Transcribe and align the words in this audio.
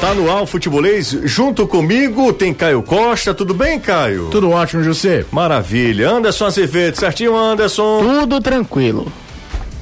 Tá 0.00 0.14
no 0.14 0.30
ar 0.34 0.42
o 0.42 0.46
futebolês, 0.46 1.10
junto 1.24 1.66
comigo 1.66 2.32
tem 2.32 2.54
Caio 2.54 2.82
Costa, 2.82 3.34
tudo 3.34 3.52
bem, 3.52 3.78
Caio? 3.78 4.28
Tudo 4.30 4.50
ótimo, 4.50 4.82
José. 4.82 5.26
Maravilha. 5.30 6.08
Anderson 6.08 6.46
Azevedo, 6.46 6.96
certinho, 6.96 7.36
Anderson? 7.36 8.00
Tudo 8.02 8.40
tranquilo. 8.40 9.12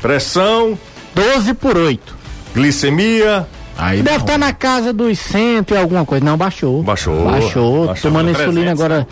Pressão? 0.02 0.76
12 1.14 1.54
por 1.54 1.76
8. 1.76 2.16
Glicemia? 2.52 3.46
Aí 3.76 4.02
Deve 4.02 4.16
estar 4.16 4.32
tá 4.32 4.38
na 4.38 4.52
casa 4.52 4.92
dos 4.92 5.20
100 5.20 5.64
e 5.70 5.76
alguma 5.76 6.04
coisa. 6.04 6.24
Não, 6.24 6.36
baixou. 6.36 6.82
Baixou. 6.82 7.24
Baixou. 7.24 7.86
baixou. 7.86 8.10
Tomando 8.10 8.30
insulina 8.30 8.72
agora 8.72 9.06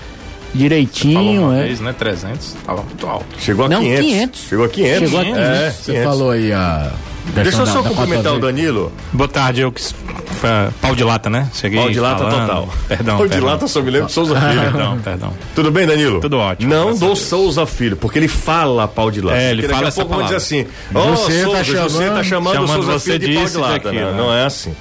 direitinho. 0.52 1.14
Falou 1.14 1.50
uma 1.50 1.58
é. 1.58 1.62
vez, 1.66 1.80
né? 1.80 1.94
300. 1.96 2.56
Tava 2.66 2.82
muito 2.82 3.06
alto. 3.06 3.26
Chegou 3.38 3.66
a 3.66 3.68
Não, 3.68 3.80
500. 3.80 4.04
500. 4.04 4.40
Chegou 4.40 4.64
a 4.64 4.68
500. 4.68 4.98
Chegou 4.98 5.20
a 5.20 5.24
500. 5.24 5.40
É, 5.40 5.70
Você 5.70 5.92
500. 5.92 6.10
falou 6.10 6.30
aí 6.30 6.52
a. 6.52 6.92
Deixa 7.34 7.62
eu 7.62 7.66
só 7.66 7.74
da- 7.82 7.82
da 7.82 7.88
cumprimentar 7.90 8.34
o. 8.34 8.38
Danilo. 8.40 8.92
Boa 9.12 9.28
tarde, 9.28 9.60
eu 9.60 9.70
que. 9.72 9.82
foi, 9.82 10.48
Pau 10.80 10.94
de 10.94 11.04
lata, 11.04 11.28
né? 11.28 11.48
Cheguei. 11.54 11.78
Pau 11.80 11.90
de 11.90 12.00
lata 12.00 12.24
falando. 12.24 12.40
total. 12.46 12.68
Perdão. 12.88 13.16
Pau 13.16 13.26
de 13.26 13.30
perdão. 13.32 13.48
lata 13.48 13.66
só 13.68 13.82
me 13.82 13.90
lembro 13.90 14.06
de 14.06 14.12
Souza 14.12 14.40
Filho. 14.40 14.60
Perdão, 14.60 14.98
perdão. 14.98 15.32
Tudo 15.54 15.70
bem, 15.70 15.86
Danilo? 15.86 16.20
Tudo 16.20 16.38
ótimo, 16.38 16.72
Não 16.72 16.92
do 16.94 16.98
Deus. 17.06 17.18
Souza 17.20 17.66
Filho, 17.66 17.96
porque 17.96 18.18
ele 18.18 18.28
fala 18.28 18.86
pau 18.88 19.10
de 19.10 19.20
lata. 19.20 19.38
É, 19.38 19.50
ele 19.50 19.62
Porque 19.62 19.74
fala 19.74 19.88
essa 19.88 20.04
pouco 20.04 20.22
dizer 20.22 20.24
palavra. 20.24 20.36
assim, 20.36 20.66
ó, 20.94 21.00
Você 21.02 21.12
tá 21.12 21.16
Souza, 21.16 21.64
você 21.64 21.74
tá 22.10 22.24
chamando- 22.24 22.24
chamando, 22.24 22.52
o 22.52 22.54
chamando 22.54 22.72
Souza 22.84 22.92
você 22.98 23.12
Filho 23.12 23.28
de 23.28 23.34
pau 23.36 23.44
de 23.46 23.56
lata. 23.56 23.72
daquilo, 23.74 23.94
Não, 24.04 24.10
né? 24.12 24.16
não 24.18 24.34
é 24.34 24.44
assim. 24.46 24.74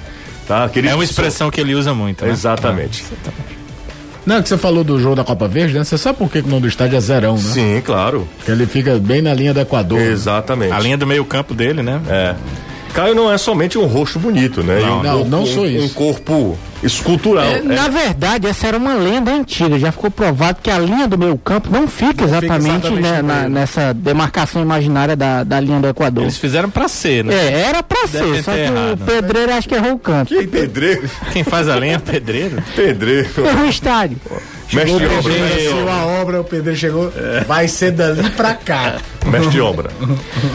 Tá, 0.46 0.68
querido 0.68 0.92
É 0.92 0.94
uma 0.94 0.98
Souza. 1.04 1.10
expressão 1.12 1.50
que 1.50 1.60
ele 1.60 1.74
usa 1.74 1.92
muito. 1.92 2.24
Né? 2.24 2.30
Exatamente. 2.30 3.04
Não, 4.26 4.42
que 4.42 4.48
você 4.48 4.58
falou 4.58 4.82
do 4.82 4.98
jogo 4.98 5.14
da 5.14 5.22
Copa 5.24 5.46
Verde, 5.46 5.74
né? 5.74 5.84
Você 5.84 5.96
sabe 5.96 6.18
por 6.18 6.28
que 6.28 6.40
o 6.40 6.46
nome 6.48 6.62
do 6.62 6.68
estádio 6.68 6.96
é 6.96 7.00
zerão, 7.00 7.34
né? 7.36 7.40
Sim, 7.40 7.80
claro. 7.84 8.28
Porque 8.36 8.50
ele 8.50 8.66
fica 8.66 8.98
bem 8.98 9.22
na 9.22 9.32
linha 9.32 9.54
do 9.54 9.60
Equador. 9.60 10.00
né? 10.00 10.06
Exatamente. 10.10 10.72
A 10.72 10.80
linha 10.80 10.98
do 10.98 11.06
meio-campo 11.06 11.54
dele, 11.54 11.80
né? 11.82 12.00
É. 12.08 12.34
Caio 12.96 13.14
não 13.14 13.30
é 13.30 13.36
somente 13.36 13.76
um 13.78 13.84
rosto 13.86 14.18
bonito, 14.18 14.62
né? 14.62 14.80
Não, 14.80 15.00
um 15.00 15.02
não, 15.02 15.12
corpo- 15.18 15.28
não 15.28 15.42
um- 15.42 15.46
sou 15.46 15.64
Um 15.64 15.66
isso. 15.66 15.94
corpo 15.94 16.58
escultural. 16.82 17.44
É, 17.44 17.58
É. 17.58 17.62
Na 17.62 17.88
verdade, 17.88 18.46
essa 18.46 18.66
era 18.68 18.76
uma 18.78 18.94
lenda 18.94 19.30
antiga. 19.32 19.78
Já 19.78 19.92
ficou 19.92 20.10
provado 20.10 20.60
que 20.62 20.70
a 20.70 20.78
linha 20.78 21.06
do 21.06 21.18
meio 21.18 21.36
campo 21.36 21.68
não 21.70 21.86
fica 21.86 22.24
exatamente, 22.24 22.86
exatamente 22.86 23.02
né, 23.02 23.20
na- 23.22 23.34
meio. 23.40 23.48
nessa 23.50 23.92
demarcação 23.92 24.62
imaginária 24.62 25.14
da, 25.14 25.44
da 25.44 25.60
linha 25.60 25.78
do 25.78 25.86
Equador. 25.88 26.24
Eles 26.24 26.38
fizeram 26.38 26.70
pra 26.70 26.88
ser, 26.88 27.22
né? 27.22 27.34
É, 27.34 27.60
era 27.68 27.82
pra 27.82 28.06
Deve 28.10 28.36
ser, 28.36 28.42
só 28.44 28.52
que 28.52 28.58
o 28.58 28.62
errado. 28.62 29.04
pedreiro 29.04 29.52
acho 29.52 29.68
que 29.68 29.74
errou 29.74 29.92
o 29.92 29.98
canto. 29.98 30.34
Que 30.34 30.46
pedreiro. 30.46 31.10
Quem 31.34 31.44
faz 31.44 31.68
a 31.68 31.76
linha 31.76 31.96
é 31.96 31.98
pedreiro. 31.98 32.62
Pedreiro. 32.74 33.28
Errou 33.38 33.64
o 33.66 33.68
estádio. 33.68 34.16
Mestre 34.72 34.98
de 34.98 35.04
O 35.04 35.18
obra. 35.18 35.22
pedreiro 35.22 35.52
iniciou 35.54 35.80
obra. 35.82 35.92
a 35.92 36.06
obra, 36.06 36.40
o 36.40 36.44
pedreiro 36.44 36.78
chegou. 36.80 37.12
Vai 37.46 37.68
ser 37.68 37.92
dali 37.92 38.28
pra 38.30 38.54
cá. 38.54 38.96
Mestre 39.26 39.50
de 39.50 39.60
obra. 39.60 39.90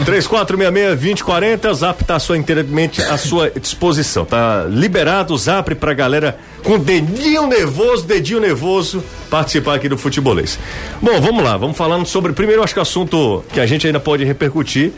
3466-2040, 0.04 1.70
o 1.70 1.74
Zap 1.74 2.04
tá 2.04 2.18
sua, 2.18 2.36
inteiramente 2.38 3.02
à 3.02 3.16
sua 3.16 3.50
disposição. 3.50 4.24
Tá 4.24 4.64
liberado 4.68 5.34
o 5.34 5.38
Zap 5.38 5.74
pra 5.74 5.92
galera 5.94 6.38
com 6.62 6.78
dedinho 6.78 7.46
nervoso, 7.46 8.04
dedinho 8.04 8.40
nervoso, 8.40 9.02
participar 9.30 9.74
aqui 9.76 9.88
do 9.88 9.98
futebolês. 9.98 10.58
Bom, 11.00 11.20
vamos 11.20 11.42
lá, 11.42 11.56
vamos 11.56 11.76
falando 11.76 12.06
sobre. 12.06 12.32
Primeiro, 12.32 12.62
acho 12.62 12.72
que 12.74 12.78
o 12.78 12.82
assunto 12.82 13.44
que 13.52 13.60
a 13.60 13.66
gente 13.66 13.86
ainda 13.86 14.00
pode 14.00 14.24
repercutir 14.24 14.92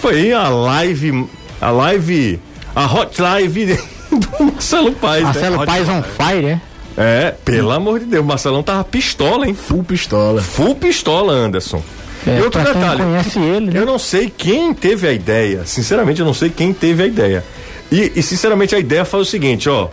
foi 0.00 0.32
a 0.32 0.48
live. 0.48 1.26
A 1.60 1.70
live. 1.70 2.40
A 2.74 2.86
hot 2.86 3.20
live 3.20 3.76
do 4.12 4.44
Marcelo 4.44 4.92
Paes. 4.92 5.22
né? 5.22 5.32
Marcelo 5.32 5.56
Hot- 5.56 5.66
Paz 5.66 5.88
on 5.88 6.02
fire, 6.02 6.46
é? 6.46 6.60
É, 7.00 7.32
pelo 7.44 7.70
amor 7.70 8.00
de 8.00 8.06
Deus, 8.06 8.24
o 8.24 8.26
Marcelão 8.26 8.60
tava 8.62 8.82
pistola, 8.82 9.46
hein? 9.46 9.54
Full 9.54 9.84
pistola. 9.84 10.42
Full 10.42 10.74
pistola, 10.74 11.32
Anderson. 11.32 11.80
É, 12.26 12.38
e 12.38 12.42
outro 12.42 12.60
detalhe. 12.60 13.00
conhece 13.02 13.38
ele, 13.38 13.70
né? 13.70 13.78
Eu 13.80 13.86
não 13.86 13.98
sei 14.00 14.28
quem 14.28 14.74
teve 14.74 15.06
a 15.06 15.12
ideia. 15.12 15.62
Sinceramente, 15.64 16.18
eu 16.20 16.26
não 16.26 16.34
sei 16.34 16.50
quem 16.50 16.72
teve 16.72 17.04
a 17.04 17.06
ideia. 17.06 17.44
E, 17.92 18.12
e, 18.16 18.22
sinceramente, 18.22 18.74
a 18.74 18.78
ideia 18.80 19.04
foi 19.04 19.20
o 19.20 19.24
seguinte, 19.24 19.68
ó. 19.68 19.88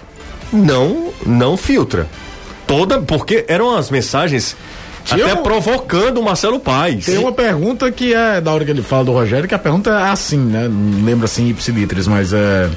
Não, 0.51 1.11
não 1.25 1.55
filtra. 1.55 2.07
Toda, 2.65 2.99
porque 2.99 3.45
eram 3.47 3.75
as 3.75 3.91
mensagens 3.91 4.55
Tinha 5.03 5.25
até 5.25 5.35
um- 5.39 5.43
provocando 5.43 6.17
o 6.19 6.23
Marcelo 6.23 6.59
Paes. 6.59 7.05
Tem 7.05 7.19
uma 7.19 7.31
pergunta 7.31 7.91
que 7.91 8.13
é, 8.15 8.41
da 8.41 8.51
hora 8.51 8.65
que 8.65 8.71
ele 8.71 8.81
fala 8.81 9.05
do 9.05 9.11
Rogério, 9.11 9.47
que 9.47 9.53
a 9.53 9.59
pergunta 9.59 9.91
é 9.91 10.09
assim, 10.09 10.39
né? 10.39 10.67
Não 10.67 11.05
lembro 11.05 11.25
assim, 11.25 11.49
ipsilitris, 11.49 12.07
mas 12.07 12.33
é. 12.33 12.67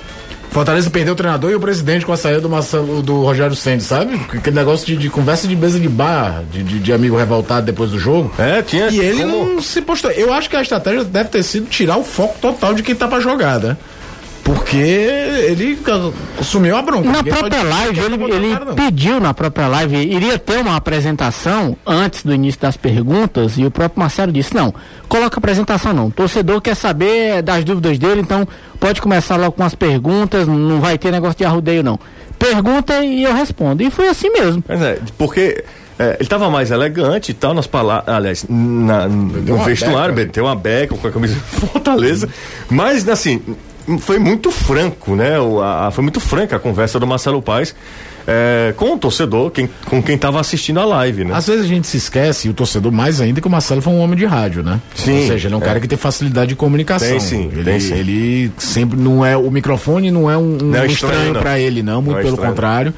Fortaleza 0.50 0.90
perdeu 0.90 1.12
o 1.12 1.16
treinador 1.16 1.50
e 1.50 1.54
o 1.54 1.60
presidente 1.60 2.04
com 2.06 2.12
a 2.12 2.16
saída 2.16 2.40
do 2.40 2.48
Marcelo, 2.48 3.02
do 3.02 3.22
Rogério 3.22 3.54
Sendes, 3.54 3.86
sabe? 3.86 4.14
Aquele 4.14 4.56
negócio 4.56 4.86
de, 4.86 4.96
de 4.96 5.08
conversa 5.10 5.46
de 5.46 5.54
mesa 5.54 5.78
de 5.78 5.88
bar, 5.88 6.42
de, 6.50 6.62
de, 6.62 6.78
de 6.78 6.92
amigo 6.92 7.16
revoltado 7.16 7.66
depois 7.66 7.90
do 7.90 7.98
jogo. 7.98 8.32
É, 8.38 8.62
tinha. 8.62 8.88
E 8.88 8.98
ele 8.98 9.22
como- 9.22 9.54
não 9.54 9.62
se 9.62 9.80
postou. 9.82 10.10
Eu 10.10 10.32
acho 10.32 10.48
que 10.50 10.56
a 10.56 10.62
estratégia 10.62 11.04
deve 11.04 11.28
ter 11.28 11.42
sido 11.42 11.66
tirar 11.68 11.96
o 11.98 12.02
foco 12.04 12.36
total 12.40 12.74
de 12.74 12.82
quem 12.82 12.94
tá 12.94 13.06
pra 13.06 13.20
jogar, 13.20 13.60
né? 13.60 13.76
Porque 14.48 14.78
ele 14.78 15.78
assumiu 16.40 16.74
a 16.74 16.80
bronca. 16.80 17.06
Na 17.06 17.22
própria 17.22 17.60
pode- 17.60 17.64
live, 17.68 18.00
ele, 18.00 18.16
botar 18.16 18.32
o 18.32 18.36
ele 18.36 18.52
cara, 18.54 18.74
pediu 18.74 19.20
na 19.20 19.34
própria 19.34 19.68
live, 19.68 19.96
iria 19.96 20.38
ter 20.38 20.56
uma 20.56 20.74
apresentação 20.74 21.76
antes 21.86 22.22
do 22.22 22.32
início 22.32 22.58
das 22.58 22.74
perguntas, 22.74 23.58
e 23.58 23.66
o 23.66 23.70
próprio 23.70 24.00
Marcelo 24.00 24.32
disse, 24.32 24.54
não, 24.54 24.72
coloca 25.06 25.36
apresentação 25.38 25.92
não, 25.92 26.06
o 26.06 26.10
torcedor 26.10 26.62
quer 26.62 26.74
saber 26.74 27.42
das 27.42 27.62
dúvidas 27.62 27.98
dele, 27.98 28.22
então 28.22 28.48
pode 28.80 29.02
começar 29.02 29.36
logo 29.36 29.52
com 29.52 29.64
as 29.64 29.74
perguntas, 29.74 30.48
não 30.48 30.80
vai 30.80 30.96
ter 30.96 31.12
negócio 31.12 31.36
de 31.36 31.44
arrudeio 31.44 31.82
não. 31.82 32.00
Pergunta 32.38 33.04
e 33.04 33.24
eu 33.24 33.34
respondo, 33.34 33.82
e 33.82 33.90
foi 33.90 34.08
assim 34.08 34.30
mesmo. 34.30 34.64
É, 34.66 34.98
porque 35.18 35.62
é, 35.98 36.16
ele 36.20 36.28
tava 36.28 36.48
mais 36.48 36.70
elegante 36.70 37.32
e 37.32 37.34
tal 37.34 37.52
nas 37.52 37.66
palavras, 37.66 38.08
aliás, 38.14 38.46
na, 38.48 39.06
no 39.08 39.58
vestuário, 39.58 40.14
beca. 40.14 40.32
tem 40.32 40.42
uma 40.42 40.56
beca 40.56 40.96
com 40.96 41.06
a 41.06 41.10
camisa 41.10 41.34
de 41.34 41.40
Fortaleza, 41.40 42.28
mas 42.70 43.06
assim, 43.06 43.42
foi 44.00 44.18
muito 44.18 44.50
franco, 44.50 45.14
né? 45.16 45.38
O, 45.40 45.62
a- 45.62 45.90
foi 45.90 46.02
muito 46.02 46.20
franca 46.20 46.56
a 46.56 46.58
conversa 46.58 46.98
do 47.00 47.06
Marcelo 47.06 47.40
Paes 47.40 47.74
é, 48.26 48.74
com 48.76 48.94
o 48.94 48.98
torcedor, 48.98 49.50
quem, 49.50 49.68
com 49.86 50.02
quem 50.02 50.18
tava 50.18 50.38
assistindo 50.38 50.78
a 50.80 50.84
live, 50.84 51.24
né? 51.24 51.34
Às 51.34 51.46
vezes 51.46 51.64
a 51.64 51.68
gente 51.68 51.86
se 51.86 51.96
esquece, 51.96 52.46
e 52.48 52.50
o 52.50 52.54
torcedor 52.54 52.92
mais 52.92 53.20
ainda, 53.20 53.40
que 53.40 53.46
o 53.46 53.50
Marcelo 53.50 53.80
foi 53.80 53.92
um 53.92 54.00
homem 54.00 54.16
de 54.18 54.26
rádio, 54.26 54.62
né? 54.62 54.80
Sim, 54.94 55.20
Ou 55.22 55.26
seja, 55.28 55.48
ele 55.48 55.54
é 55.54 55.56
um 55.56 55.62
é. 55.62 55.64
cara 55.64 55.80
que 55.80 55.88
tem 55.88 55.96
facilidade 55.96 56.48
de 56.50 56.56
comunicação. 56.56 57.08
Tem 57.08 57.20
sim, 57.20 57.48
ele, 57.52 57.64
tem 57.64 57.80
sim. 57.80 57.94
ele 57.94 58.52
sempre 58.58 58.98
não 58.98 59.24
é. 59.24 59.36
O 59.36 59.50
microfone 59.50 60.10
não 60.10 60.30
é 60.30 60.36
um, 60.36 60.54
um 60.62 60.66
Não 60.66 60.78
é 60.82 60.86
estranho, 60.86 61.34
pra 61.34 61.58
ele, 61.58 61.82
não, 61.82 62.02
muito 62.02 62.10
Não 62.12 62.18
é 62.18 62.22
pelo 62.22 62.34
estranho. 62.34 62.50
contrário. 62.52 62.94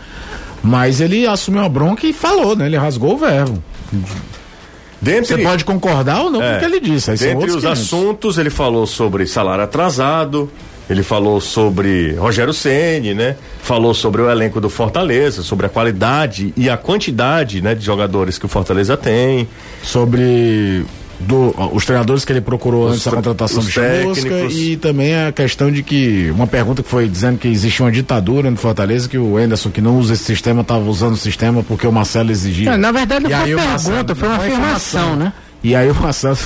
Mas 0.62 1.00
ele 1.00 1.27
assumiu 1.27 1.62
a 1.62 1.69
bronca 1.69 2.06
e 2.06 2.12
falou, 2.12 2.56
né? 2.56 2.67
Ele 2.67 2.77
rasgou 2.77 3.15
o 3.15 3.19
verbo. 3.19 3.62
Você 3.93 5.12
Dentre, 5.12 5.43
pode 5.43 5.65
concordar 5.65 6.21
ou 6.23 6.31
não 6.31 6.41
com 6.41 6.56
o 6.56 6.59
que 6.59 6.65
ele 6.65 6.79
disse. 6.81 7.11
Aí 7.12 7.17
dentre 7.17 7.49
os 7.50 7.56
500. 7.62 7.65
assuntos, 7.81 8.37
ele 8.39 8.50
falou 8.50 8.87
sobre 8.87 9.27
salário 9.27 9.65
atrasado, 9.65 10.50
ele 10.91 11.03
falou 11.05 11.41
sobre 11.41 12.12
Rogério 12.17 12.53
Ceni, 12.53 13.15
né? 13.15 13.37
Falou 13.62 13.95
sobre 13.95 14.21
o 14.21 14.28
elenco 14.31 14.61
do 14.61 14.69
Fortaleza, 14.69 15.43
sobre 15.43 15.65
a 15.67 15.69
qualidade 15.69 16.53
e 16.56 16.69
a 16.69 16.77
quantidade, 16.77 17.62
né, 17.62 17.75
de 17.75 17.84
jogadores 17.84 18.37
que 18.37 18.45
o 18.45 18.49
Fortaleza 18.49 18.97
tem. 18.97 19.49
Sobre 19.83 20.84
do- 21.21 21.55
os 21.75 21.84
treinadores 21.84 22.25
que 22.25 22.33
ele 22.33 22.41
procurou 22.41 22.87
Os 22.87 22.93
antes 22.93 23.05
da 23.05 23.11
contratação 23.12 23.62
do 23.62 23.71
Chamusca 23.71 24.29
e 24.50 24.77
também 24.79 25.15
a 25.15 25.31
questão 25.31 25.71
de 25.71 25.83
que 25.83 26.31
uma 26.34 26.47
pergunta 26.47 26.83
que 26.83 26.89
foi 26.89 27.06
dizendo 27.09 27.37
que 27.39 27.47
existe 27.47 27.83
uma 27.83 27.93
ditadura 27.93 28.50
no 28.50 28.56
Fortaleza 28.56 29.06
que 29.09 29.19
o 29.19 29.39
Enderson 29.39 29.69
que 29.71 29.83
não 29.83 29.99
usa 29.99 30.15
esse 30.15 30.25
sistema 30.25 30.62
estava 30.62 30.89
usando 30.89 31.12
o 31.12 31.17
sistema 31.19 31.62
porque 31.62 31.87
o 31.87 31.93
Marcelo 31.93 32.31
exigia. 32.31 32.71
Não, 32.71 32.79
na 32.79 32.91
verdade 32.93 33.25
não 33.25 33.31
E 33.31 33.34
foi 33.34 33.55
uma 33.55 33.65
Marcelo- 33.67 33.91
pergunta, 33.97 34.15
foi 34.15 34.29
uma 34.29 34.37
afirmação, 34.39 35.17
né? 35.17 35.33
E 35.62 35.75
aí 35.76 35.91
o 35.91 35.94
Marcelo 35.94 36.38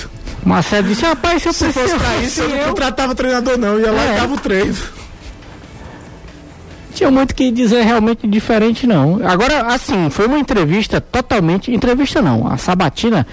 O 0.44 0.48
Marcelo 0.48 0.88
disse, 0.88 1.04
rapaz, 1.04 1.42
se 1.42 1.48
eu 1.48 1.52
se 1.52 1.72
fosse 1.72 1.94
pra 1.96 2.16
isso 2.18 2.40
eu 2.42 2.48
não 2.48 2.58
contratava 2.68 3.14
treinador 3.14 3.56
não, 3.58 3.78
ia 3.78 3.90
lá 3.92 4.02
É. 4.04 4.12
e 4.16 4.20
dava 4.20 4.34
o 4.34 4.38
treino. 4.38 4.74
tinha 6.94 7.10
muito 7.10 7.34
que 7.34 7.50
dizer 7.50 7.82
realmente 7.82 8.26
diferente 8.26 8.86
não. 8.86 9.20
Agora, 9.26 9.66
assim, 9.74 10.08
foi 10.10 10.26
uma 10.26 10.38
entrevista 10.38 11.00
totalmente, 11.00 11.72
entrevista 11.74 12.22
não, 12.22 12.46
a 12.46 12.56
Sabatina, 12.56 13.26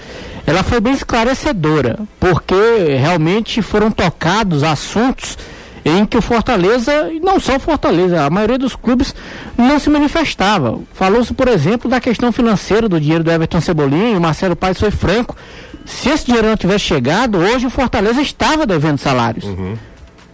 ela 0.44 0.64
foi 0.64 0.80
bem 0.80 0.92
esclarecedora, 0.92 2.00
porque 2.18 2.54
realmente 3.00 3.62
foram 3.62 3.90
tocados 3.90 4.64
assuntos 4.64 5.38
em 5.84 6.04
que 6.06 6.16
o 6.16 6.22
Fortaleza, 6.22 7.10
e 7.12 7.18
não 7.20 7.38
só 7.40 7.56
o 7.56 7.60
Fortaleza, 7.60 8.24
a 8.24 8.30
maioria 8.30 8.58
dos 8.58 8.74
clubes 8.74 9.14
não 9.56 9.78
se 9.78 9.90
manifestava. 9.90 10.78
Falou-se, 10.92 11.32
por 11.34 11.46
exemplo, 11.48 11.88
da 11.90 12.00
questão 12.00 12.32
financeira 12.32 12.88
do 12.88 13.00
dinheiro 13.00 13.22
do 13.24 13.30
Everton 13.30 13.60
Cebolinha, 13.60 14.16
o 14.16 14.20
Marcelo 14.20 14.56
Paes 14.56 14.78
foi 14.78 14.90
franco. 14.90 15.36
Se 15.84 16.08
esse 16.10 16.26
dinheiro 16.26 16.48
não 16.48 16.56
tivesse 16.56 16.84
chegado, 16.84 17.38
hoje 17.38 17.66
o 17.66 17.70
Fortaleza 17.70 18.20
estava 18.20 18.66
devendo 18.66 18.98
salários. 18.98 19.44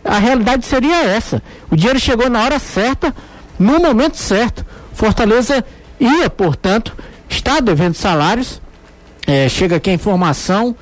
A 0.04 0.18
realidade 0.18 0.64
seria 0.64 1.02
essa. 1.04 1.42
O 1.70 1.76
dinheiro 1.76 1.98
chegou 1.98 2.30
na 2.30 2.42
hora 2.42 2.58
certa, 2.58 3.14
no 3.58 3.78
momento 3.78 4.16
certo. 4.16 4.64
Fortaleza 4.92 5.64
ia, 6.00 6.30
portanto, 6.30 6.96
está 7.28 7.60
devendo 7.60 7.94
salários. 7.94 8.60
É, 9.26 9.48
chega 9.48 9.76
aqui 9.76 9.90
a 9.90 9.94
informação. 9.94 10.74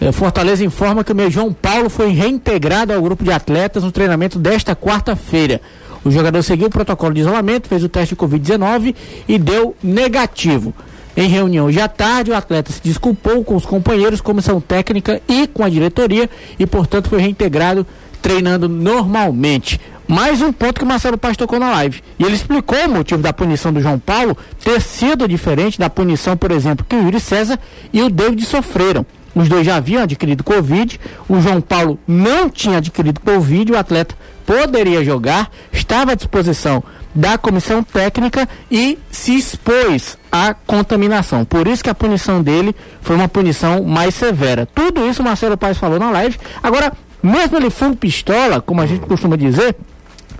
é, 0.00 0.12
Fortaleza 0.12 0.64
informa 0.64 1.02
que 1.02 1.12
o 1.12 1.14
meu 1.14 1.30
João 1.30 1.52
Paulo 1.52 1.90
foi 1.90 2.10
reintegrado 2.10 2.92
ao 2.92 3.02
grupo 3.02 3.24
de 3.24 3.32
atletas 3.32 3.82
no 3.82 3.90
treinamento 3.90 4.38
desta 4.38 4.76
quarta-feira. 4.76 5.60
O 6.04 6.10
jogador 6.10 6.42
seguiu 6.42 6.66
o 6.66 6.70
protocolo 6.70 7.14
de 7.14 7.20
isolamento, 7.20 7.68
fez 7.68 7.82
o 7.82 7.88
teste 7.88 8.14
de 8.14 8.20
Covid-19 8.20 8.94
e 9.28 9.38
deu 9.38 9.76
negativo. 9.82 10.74
Em 11.16 11.28
reunião 11.28 11.68
à 11.82 11.88
tarde, 11.88 12.30
o 12.30 12.34
atleta 12.34 12.72
se 12.72 12.80
desculpou 12.82 13.44
com 13.44 13.54
os 13.54 13.66
companheiros, 13.66 14.20
comissão 14.20 14.60
técnica 14.60 15.20
e 15.28 15.46
com 15.46 15.62
a 15.62 15.68
diretoria 15.68 16.28
e, 16.58 16.66
portanto, 16.66 17.10
foi 17.10 17.20
reintegrado 17.20 17.86
treinando 18.22 18.68
normalmente. 18.68 19.80
mais 20.08 20.40
um 20.40 20.52
ponto 20.52 20.78
que 20.78 20.84
o 20.84 20.88
Marcelo 20.88 21.18
Paz 21.18 21.36
tocou 21.36 21.58
na 21.58 21.70
live. 21.70 22.02
E 22.18 22.24
ele 22.24 22.34
explicou 22.34 22.78
o 22.86 22.90
motivo 22.90 23.20
da 23.20 23.32
punição 23.32 23.72
do 23.72 23.80
João 23.80 23.98
Paulo 23.98 24.36
ter 24.62 24.80
sido 24.80 25.26
diferente 25.26 25.78
da 25.78 25.90
punição, 25.90 26.36
por 26.36 26.50
exemplo, 26.50 26.84
que 26.88 26.94
o 26.94 27.02
Yuri 27.02 27.20
César 27.20 27.58
e 27.92 28.00
o 28.02 28.08
David 28.08 28.44
sofreram. 28.44 29.04
Os 29.34 29.48
dois 29.48 29.64
já 29.66 29.76
haviam 29.76 30.02
adquirido 30.02 30.44
Covid, 30.44 31.00
o 31.28 31.40
João 31.40 31.60
Paulo 31.60 31.98
não 32.06 32.50
tinha 32.50 32.78
adquirido 32.78 33.20
Covid, 33.20 33.72
o 33.72 33.78
atleta 33.78 34.14
poderia 34.44 35.02
jogar, 35.04 35.50
estava 35.72 36.12
à 36.12 36.14
disposição 36.14 36.82
da 37.14 37.36
comissão 37.36 37.82
técnica 37.82 38.48
e 38.70 38.98
se 39.10 39.36
expôs 39.36 40.16
à 40.30 40.54
contaminação. 40.54 41.44
Por 41.44 41.66
isso 41.66 41.84
que 41.84 41.90
a 41.90 41.94
punição 41.94 42.42
dele 42.42 42.74
foi 43.00 43.16
uma 43.16 43.28
punição 43.28 43.82
mais 43.84 44.14
severa. 44.14 44.66
Tudo 44.66 45.06
isso 45.08 45.22
o 45.22 45.24
Marcelo 45.24 45.56
Paes 45.56 45.78
falou 45.78 45.98
na 45.98 46.10
live. 46.10 46.38
Agora, 46.62 46.92
mesmo 47.22 47.56
ele 47.56 47.70
fundo 47.70 47.96
pistola, 47.96 48.60
como 48.60 48.80
a 48.80 48.86
gente 48.86 49.06
costuma 49.06 49.36
dizer, 49.36 49.76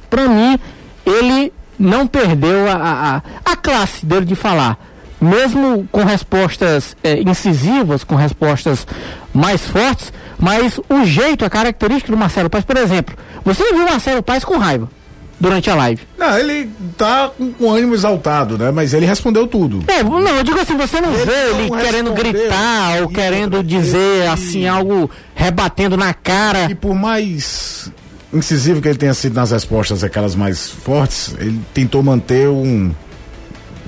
para 0.09 0.29
mim, 0.29 0.59
ele 1.05 1.53
não 1.79 2.07
perdeu 2.07 2.69
a, 2.69 3.23
a, 3.45 3.53
a 3.53 3.57
classe 3.57 4.07
dele 4.07 4.25
de 4.25 4.35
falar 4.35 4.79
mesmo 5.21 5.89
com 5.93 6.03
respostas 6.03 6.97
é, 7.01 7.21
incisivas, 7.21 8.03
com 8.03 8.17
respostas 8.17 8.85
mais 9.33 9.65
fortes, 9.65 10.13
mas 10.37 10.81
o 10.91 11.05
jeito, 11.05 11.45
a 11.45 11.51
característica 11.51 12.11
do 12.11 12.19
Marcelo 12.19 12.51
Paes, 12.51 12.65
por 12.65 12.77
exemplo, 12.77 13.17
você 13.45 13.73
viu 13.73 13.85
o 13.85 13.89
Marcelo 13.89 14.21
Paes 14.21 14.45
com 14.45 14.59
raiva 14.59 14.91
durante 15.43 15.69
a 15.69 15.75
live. 15.75 16.01
Não, 16.17 16.39
ele 16.39 16.71
tá 16.97 17.29
com, 17.37 17.53
com 17.53 17.69
ânimo 17.69 17.95
exaltado, 17.95 18.57
né? 18.57 18.71
Mas 18.71 18.95
ele 18.95 19.05
respondeu 19.05 19.45
tudo. 19.49 19.83
É, 19.89 20.01
não, 20.05 20.21
eu 20.21 20.45
digo 20.45 20.61
assim, 20.61 20.77
você 20.77 21.01
não 21.01 21.13
ele 21.13 21.25
vê 21.25 21.51
ele 21.51 21.71
querendo 21.71 22.13
gritar 22.13 23.03
ou 23.03 23.09
querendo 23.09 23.61
dizer 23.61 23.99
ele... 23.99 24.29
assim 24.29 24.69
algo 24.69 25.11
rebatendo 25.35 25.97
na 25.97 26.15
cara. 26.15 26.71
E 26.71 26.77
por 26.77 26.95
mais 26.95 27.91
incisivo 28.33 28.81
que 28.81 28.87
ele 28.87 28.97
tenha 28.97 29.15
sido 29.15 29.35
nas 29.35 29.51
respostas, 29.51 30.05
aquelas 30.05 30.37
mais 30.37 30.69
fortes, 30.69 31.35
ele 31.41 31.61
tentou 31.75 32.05
manter 32.05 32.49
um 32.49 32.93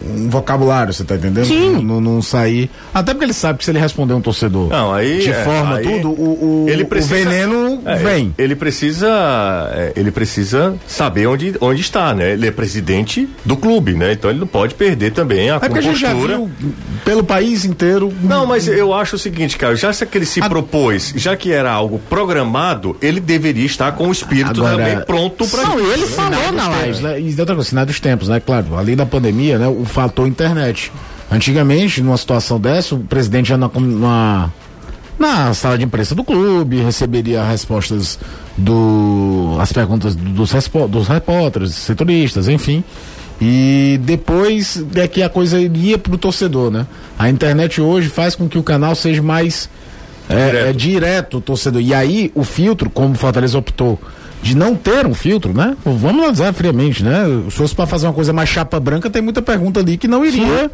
um 0.06 0.28
vocabulário, 0.28 0.92
você 0.92 1.04
tá 1.04 1.14
entendendo? 1.16 1.46
Sim. 1.46 1.82
Não, 1.82 2.00
não, 2.00 2.22
sair. 2.22 2.70
Até 2.92 3.12
porque 3.12 3.24
ele 3.24 3.32
sabe 3.32 3.58
que 3.58 3.64
se 3.64 3.70
ele 3.70 3.78
responder 3.78 4.14
um 4.14 4.20
torcedor 4.20 4.68
não, 4.68 4.92
aí, 4.92 5.20
de 5.20 5.30
é, 5.30 5.44
forma 5.44 5.76
aí, 5.76 5.84
tudo, 5.84 6.10
o, 6.10 6.64
o, 6.64 6.68
ele 6.68 6.84
precisa, 6.84 7.14
o 7.14 7.18
veneno 7.18 7.82
é, 7.84 7.96
vem. 7.96 8.34
Ele 8.36 8.54
precisa. 8.54 9.08
É, 9.72 9.92
ele 9.96 10.10
precisa 10.10 10.74
saber 10.86 11.26
onde, 11.26 11.54
onde 11.60 11.80
está, 11.80 12.14
né? 12.14 12.32
Ele 12.32 12.46
é 12.46 12.50
presidente 12.50 13.28
do 13.44 13.56
clube, 13.56 13.94
né? 13.94 14.12
Então 14.12 14.30
ele 14.30 14.40
não 14.40 14.46
pode 14.46 14.74
perder 14.74 15.12
também 15.12 15.50
a 15.50 15.56
é 15.56 15.60
compostura. 15.60 15.80
A 15.80 15.92
gente 15.92 16.00
já 16.00 16.14
viu 16.14 16.50
pelo 17.04 17.24
país 17.24 17.64
inteiro. 17.64 18.12
Não, 18.22 18.46
mas 18.46 18.68
eu 18.68 18.92
acho 18.92 19.16
o 19.16 19.18
seguinte, 19.18 19.56
cara, 19.56 19.74
já 19.76 19.92
que 19.92 20.18
ele 20.18 20.26
se 20.26 20.40
a... 20.40 20.48
propôs, 20.48 21.12
já 21.16 21.36
que 21.36 21.52
era 21.52 21.70
algo 21.70 22.00
programado, 22.08 22.96
ele 23.00 23.20
deveria 23.20 23.66
estar 23.66 23.92
com 23.92 24.08
o 24.08 24.12
espírito 24.12 24.64
Agora, 24.64 24.76
também 24.76 25.04
pronto 25.04 25.46
para 25.46 25.62
Não, 25.62 25.78
ele 25.92 26.06
falou 26.06 26.52
na 26.52 26.68
live. 26.68 27.02
Né? 27.02 27.20
E 27.20 27.40
outra 27.40 27.54
coisa, 27.54 27.70
sinal 27.70 27.86
dos 27.86 28.00
tempos, 28.00 28.28
né? 28.28 28.40
Claro, 28.40 28.76
além 28.76 28.96
da 28.96 29.06
pandemia, 29.06 29.58
né? 29.58 29.68
O 29.68 29.84
fator 29.94 30.26
internet. 30.26 30.90
Antigamente, 31.30 32.02
numa 32.02 32.16
situação 32.16 32.60
dessa, 32.60 32.94
o 32.94 32.98
presidente 32.98 33.48
já 33.48 33.56
na, 33.56 33.70
na, 33.74 34.50
na 35.18 35.54
sala 35.54 35.78
de 35.78 35.84
imprensa 35.84 36.14
do 36.14 36.24
clube, 36.24 36.82
receberia 36.82 37.44
respostas 37.44 38.18
do. 38.56 39.56
as 39.60 39.72
perguntas 39.72 40.14
dos, 40.14 40.50
dos 40.90 41.08
repórteres, 41.08 41.74
setoristas, 41.74 42.48
enfim. 42.48 42.82
E 43.40 43.98
depois 44.02 44.84
é 44.94 45.08
que 45.08 45.22
a 45.22 45.28
coisa 45.28 45.60
iria 45.60 45.98
para 45.98 46.14
o 46.14 46.18
torcedor, 46.18 46.70
né? 46.70 46.86
A 47.18 47.28
internet 47.28 47.80
hoje 47.80 48.08
faz 48.08 48.34
com 48.34 48.48
que 48.48 48.58
o 48.58 48.62
canal 48.62 48.94
seja 48.94 49.22
mais 49.22 49.68
é, 50.28 50.34
direto. 50.34 50.66
É, 50.66 50.72
direto 50.72 51.40
torcedor. 51.40 51.82
E 51.82 51.94
aí 51.94 52.30
o 52.34 52.44
filtro, 52.44 52.88
como 52.90 53.14
o 53.14 53.16
Fortaleza 53.16 53.58
optou 53.58 53.98
de 54.44 54.54
não 54.54 54.76
ter 54.76 55.06
um 55.06 55.14
filtro, 55.14 55.54
né? 55.54 55.74
Vamos 55.82 56.22
analisar 56.22 56.52
friamente, 56.52 57.02
né? 57.02 57.24
Se 57.48 57.56
fosse 57.56 57.74
para 57.74 57.86
fazer 57.86 58.06
uma 58.06 58.12
coisa 58.12 58.30
mais 58.30 58.46
chapa 58.46 58.78
branca, 58.78 59.08
tem 59.08 59.22
muita 59.22 59.40
pergunta 59.40 59.80
ali 59.80 59.96
que 59.96 60.06
não 60.06 60.22
iria 60.22 60.64
Sim. 60.64 60.70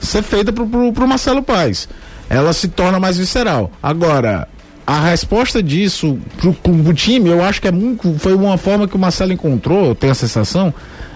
ser 0.00 0.22
feita 0.24 0.52
pro, 0.52 0.66
pro, 0.66 0.92
pro 0.92 1.06
Marcelo 1.06 1.40
Paes. 1.40 1.88
Ela 2.28 2.52
se 2.52 2.66
torna 2.66 2.98
mais 2.98 3.16
visceral. 3.16 3.70
Agora, 3.80 4.48
a 4.84 4.98
resposta 4.98 5.62
disso 5.62 6.18
pro, 6.38 6.52
pro 6.52 6.92
time, 6.92 7.30
eu 7.30 7.44
acho 7.44 7.62
que 7.62 7.68
é 7.68 7.70
muito, 7.70 8.18
foi 8.18 8.34
uma 8.34 8.58
forma 8.58 8.88
que 8.88 8.96
o 8.96 8.98
Marcelo 8.98 9.32
encontrou, 9.32 9.86
eu 9.86 9.94
tenho 9.94 10.10
a 10.10 10.16
sensação, 10.16 10.74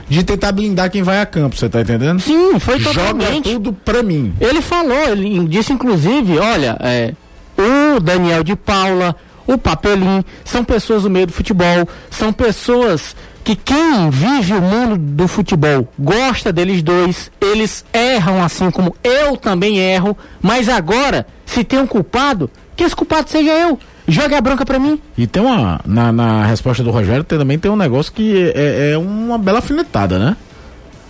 de 0.09 0.23
tentar 0.23 0.53
blindar 0.53 0.93
quem 0.93 1.03
vai 1.03 1.21
a 1.21 1.27
campo, 1.27 1.57
você 1.57 1.69
tá 1.69 1.81
entendendo? 1.81 2.21
Sim, 2.21 2.61
foi 2.61 2.79
totalmente. 2.79 3.49
Joga 3.49 3.59
tudo 3.59 3.73
pra 3.73 4.05
mim. 4.05 4.33
Ele 4.41 4.63
falou, 4.63 5.09
ele 5.09 5.49
disse 5.49 5.73
inclusive, 5.73 6.39
olha, 6.39 6.77
é, 6.79 7.13
o 7.59 7.99
Daniel 7.99 8.45
de 8.45 8.55
Paula, 8.55 9.17
o 9.49 9.57
Papelim, 9.57 10.23
são 10.45 10.63
pessoas 10.63 11.05
do 11.05 11.11
meio 11.11 11.27
do 11.27 11.33
futebol, 11.33 11.89
são 12.11 12.33
pessoas 12.35 13.17
que 13.43 13.57
quem 13.57 14.11
vive 14.11 14.53
o 14.53 14.61
mundo 14.61 14.99
do 14.99 15.27
futebol 15.27 15.89
gosta 15.99 16.53
deles 16.53 16.83
dois, 16.83 17.31
eles 17.41 17.83
erram 17.91 18.45
assim 18.45 18.71
como 18.71 18.95
eu 19.03 19.39
também 19.39 19.79
erro, 19.79 20.15
mas 20.43 20.69
agora, 20.69 21.27
se 21.47 21.65
tem 21.65 21.79
um 21.79 21.87
culpado, 21.87 22.51
que 22.77 22.85
esse 22.85 22.95
culpado 22.95 23.31
seja 23.31 23.51
eu. 23.51 23.79
Joga 24.07 24.39
a 24.39 24.41
bronca 24.41 24.65
pra 24.65 24.79
mim. 24.79 25.01
E 25.19 25.27
tem 25.27 25.43
uma. 25.43 25.81
Na, 25.85 26.11
na 26.11 26.47
resposta 26.47 26.83
do 26.83 26.91
Rogério 26.91 27.23
tem, 27.25 27.39
também 27.39 27.59
tem 27.59 27.71
um 27.71 27.77
negócio 27.77 28.11
que 28.11 28.53
é, 28.55 28.93
é 28.93 28.99
uma 28.99 29.37
bela 29.37 29.59
afinetada, 29.59 30.19
né? 30.19 30.37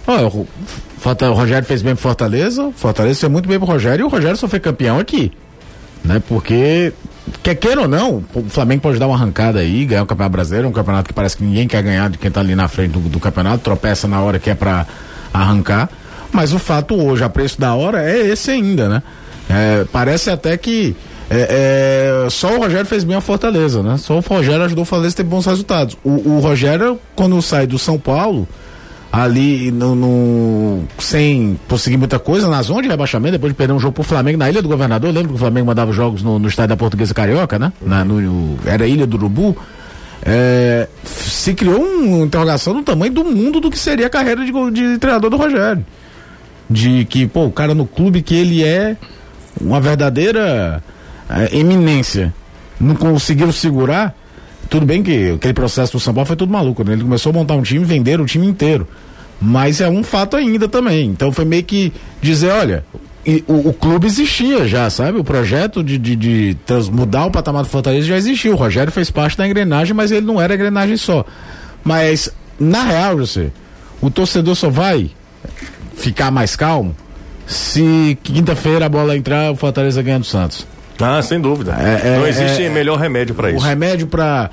Olha, 0.05 0.27
o, 0.27 0.49
o 0.49 1.33
Rogério 1.33 1.67
fez 1.67 1.81
bem 1.81 1.95
pro 1.95 2.03
Fortaleza, 2.03 2.73
Fortaleza 2.75 3.21
fez 3.21 3.31
muito 3.31 3.49
bem 3.49 3.59
pro 3.59 3.69
Rogério 3.69 4.03
e 4.03 4.07
o 4.07 4.09
Rogério 4.09 4.37
só 4.37 4.49
foi 4.49 4.59
campeão 4.59 4.99
aqui. 4.99 5.31
Né? 6.05 6.23
Porque 6.27 6.93
quer 7.43 7.55
queira 7.55 7.83
ou 7.83 7.89
não, 7.89 8.25
o 8.35 8.45
Flamengo 8.49 8.83
pode 8.83 8.99
dar 8.99 9.07
uma 9.07 9.17
arrancada 9.17 9.59
aí, 9.59 9.85
ganhar 9.85 10.03
o 10.03 10.07
Campeonato 10.07 10.33
Brasileiro, 10.33 10.69
um 10.69 10.73
campeonato 10.73 11.09
que 11.09 11.15
parece 11.15 11.37
que 11.37 11.45
ninguém 11.45 11.69
quer 11.69 11.83
ganhar 11.83 12.09
de 12.11 12.19
quem 12.19 12.31
tá 12.31 12.41
ali 12.41 12.55
na 12.55 12.69
frente 12.69 12.93
do, 12.93 13.01
do 13.01 13.21
campeonato, 13.21 13.59
tropeça 13.63 14.09
na 14.09 14.21
hora 14.21 14.39
que 14.39 14.51
é 14.51 14.55
para 14.55 14.87
arrancar. 15.33 15.89
Mas 16.33 16.53
o 16.53 16.59
fato 16.59 16.95
hoje, 16.95 17.25
a 17.25 17.29
preço 17.29 17.61
da 17.61 17.75
hora, 17.75 18.03
é 18.03 18.27
esse 18.27 18.51
ainda, 18.51 18.89
né? 18.89 19.03
É, 19.49 19.85
parece 19.91 20.31
até 20.31 20.57
que 20.57 20.95
é, 21.31 22.25
é, 22.27 22.31
só 22.31 22.55
o 22.55 22.59
Rogério 22.59 22.87
fez 22.87 23.05
bem 23.05 23.17
a 23.17 23.21
Fortaleza, 23.21 23.83
né? 23.83 23.97
Só 23.99 24.17
o 24.17 24.21
Rogério 24.21 24.65
ajudou 24.65 24.83
o 24.83 24.85
Fortaleza 24.87 25.15
a 25.15 25.17
ter 25.17 25.23
bons 25.23 25.47
resultados. 25.47 25.97
O, 26.03 26.37
o 26.37 26.41
Rogério, 26.41 26.99
quando 27.15 27.41
sai 27.43 27.67
do 27.67 27.79
São 27.79 27.99
Paulo, 27.99 28.49
ali 29.11 29.71
no, 29.71 29.95
no, 29.95 30.85
sem 30.99 31.59
conseguir 31.67 31.97
muita 31.97 32.19
coisa 32.19 32.49
na 32.49 32.61
zona 32.63 32.83
de 32.83 32.89
rebaixamento, 32.89 33.33
depois 33.33 33.53
de 33.53 33.57
perder 33.57 33.73
um 33.73 33.81
jogo 33.81 33.95
pro 33.95 34.03
Flamengo 34.03 34.39
na 34.39 34.51
Ilha 34.51 34.63
do 34.63 34.69
Governador. 34.69 35.13
Lembra 35.13 35.29
que 35.29 35.35
o 35.35 35.39
Flamengo 35.39 35.67
mandava 35.67 35.93
jogos 35.93 36.23
no, 36.23 36.39
no 36.39 36.49
estádio 36.49 36.71
da 36.71 36.77
Portuguesa 36.77 37.15
Carioca, 37.15 37.59
né? 37.59 37.73
Na, 37.81 38.05
no, 38.05 38.59
era 38.67 38.87
Ilha 38.87 39.07
do 39.07 39.17
Urubu. 39.17 39.57
É, 40.23 40.89
se 41.05 41.55
criou 41.55 41.81
uma 41.81 42.27
interrogação 42.27 42.75
no 42.75 42.83
tamanho 42.83 43.13
do 43.13 43.25
mundo 43.25 43.61
do 43.61 43.71
que 43.71 43.79
seria 43.79 44.07
a 44.09 44.11
carreira 44.11 44.45
de, 44.45 44.53
de 44.71 44.99
treinador 44.99 45.31
do 45.31 45.37
Rogério. 45.37 45.85
De 46.69 47.07
que, 47.07 47.27
pô, 47.27 47.47
o 47.47 47.53
cara 47.53 47.75
no 47.75 47.87
clube 47.87 48.21
que 48.21 48.35
ele 48.35 48.63
é 48.63 48.97
uma 49.59 49.81
verdadeira 49.81 50.83
é, 51.31 51.57
eminência, 51.57 52.35
não 52.79 52.95
conseguiu 52.95 53.51
segurar 53.53 54.15
tudo 54.69 54.87
bem 54.87 55.03
que 55.03 55.33
aquele 55.33 55.55
processo 55.55 55.93
do 55.93 56.01
São 56.01 56.13
Paulo 56.13 56.27
foi 56.27 56.37
tudo 56.37 56.53
maluco, 56.53 56.85
né? 56.85 56.93
Ele 56.93 57.03
começou 57.03 57.31
a 57.31 57.33
montar 57.33 57.55
um 57.55 57.63
time, 57.63 57.85
vender 57.85 58.21
o 58.21 58.27
time 58.27 58.47
inteiro. 58.47 58.87
Mas 59.41 59.81
é 59.81 59.89
um 59.89 60.03
fato 60.03 60.37
ainda 60.37 60.69
também. 60.69 61.07
Então 61.11 61.33
foi 61.33 61.45
meio 61.45 61.63
que 61.63 61.93
dizer, 62.21 62.51
olha, 62.51 62.85
o, 63.47 63.69
o, 63.69 63.73
clube 63.73 64.07
existia 64.07 64.67
já, 64.67 64.89
sabe? 64.91 65.19
O 65.19 65.25
projeto 65.25 65.83
de, 65.83 65.97
de, 65.97 66.17
de 66.17 66.57
trans, 66.67 66.89
mudar 66.89 67.27
o 67.27 67.31
patamar 67.31 67.63
do 67.63 67.69
Fortaleza 67.69 68.07
já 68.07 68.17
existia. 68.17 68.53
O 68.53 68.57
Rogério 68.57 68.93
fez 68.93 69.11
parte 69.11 69.37
da 69.37 69.47
engrenagem, 69.47 69.95
mas 69.95 70.11
ele 70.11 70.27
não 70.27 70.41
era 70.41 70.55
engrenagem 70.55 70.97
só. 70.97 71.25
Mas, 71.85 72.31
na 72.59 72.83
real, 72.85 73.17
você, 73.17 73.53
o 74.01 74.11
torcedor 74.11 74.55
só 74.55 74.69
vai 74.69 75.11
ficar 75.95 76.31
mais 76.31 76.57
calmo 76.57 76.95
se 77.47 78.19
quinta-feira 78.23 78.87
a 78.87 78.89
bola 78.89 79.17
entrar, 79.17 79.51
o 79.51 79.57
Fortaleza 79.57 80.03
ganha 80.03 80.19
do 80.19 80.27
Santos. 80.27 80.67
Ah, 81.01 81.23
sem 81.23 81.41
dúvida. 81.41 81.77
É, 81.79 82.09
é, 82.09 82.19
Não 82.19 82.27
existe 82.27 82.63
é, 82.63 82.69
melhor 82.69 82.99
remédio 82.99 83.35
para 83.35 83.51
isso. 83.51 83.59
O 83.59 83.63
remédio 83.63 84.07
para 84.07 84.51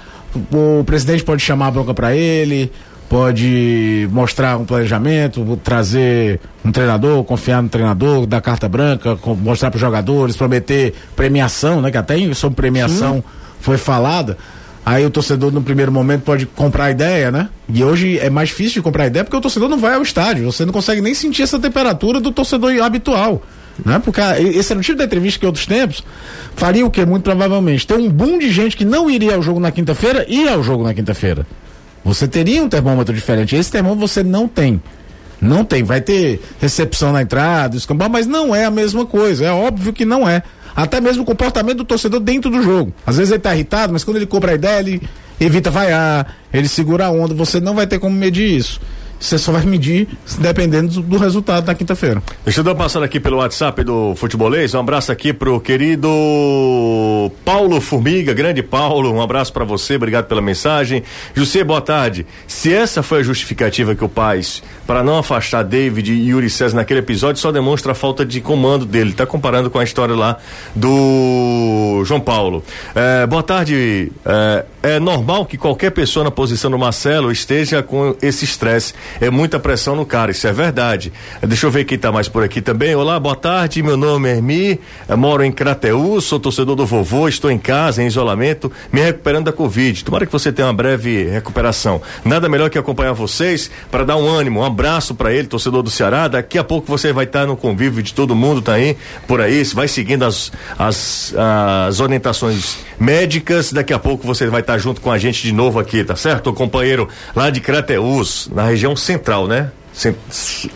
o 0.51 0.83
presidente 0.83 1.23
pode 1.23 1.41
chamar 1.41 1.67
a 1.67 1.71
bronca 1.71 1.93
para 1.93 2.15
ele, 2.15 2.71
pode 3.09 4.07
mostrar 4.11 4.57
um 4.57 4.65
planejamento, 4.65 5.59
trazer 5.63 6.39
um 6.63 6.71
treinador, 6.71 7.23
confiar 7.23 7.61
no 7.61 7.69
treinador, 7.69 8.25
dar 8.25 8.41
carta 8.41 8.67
branca, 8.67 9.17
mostrar 9.41 9.71
para 9.71 9.77
os 9.77 9.81
jogadores, 9.81 10.35
prometer 10.35 10.93
premiação, 11.15 11.81
né? 11.81 11.91
Que 11.91 11.97
até 11.97 12.33
sobre 12.33 12.55
premiação 12.55 13.15
Sim. 13.15 13.23
foi 13.59 13.77
falada. 13.77 14.37
Aí 14.85 15.03
o 15.03 15.09
torcedor 15.09 15.51
no 15.51 15.63
primeiro 15.63 15.91
momento 15.91 16.21
pode 16.21 16.45
comprar 16.45 16.85
a 16.85 16.91
ideia, 16.91 17.31
né? 17.31 17.49
E 17.67 17.83
hoje 17.83 18.19
é 18.19 18.29
mais 18.29 18.49
difícil 18.49 18.75
de 18.75 18.81
comprar 18.83 19.05
a 19.05 19.07
ideia 19.07 19.25
porque 19.25 19.35
o 19.35 19.41
torcedor 19.41 19.67
não 19.67 19.79
vai 19.79 19.95
ao 19.95 20.03
estádio. 20.03 20.45
Você 20.45 20.63
não 20.63 20.71
consegue 20.71 21.01
nem 21.01 21.15
sentir 21.15 21.41
essa 21.41 21.57
temperatura 21.57 22.19
do 22.19 22.31
torcedor 22.31 22.71
habitual. 22.83 23.41
Né? 23.83 23.99
Porque 23.99 24.21
esse 24.21 24.71
era 24.71 24.79
o 24.79 24.83
tipo 24.83 24.97
de 24.97 25.03
entrevista 25.03 25.39
que 25.39 25.45
outros 25.45 25.65
tempos 25.65 26.03
faria 26.55 26.85
o 26.85 26.89
que? 26.89 27.05
Muito 27.05 27.23
provavelmente 27.23 27.85
ter 27.85 27.95
um 27.95 28.09
boom 28.09 28.37
de 28.39 28.49
gente 28.51 28.77
que 28.77 28.85
não 28.85 29.09
iria 29.09 29.35
ao 29.35 29.41
jogo 29.41 29.59
na 29.59 29.71
quinta-feira 29.71 30.25
e 30.29 30.47
ao 30.47 30.63
jogo 30.63 30.83
na 30.83 30.93
quinta-feira. 30.93 31.45
Você 32.03 32.27
teria 32.27 32.63
um 32.63 32.69
termômetro 32.69 33.13
diferente. 33.13 33.55
Esse 33.55 33.71
termômetro 33.71 34.07
você 34.07 34.23
não 34.23 34.47
tem. 34.47 34.81
Não 35.41 35.65
tem. 35.65 35.83
Vai 35.83 36.01
ter 36.01 36.41
recepção 36.61 37.11
na 37.11 37.23
entrada, 37.23 37.75
escambau, 37.75 38.09
mas 38.09 38.27
não 38.27 38.55
é 38.55 38.65
a 38.65 38.71
mesma 38.71 39.05
coisa. 39.05 39.45
É 39.45 39.51
óbvio 39.51 39.91
que 39.91 40.05
não 40.05 40.29
é. 40.29 40.43
Até 40.75 41.01
mesmo 41.01 41.23
o 41.23 41.25
comportamento 41.25 41.77
do 41.77 41.85
torcedor 41.85 42.19
dentro 42.19 42.51
do 42.51 42.61
jogo. 42.61 42.93
Às 43.05 43.17
vezes 43.17 43.31
ele 43.31 43.39
está 43.39 43.55
irritado, 43.55 43.91
mas 43.91 44.03
quando 44.03 44.17
ele 44.17 44.25
compra 44.25 44.51
a 44.51 44.55
ideia, 44.55 44.79
ele, 44.79 45.01
evita 45.39 45.71
vaiar, 45.71 46.35
ele 46.53 46.67
segura 46.67 47.07
a 47.07 47.11
onda, 47.11 47.33
você 47.33 47.59
não 47.59 47.73
vai 47.73 47.87
ter 47.87 47.97
como 47.97 48.15
medir 48.15 48.57
isso. 48.57 48.79
Você 49.19 49.37
só 49.37 49.51
vai 49.51 49.65
medir 49.65 50.07
dependendo 50.39 50.89
do, 50.89 51.01
do 51.01 51.17
resultado 51.17 51.65
da 51.65 51.73
quinta-feira. 51.73 52.21
Deixa 52.43 52.59
eu 52.59 52.63
dar 52.63 52.71
uma 52.71 52.77
passada 52.77 53.05
aqui 53.05 53.19
pelo 53.19 53.37
WhatsApp 53.37 53.83
do 53.83 54.15
Futebolês. 54.15 54.73
Um 54.73 54.79
abraço 54.79 55.11
aqui 55.11 55.33
pro 55.33 55.59
querido 55.59 56.09
Paulo 57.43 57.79
Formiga, 57.81 58.33
grande 58.33 58.61
Paulo. 58.61 59.11
Um 59.11 59.21
abraço 59.21 59.51
para 59.51 59.63
você, 59.63 59.95
obrigado 59.95 60.25
pela 60.25 60.41
mensagem. 60.41 61.03
José, 61.33 61.63
boa 61.63 61.81
tarde. 61.81 62.25
Se 62.47 62.73
essa 62.73 63.01
foi 63.01 63.19
a 63.19 63.23
justificativa 63.23 63.95
que 63.95 64.03
o 64.03 64.09
Paz 64.09 64.61
para 64.85 65.03
não 65.03 65.17
afastar 65.17 65.63
David 65.63 66.11
e 66.11 66.29
Yuri 66.29 66.49
César 66.49 66.75
naquele 66.75 66.99
episódio, 66.99 67.41
só 67.41 67.51
demonstra 67.51 67.93
a 67.93 67.95
falta 67.95 68.25
de 68.25 68.41
comando 68.41 68.85
dele. 68.85 69.13
Tá 69.13 69.25
comparando 69.25 69.69
com 69.69 69.79
a 69.79 69.83
história 69.83 70.15
lá 70.15 70.37
do 70.75 72.03
João 72.05 72.19
Paulo. 72.19 72.63
É, 72.93 73.25
boa 73.25 73.43
tarde. 73.43 74.11
É, 74.25 74.65
é 74.85 74.99
normal 74.99 75.47
que 75.47 75.57
qualquer 75.57 75.89
pessoa 75.89 76.23
na 76.23 76.29
posição 76.29 76.69
do 76.69 76.77
Marcelo 76.77 77.31
esteja 77.31 77.81
com 77.81 78.15
esse 78.21 78.45
estresse. 78.45 78.93
É 79.19 79.31
muita 79.31 79.59
pressão 79.59 79.95
no 79.95 80.05
cara, 80.05 80.29
isso 80.29 80.47
é 80.47 80.53
verdade. 80.53 81.11
Deixa 81.41 81.65
eu 81.65 81.71
ver 81.71 81.85
quem 81.85 81.97
tá 81.97 82.11
mais 82.11 82.29
por 82.29 82.43
aqui 82.43 82.61
também. 82.61 82.93
Olá, 82.93 83.19
boa 83.19 83.35
tarde. 83.35 83.81
Meu 83.81 83.97
nome 83.97 84.29
é 84.29 84.35
Ermi, 84.35 84.79
moro 85.17 85.43
em 85.43 85.51
Crateus, 85.51 86.25
sou 86.25 86.39
torcedor 86.39 86.75
do 86.75 86.85
vovô, 86.85 87.27
estou 87.27 87.49
em 87.49 87.57
casa, 87.57 88.03
em 88.03 88.05
isolamento, 88.05 88.71
me 88.91 89.01
recuperando 89.01 89.45
da 89.45 89.51
Covid. 89.51 90.05
Tomara 90.05 90.23
que 90.23 90.31
você 90.31 90.51
tenha 90.51 90.67
uma 90.67 90.73
breve 90.73 91.23
recuperação. 91.29 91.99
Nada 92.23 92.47
melhor 92.47 92.69
que 92.69 92.77
acompanhar 92.77 93.13
vocês 93.13 93.71
para 93.89 94.05
dar 94.05 94.17
um 94.17 94.29
ânimo, 94.29 94.59
um 94.59 94.63
abraço 94.63 95.15
para 95.15 95.33
ele, 95.33 95.47
torcedor 95.47 95.81
do 95.81 95.89
Ceará. 95.89 96.27
Daqui 96.27 96.59
a 96.59 96.63
pouco 96.63 96.85
você 96.87 97.11
vai 97.11 97.25
estar 97.25 97.41
tá 97.41 97.47
no 97.47 97.57
convívio 97.57 98.03
de 98.03 98.13
todo 98.13 98.35
mundo, 98.35 98.61
tá 98.61 98.73
aí, 98.73 98.95
por 99.27 99.41
aí, 99.41 99.63
vai 99.63 99.87
seguindo 99.87 100.25
as, 100.25 100.51
as, 100.77 101.33
as 101.87 101.99
orientações 101.99 102.77
médicas. 102.99 103.73
Daqui 103.73 103.91
a 103.91 103.97
pouco 103.97 104.27
você 104.27 104.45
vai 104.45 104.61
estar 104.61 104.73
tá 104.73 104.74
junto 104.77 105.01
com 105.01 105.11
a 105.11 105.17
gente 105.17 105.43
de 105.43 105.51
novo 105.51 105.79
aqui, 105.79 106.03
tá 106.03 106.15
certo? 106.15 106.49
O 106.49 106.53
companheiro 106.53 107.07
lá 107.35 107.49
de 107.49 107.59
Crateus, 107.59 108.49
na 108.53 108.65
região 108.65 108.95
central, 108.95 109.47
né? 109.47 109.71
Cent... 109.93 110.15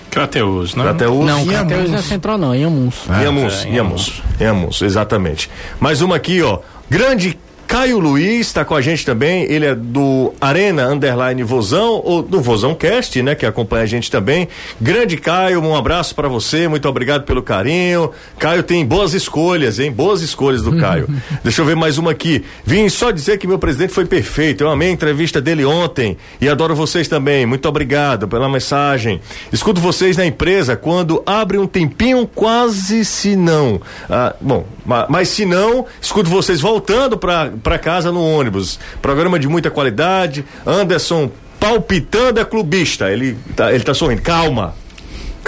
Crateus, 0.09 0.75
né? 0.75 0.83
Crateus. 0.83 1.25
Não, 1.25 1.45
Crateus 1.45 1.89
não 1.89 1.99
é 1.99 2.01
central 2.01 2.37
não, 2.37 2.55
Inhamuns. 2.55 2.95
Ah, 3.09 3.21
Inhamuns, 3.21 3.65
é, 3.65 3.69
Inhamuns, 3.69 4.23
Inhamuns, 4.39 4.81
exatamente. 4.81 5.49
Mais 5.79 6.01
uma 6.01 6.15
aqui, 6.15 6.41
ó. 6.41 6.59
Grande 6.89 7.37
Caio 7.69 7.99
Luiz 7.99 8.47
está 8.47 8.65
com 8.65 8.73
a 8.73 8.81
gente 8.81 9.05
também, 9.05 9.43
ele 9.43 9.63
é 9.63 9.75
do 9.75 10.33
Arena 10.41 10.87
Underline 10.87 11.43
Vozão, 11.43 12.01
ou 12.03 12.23
do 12.23 12.41
Vozão 12.41 12.73
Cast, 12.73 13.21
né, 13.21 13.35
que 13.35 13.45
acompanha 13.45 13.83
a 13.83 13.85
gente 13.85 14.09
também. 14.09 14.47
Grande 14.81 15.15
Caio, 15.15 15.61
um 15.61 15.75
abraço 15.75 16.15
para 16.15 16.27
você, 16.27 16.67
muito 16.67 16.89
obrigado 16.89 17.25
pelo 17.25 17.43
carinho. 17.43 18.09
Caio 18.39 18.63
tem 18.63 18.83
boas 18.83 19.13
escolhas, 19.13 19.77
hein? 19.77 19.91
Boas 19.91 20.23
escolhas 20.23 20.63
do 20.63 20.77
Caio. 20.77 21.07
Deixa 21.43 21.61
eu 21.61 21.65
ver 21.65 21.75
mais 21.75 21.99
uma 21.99 22.09
aqui. 22.09 22.43
Vim 22.65 22.89
só 22.89 23.11
dizer 23.11 23.37
que 23.37 23.45
meu 23.45 23.59
presidente 23.59 23.93
foi 23.93 24.05
perfeito. 24.05 24.63
Eu 24.63 24.71
amei 24.71 24.89
a 24.89 24.93
entrevista 24.93 25.39
dele 25.39 25.63
ontem 25.63 26.17
e 26.41 26.49
adoro 26.49 26.73
vocês 26.73 27.07
também. 27.07 27.45
Muito 27.45 27.69
obrigado 27.69 28.27
pela 28.27 28.49
mensagem. 28.49 29.21
Escuto 29.53 29.79
vocês 29.79 30.17
na 30.17 30.25
empresa 30.25 30.75
quando 30.75 31.21
abre 31.23 31.59
um 31.59 31.67
tempinho, 31.67 32.25
quase 32.25 33.05
se 33.05 33.35
não. 33.35 33.79
Ah, 34.09 34.35
bom, 34.41 34.65
mas 35.09 35.29
se 35.29 35.45
não, 35.45 35.85
escuto 36.01 36.29
vocês 36.29 36.61
voltando 36.61 37.17
para 37.17 37.79
casa 37.79 38.11
no 38.11 38.23
ônibus. 38.23 38.79
Programa 39.01 39.37
de 39.39 39.47
muita 39.47 39.69
qualidade. 39.69 40.45
Anderson 40.65 41.31
palpitando 41.59 42.39
é 42.39 42.45
clubista. 42.45 43.11
Ele 43.11 43.37
tá, 43.55 43.71
ele 43.71 43.83
tá 43.83 43.93
sorrindo. 43.93 44.21
Calma. 44.21 44.73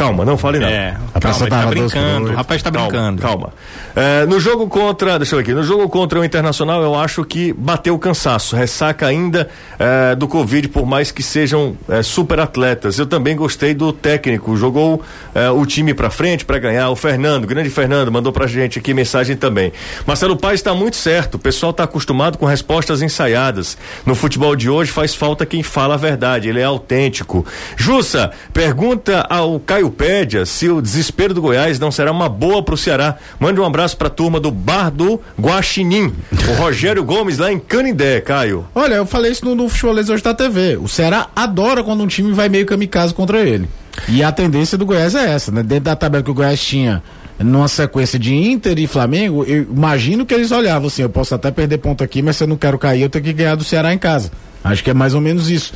Calma, 0.02 0.26
não 0.26 0.36
fale 0.36 0.58
nada. 0.58 0.72
É, 0.72 0.98
a 1.14 1.20
calma, 1.20 1.48
tá 1.48 1.66
brincando. 1.68 2.32
O 2.32 2.34
rapaz 2.34 2.64
tá 2.64 2.72
brincando. 2.72 3.22
Calma. 3.22 3.54
É, 3.96 4.26
no 4.26 4.40
jogo 4.40 4.68
contra, 4.68 5.20
deixa 5.20 5.36
eu 5.36 5.38
ver 5.38 5.44
aqui, 5.44 5.54
no 5.54 5.64
jogo 5.64 5.88
contra 5.90 6.20
o 6.20 6.26
Internacional, 6.26 6.82
eu 6.82 6.96
acho 6.96 7.24
que 7.24 7.54
bateu 7.54 7.94
o 7.94 8.00
cansaço. 8.00 8.56
Ressaca 8.56 9.06
ainda 9.06 9.48
é, 9.78 10.16
do 10.16 10.28
Covid, 10.28 10.70
por 10.70 10.88
mais 10.88 11.12
que 11.12 11.22
sejam 11.22 11.78
é, 11.88 12.02
super 12.02 12.40
atletas. 12.40 12.98
Eu 12.98 13.06
também 13.06 13.36
gostei 13.36 13.76
do 13.76 13.94
técnico. 13.94 14.58
Jogou 14.58 15.04
é, 15.36 15.52
o 15.52 15.64
time 15.68 15.94
pra 15.94 16.10
frente 16.10 16.46
para 16.46 16.58
ganhar. 16.58 16.90
O 16.90 16.96
Fernando, 16.96 17.46
grande 17.46 17.70
Fernando, 17.70 18.12
mandou 18.12 18.34
pra 18.34 18.48
gente 18.48 18.80
aqui 18.80 18.96
mensagem 18.96 19.36
também. 19.36 19.72
Marcelo 20.08 20.36
Paz 20.36 20.56
está 20.56 20.74
muito 20.74 20.96
certo. 20.96 21.36
O 21.36 21.40
pessoal 21.40 21.74
tá 21.74 21.84
acostumado 21.84 22.40
com 22.40 22.48
respostas 22.48 23.04
ensaiadas. 23.04 23.78
No 24.04 24.16
futebol 24.16 24.56
de 24.56 24.68
hoje 24.68 24.92
faz 24.92 25.14
falta 25.14 25.46
quem 25.46 25.62
fala 25.62 25.94
a 25.94 25.98
verdade. 25.98 26.50
Ele 26.50 26.60
é 26.60 26.64
autêntico. 26.64 27.46
Jussa, 27.78 28.32
pergunta 28.52 29.28
ao 29.30 29.60
Caio 29.60 29.91
Pédia 29.92 30.46
se 30.46 30.70
o 30.70 30.82
desespero 30.82 31.34
do 31.34 31.42
Goiás 31.42 31.80
não 31.80 31.92
será 31.92 32.12
uma 32.12 32.30
boa 32.30 32.64
pro 32.64 32.78
Ceará. 32.78 33.18
Mande 33.40 33.60
um 33.60 33.66
abraço 33.66 33.98
pra 33.98 34.10
turma 34.10 34.40
do 34.40 34.50
Bar 34.50 34.90
do 34.90 35.20
Guaxinim. 35.40 36.14
o 36.32 36.54
Rogério 36.62 37.04
Gomes 37.04 37.38
lá 37.38 37.52
em 37.52 37.60
Canindé, 37.60 38.22
Caio. 38.22 38.66
Olha, 38.74 38.96
eu 38.96 39.06
falei 39.06 39.32
isso 39.32 39.46
no, 39.46 39.54
no 39.56 39.70
Futebolês 39.70 40.10
hoje 40.10 40.24
da 40.24 40.34
TV. 40.34 40.78
O 40.78 40.88
Ceará 40.88 41.28
adora 41.36 41.84
quando 41.84 42.04
um 42.04 42.08
time 42.08 42.32
vai 42.32 42.50
meio 42.50 42.66
kamikaze 42.66 43.14
contra 43.14 43.42
ele. 43.42 43.70
E 44.08 44.24
a 44.24 44.32
tendência 44.32 44.78
do 44.78 44.86
Goiás 44.86 45.16
é 45.16 45.32
essa, 45.32 45.52
né? 45.52 45.62
Dentro 45.62 45.86
da 45.86 45.96
tabela 45.96 46.24
que 46.24 46.32
o 46.32 46.34
Goiás 46.34 46.60
tinha 46.64 47.04
numa 47.40 47.68
sequência 47.68 48.20
de 48.20 48.34
Inter 48.34 48.78
e 48.78 48.88
Flamengo, 48.88 49.44
eu 49.46 49.64
imagino 49.64 50.26
que 50.26 50.34
eles 50.34 50.52
olhavam 50.52 50.88
assim, 50.88 51.02
eu 51.02 51.10
posso 51.10 51.34
até 51.34 51.50
perder 51.50 51.80
ponto 51.80 52.04
aqui, 52.04 52.22
mas 52.22 52.38
se 52.38 52.44
eu 52.44 52.48
não 52.48 52.56
quero 52.56 52.78
cair, 52.78 53.02
eu 53.02 53.10
tenho 53.10 53.26
que 53.26 53.34
ganhar 53.34 53.56
do 53.56 53.64
Ceará 53.64 53.94
em 53.94 53.98
casa. 53.98 54.32
Acho 54.64 54.84
que 54.84 54.92
é 54.92 54.94
mais 54.94 55.16
ou 55.16 55.22
menos 55.22 55.50
isso 55.50 55.74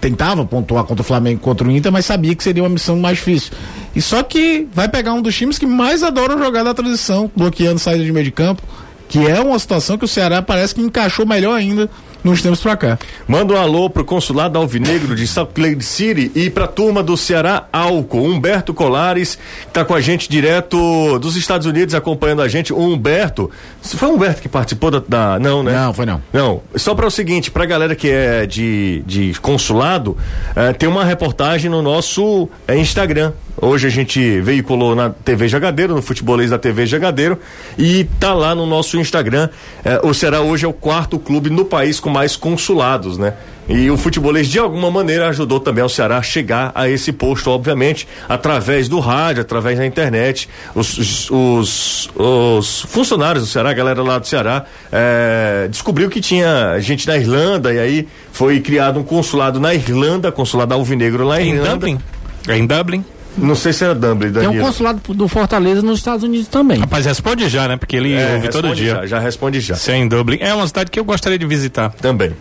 tentava 0.00 0.44
pontuar 0.44 0.84
contra 0.84 1.02
o 1.02 1.04
Flamengo 1.04 1.40
contra 1.40 1.66
o 1.66 1.70
Inter, 1.70 1.90
mas 1.90 2.06
sabia 2.06 2.34
que 2.34 2.42
seria 2.42 2.62
uma 2.62 2.68
missão 2.68 2.98
mais 2.98 3.18
difícil. 3.18 3.52
E 3.94 4.02
só 4.02 4.22
que 4.22 4.66
vai 4.72 4.88
pegar 4.88 5.12
um 5.12 5.22
dos 5.22 5.34
times 5.34 5.58
que 5.58 5.66
mais 5.66 6.02
adoram 6.02 6.38
jogar 6.38 6.62
na 6.62 6.74
transição, 6.74 7.30
bloqueando 7.34 7.78
saída 7.78 8.04
de 8.04 8.12
meio 8.12 8.24
de 8.24 8.30
campo, 8.30 8.62
que 9.08 9.26
é 9.26 9.40
uma 9.40 9.58
situação 9.58 9.96
que 9.96 10.04
o 10.04 10.08
Ceará 10.08 10.42
parece 10.42 10.74
que 10.74 10.80
encaixou 10.80 11.26
melhor 11.26 11.54
ainda 11.54 11.88
nos 12.22 12.42
tempos 12.42 12.60
pra 12.60 12.76
cá. 12.76 12.98
Manda 13.26 13.54
um 13.54 13.56
alô 13.56 13.88
pro 13.88 14.04
consulado 14.04 14.58
alvinegro 14.58 15.14
de 15.14 15.26
Salt 15.26 15.56
Lake 15.56 15.84
City 15.84 16.30
e 16.34 16.50
pra 16.50 16.66
turma 16.66 17.02
do 17.02 17.16
Ceará 17.16 17.66
Álcool. 17.72 18.24
Humberto 18.24 18.74
Colares, 18.74 19.38
que 19.66 19.72
tá 19.72 19.84
com 19.84 19.94
a 19.94 20.00
gente 20.00 20.28
direto 20.28 21.18
dos 21.18 21.36
Estados 21.36 21.66
Unidos, 21.66 21.94
acompanhando 21.94 22.42
a 22.42 22.48
gente. 22.48 22.72
O 22.72 22.78
Humberto, 22.78 23.50
foi 23.82 24.08
o 24.08 24.14
Humberto 24.14 24.42
que 24.42 24.48
participou 24.48 24.90
da, 24.90 25.02
da, 25.06 25.38
Não, 25.38 25.62
né? 25.62 25.72
Não, 25.72 25.94
foi 25.94 26.06
não. 26.06 26.22
Não, 26.32 26.62
só 26.74 26.94
para 26.94 27.06
o 27.06 27.10
seguinte, 27.10 27.50
pra 27.50 27.64
galera 27.64 27.94
que 27.94 28.10
é 28.10 28.46
de, 28.46 29.02
de 29.06 29.34
consulado, 29.40 30.16
eh, 30.54 30.72
tem 30.72 30.88
uma 30.88 31.04
reportagem 31.04 31.70
no 31.70 31.82
nosso 31.82 32.48
eh, 32.66 32.76
Instagram. 32.76 33.32
Hoje 33.60 33.86
a 33.86 33.90
gente 33.90 34.40
veiculou 34.40 34.94
na 34.94 35.08
TV 35.08 35.48
Jagadeiro, 35.48 35.94
no 35.94 36.02
futebolês 36.02 36.50
da 36.50 36.58
TV 36.58 36.84
Jagadeiro, 36.84 37.38
e 37.78 38.04
tá 38.20 38.34
lá 38.34 38.54
no 38.54 38.66
nosso 38.66 38.98
Instagram. 38.98 39.48
Eh, 39.82 40.00
o 40.02 40.12
Ceará 40.12 40.42
hoje 40.42 40.66
é 40.66 40.68
o 40.68 40.74
quarto 40.74 41.18
clube 41.18 41.48
no 41.48 41.64
país 41.64 41.98
com 42.06 42.10
mais 42.10 42.36
consulados, 42.36 43.18
né? 43.18 43.34
E 43.68 43.90
o 43.90 43.96
futebolês, 43.96 44.46
de 44.46 44.60
alguma 44.60 44.92
maneira, 44.92 45.28
ajudou 45.28 45.58
também 45.58 45.82
ao 45.82 45.88
Ceará 45.88 46.18
a 46.18 46.22
chegar 46.22 46.70
a 46.72 46.88
esse 46.88 47.12
posto, 47.12 47.50
obviamente, 47.50 48.06
através 48.28 48.88
do 48.88 49.00
rádio, 49.00 49.42
através 49.42 49.76
da 49.76 49.84
internet. 49.84 50.48
Os, 50.72 51.28
os, 51.28 52.08
os 52.14 52.82
funcionários 52.82 53.42
do 53.42 53.50
Ceará, 53.50 53.70
a 53.70 53.72
galera 53.72 54.04
lá 54.04 54.20
do 54.20 54.26
Ceará, 54.28 54.66
é, 54.92 55.66
descobriu 55.68 56.08
que 56.08 56.20
tinha 56.20 56.78
gente 56.78 57.04
da 57.08 57.16
Irlanda, 57.18 57.74
e 57.74 57.80
aí 57.80 58.08
foi 58.30 58.60
criado 58.60 59.00
um 59.00 59.02
consulado 59.02 59.58
na 59.58 59.74
Irlanda, 59.74 60.30
consulado 60.30 60.72
alvinegro 60.72 61.24
lá 61.24 61.42
em, 61.42 61.46
em 61.46 61.54
Irlanda. 61.54 61.70
Dublin. 61.72 61.98
É 62.46 62.56
em 62.56 62.64
Dublin. 62.64 63.04
Não 63.36 63.54
sei 63.54 63.72
se 63.72 63.84
era 63.84 63.94
Dublin, 63.94 64.30
Danilo. 64.30 64.52
Tem 64.52 64.60
um 64.60 64.64
consulado 64.64 65.14
do 65.14 65.28
Fortaleza 65.28 65.82
nos 65.82 65.98
Estados 65.98 66.22
Unidos 66.24 66.48
também. 66.48 66.78
Rapaz, 66.78 67.04
responde 67.04 67.48
já, 67.48 67.68
né? 67.68 67.76
Porque 67.76 67.96
ele 67.96 68.14
é, 68.14 68.34
ouve 68.34 68.48
todo 68.48 68.74
dia. 68.74 68.94
Já, 68.94 69.06
já 69.06 69.18
responde 69.18 69.60
já. 69.60 69.74
Sem 69.74 70.04
é 70.04 70.08
Dublin. 70.08 70.38
É 70.40 70.54
uma 70.54 70.66
cidade 70.66 70.90
que 70.90 70.98
eu 70.98 71.04
gostaria 71.04 71.38
de 71.38 71.46
visitar. 71.46 71.90
Também. 72.00 72.32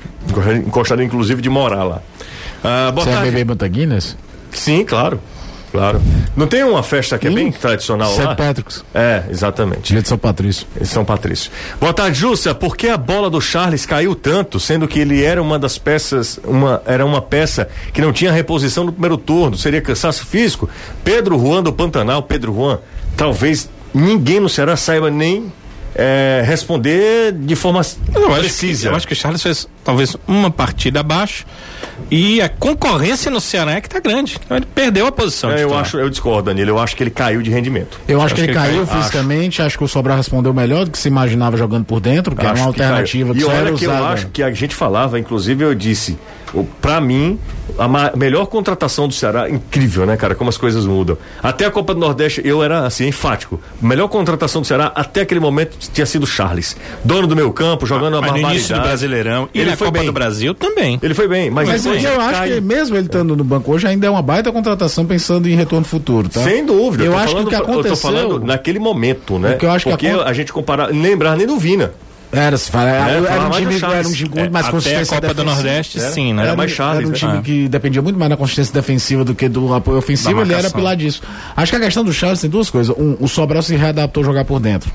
Gostaria, 0.68 1.04
inclusive, 1.04 1.42
de 1.42 1.50
morar 1.50 1.84
lá. 1.84 2.02
Ah, 2.64 2.92
Você 2.96 3.10
é 3.10 3.32
bebê 3.32 3.70
Guinness? 3.70 4.18
Sim, 4.52 4.86
claro. 4.86 5.20
Claro. 5.76 6.02
Não 6.38 6.48
tem 6.48 6.64
uma 6.64 6.82
festa 6.82 7.18
que 7.18 7.28
é 7.28 7.30
bem 7.30 7.52
tradicional 7.52 8.10
St. 8.10 8.24
lá? 8.24 8.36
Patrick's. 8.36 8.84
É, 8.94 9.24
exatamente. 9.30 9.92
Dia 9.92 10.02
de 10.02 10.08
São 10.08 10.18
Patrício. 10.18 10.66
São 10.84 11.04
Patrício. 11.04 11.52
Boa 11.80 11.94
tarde, 11.94 12.18
Júcia. 12.18 12.56
Por 12.56 12.78
que 12.78 12.88
a 12.88 12.98
bola 12.98 13.30
do 13.30 13.42
Charles 13.42 13.86
caiu 13.86 14.16
tanto, 14.16 14.58
sendo 14.58 14.88
que 14.88 15.00
ele 15.00 15.22
era 15.22 15.42
uma 15.42 15.60
das 15.60 15.78
peças, 15.78 16.40
uma, 16.46 16.82
era 16.86 17.06
uma 17.06 17.22
peça 17.22 17.68
que 17.92 18.02
não 18.02 18.14
tinha 18.14 18.32
reposição 18.32 18.86
no 18.86 18.92
primeiro 18.94 19.18
turno? 19.18 19.58
Seria 19.58 19.82
cansaço 19.82 20.26
físico? 20.26 20.70
Pedro 21.04 21.38
Juan 21.38 21.62
do 21.62 21.74
Pantanal, 21.74 22.24
Pedro 22.24 22.54
Juan, 22.54 22.80
talvez 23.18 23.70
ninguém 23.94 24.40
no 24.40 24.48
Ceará 24.48 24.78
saiba 24.78 25.12
nem 25.12 25.52
é, 25.96 26.44
responder 26.46 27.32
de 27.32 27.56
forma 27.56 27.82
eu 28.14 28.30
precisa. 28.32 28.84
Que, 28.84 28.88
eu 28.94 28.98
acho 28.98 29.08
que 29.08 29.14
o 29.14 29.16
Charles 29.16 29.42
fez 29.42 29.68
talvez 29.84 30.18
uma 30.28 30.52
partida 30.52 31.00
abaixo 31.00 31.46
e 32.12 32.42
a 32.42 32.50
concorrência 32.50 33.32
no 33.32 33.40
Ceará 33.40 33.74
é 33.74 33.82
que 33.82 33.90
tá 33.90 34.00
grande. 34.02 34.38
Então 34.44 34.58
ele 34.58 34.66
perdeu 34.66 35.08
a 35.08 35.12
posição. 35.12 35.52
É, 35.52 35.64
eu 35.64 35.76
acho, 35.76 35.98
eu 35.98 36.10
discordo, 36.10 36.44
Danilo. 36.44 36.72
Eu 36.72 36.80
acho 36.80 36.98
que 36.98 37.04
ele 37.04 37.12
caiu 37.12 37.42
de 37.42 37.50
rendimento. 37.50 37.98
Eu 38.08 38.18
acho, 38.18 38.26
acho 38.26 38.36
que, 38.36 38.42
ele, 38.42 38.52
que 38.52 38.58
ele 38.58 38.68
caiu, 38.68 38.86
caiu 38.86 39.02
fisicamente. 39.02 39.62
Acho. 39.62 39.68
acho. 39.68 39.78
que 39.78 39.84
o 39.86 39.88
Sobral 39.88 40.18
respondeu 40.18 40.54
melhor 40.54 40.84
do 40.84 40.92
que 40.92 40.98
se 40.98 41.08
imaginava 41.08 41.56
jogando 41.56 41.86
por 41.86 42.02
dentro, 42.02 42.36
que 42.36 42.42
acho 42.42 42.52
era 42.52 42.60
uma 42.60 42.68
alternativa 42.68 43.34
que, 43.34 43.40
que 43.40 43.46
E 43.46 43.48
olha 43.48 43.74
que 43.74 43.86
eu 43.86 44.06
acho 44.06 44.28
que 44.28 44.44
a 44.44 44.52
gente 44.52 44.76
falava, 44.76 45.18
inclusive 45.18 45.64
eu 45.64 45.74
disse, 45.74 46.18
para 46.82 47.02
mim, 47.02 47.38
a 47.78 48.16
melhor 48.16 48.46
contratação 48.46 49.08
do 49.08 49.14
Ceará, 49.14 49.50
incrível, 49.50 50.06
né, 50.06 50.16
cara? 50.16 50.36
Como 50.36 50.50
as 50.50 50.58
coisas 50.58 50.86
mudam. 50.86 51.18
Até 51.44 51.66
a 51.66 51.72
Copa 51.72 51.94
do 51.94 52.00
Nordeste, 52.00 52.42
eu 52.46 52.64
era 52.64 52.86
assim, 52.86 53.08
enfático. 53.08 53.60
Melhor 53.82 54.08
contratação 54.08 54.62
do 54.62 54.68
Ceará 54.68 54.92
até 54.96 55.22
aquele 55.22 55.40
momento 55.40 55.78
tinha 55.94 56.06
sido 56.06 56.26
Charles. 56.26 56.78
Dono 57.04 57.28
do 57.28 57.36
meu 57.36 57.52
campo, 57.52 57.86
jogando 57.86 58.18
a 58.18 58.22
Mas 58.22 58.28
no 58.30 58.34
barbaridade. 58.34 58.56
início 58.56 58.76
do 58.76 58.82
Brasileirão 58.82 59.50
e 59.54 59.60
Ele 59.60 59.72
na 59.72 59.78
foi 59.78 59.88
Copa 59.88 60.00
bem. 60.00 60.08
do 60.08 60.14
Brasil 60.14 60.54
também. 60.54 61.00
Ele 61.02 61.14
foi 61.14 61.28
bem, 61.28 61.50
mas, 61.50 61.68
Mas 61.68 61.86
eu 61.86 62.22
acho 62.22 62.32
cai. 62.40 62.50
que 62.52 62.62
mesmo 62.62 62.96
ele 62.96 63.08
estando 63.08 63.36
no 63.36 63.44
banco 63.44 63.72
hoje 63.72 63.88
ainda 63.88 64.08
é 64.08 64.10
uma 64.10 64.22
baita 64.22 64.52
contratação 64.52 65.06
pensando 65.06 65.48
em 65.50 65.56
retorno 65.56 65.86
futuro, 65.86 66.30
tá? 66.30 66.42
Sem 66.44 66.66
dúvida. 66.66 67.04
Eu 67.04 67.18
acho 67.18 67.36
que 67.36 67.42
o 67.42 67.46
que 67.48 67.52
falando- 67.52 67.54
Eu 67.56 67.66
tô 67.66 67.72
aconteceu- 67.72 67.98
falando 67.98 68.40
naquele 68.46 68.80
momento, 68.80 69.38
né? 69.40 69.56
O 69.56 69.58
que 69.58 69.66
eu 69.66 69.72
acho 69.72 69.86
que 69.86 69.92
Porque 69.92 70.08
acon- 70.08 70.22
a 70.22 70.34
gente 70.34 70.54
comparar, 70.54 70.88
lembrar 70.88 71.36
nem 71.36 71.46
do 71.46 71.58
Vina. 71.58 71.94
Era, 72.38 72.58
se 72.58 72.70
fala, 72.72 72.90
era, 72.90 73.12
É, 73.12 73.18
era 73.18 73.28
fala 73.28 73.46
um 73.46 73.50
mais 73.50 73.62
time, 73.68 73.80
Chaves. 73.80 73.98
era 73.98 74.08
um 74.08 74.12
time 74.14 74.30
com 74.30 74.40
muito 74.40 74.50
É, 74.50 74.54
mais 74.54 74.66
até 74.66 74.70
a 74.70 74.76
consistência 74.76 75.22
Copa 75.22 75.34
do. 75.34 75.44
Nordeste, 75.44 76.00
Era. 76.00 76.10
sim, 76.12 76.34
né? 76.34 76.42
Era 76.42 76.50
Era, 76.52 76.58
mais 76.58 76.72
Charles, 76.72 76.98
era 77.00 77.08
um 77.08 77.12
né? 77.12 77.18
time 77.18 77.38
Ah. 77.38 77.42
que 77.42 77.68
dependia 77.68 78.02
muito 78.02 78.20
mais 78.20 78.30
da 78.30 78.38
consistência 78.38 78.74
defensiva 78.74 79.24
do 79.24 79.34
que 79.34 79.48
do 79.48 79.74
apoio 79.74 79.98
ofensivo, 79.98 80.42
ele 80.42 80.54
era 80.54 80.70
pilar 80.70 80.96
disso. 80.96 81.22
Acho 81.56 81.72
que 81.72 81.78
a 81.78 81.80
questão 81.82 82.04
do 82.04 82.12
Charles 82.14 82.42
tem 82.42 82.50
duas 82.50 82.70
coisas. 82.70 82.96
Um, 82.98 83.16
o 83.20 83.28
Sobral 83.28 83.62
se 83.62 83.76
readaptou 83.76 84.22
a 84.24 84.26
jogar 84.26 84.46
por 84.46 84.60
dentro. 84.60 84.92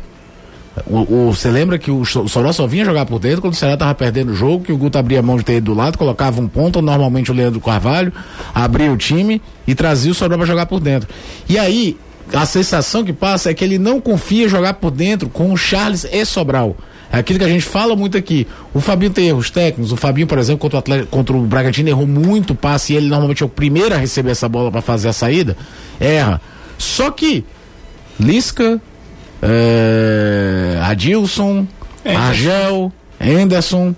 Você 0.86 1.50
lembra 1.50 1.78
que 1.78 1.90
o, 1.90 2.00
o 2.02 2.06
Sobral 2.28 2.52
só 2.52 2.66
vinha 2.66 2.84
jogar 2.84 3.04
por 3.04 3.18
dentro 3.18 3.40
quando 3.40 3.52
o 3.54 3.56
Ceará 3.56 3.76
tava 3.76 3.94
perdendo 3.94 4.30
o 4.32 4.34
jogo, 4.34 4.64
que 4.64 4.72
o 4.72 4.76
Guto 4.78 4.96
abria 4.98 5.18
a 5.18 5.22
mão 5.22 5.36
de 5.36 5.44
ter 5.44 5.56
ido 5.56 5.72
do 5.72 5.74
lado, 5.76 5.98
colocava 5.98 6.40
um 6.40 6.46
ponto, 6.48 6.80
normalmente 6.80 7.30
o 7.30 7.34
Leandro 7.34 7.60
Carvalho, 7.60 8.12
abria 8.54 8.90
o 8.90 8.96
time 8.96 9.42
e 9.66 9.74
trazia 9.74 10.12
o 10.12 10.14
Sobral 10.14 10.38
para 10.38 10.46
jogar 10.46 10.66
por 10.66 10.78
dentro. 10.80 11.08
E 11.48 11.58
aí, 11.58 11.96
a 12.32 12.46
sensação 12.46 13.02
que 13.04 13.12
passa 13.12 13.50
é 13.50 13.54
que 13.54 13.64
ele 13.64 13.78
não 13.78 14.00
confia 14.00 14.46
em 14.46 14.48
jogar 14.48 14.74
por 14.74 14.90
dentro 14.92 15.28
com 15.28 15.52
o 15.52 15.56
Charles 15.56 16.06
e 16.10 16.24
Sobral. 16.24 16.76
É 17.12 17.18
aquilo 17.18 17.38
que 17.38 17.44
a 17.44 17.48
gente 17.48 17.64
fala 17.64 17.96
muito 17.96 18.16
aqui. 18.16 18.46
O 18.72 18.80
Fabinho 18.80 19.10
tem 19.10 19.28
erros 19.28 19.50
técnicos. 19.50 19.92
O 19.92 19.96
Fabinho, 19.96 20.26
por 20.26 20.38
exemplo, 20.38 20.60
contra 20.60 20.76
o, 20.76 20.78
Atlético, 20.78 21.08
contra 21.10 21.36
o 21.36 21.40
Bragantino, 21.42 21.88
errou 21.88 22.06
muito 22.06 22.54
passe 22.54 22.92
e 22.92 22.96
ele 22.96 23.08
normalmente 23.08 23.42
é 23.42 23.46
o 23.46 23.48
primeiro 23.48 23.94
a 23.94 23.98
receber 23.98 24.30
essa 24.30 24.48
bola 24.48 24.70
para 24.70 24.80
fazer 24.80 25.08
a 25.08 25.12
saída. 25.12 25.56
Erra. 25.98 26.40
Só 26.78 27.10
que 27.10 27.44
Lisca, 28.18 28.80
é, 29.42 30.78
Adilson. 30.82 31.66
Argel, 32.04 32.92
Henderson, 33.20 33.94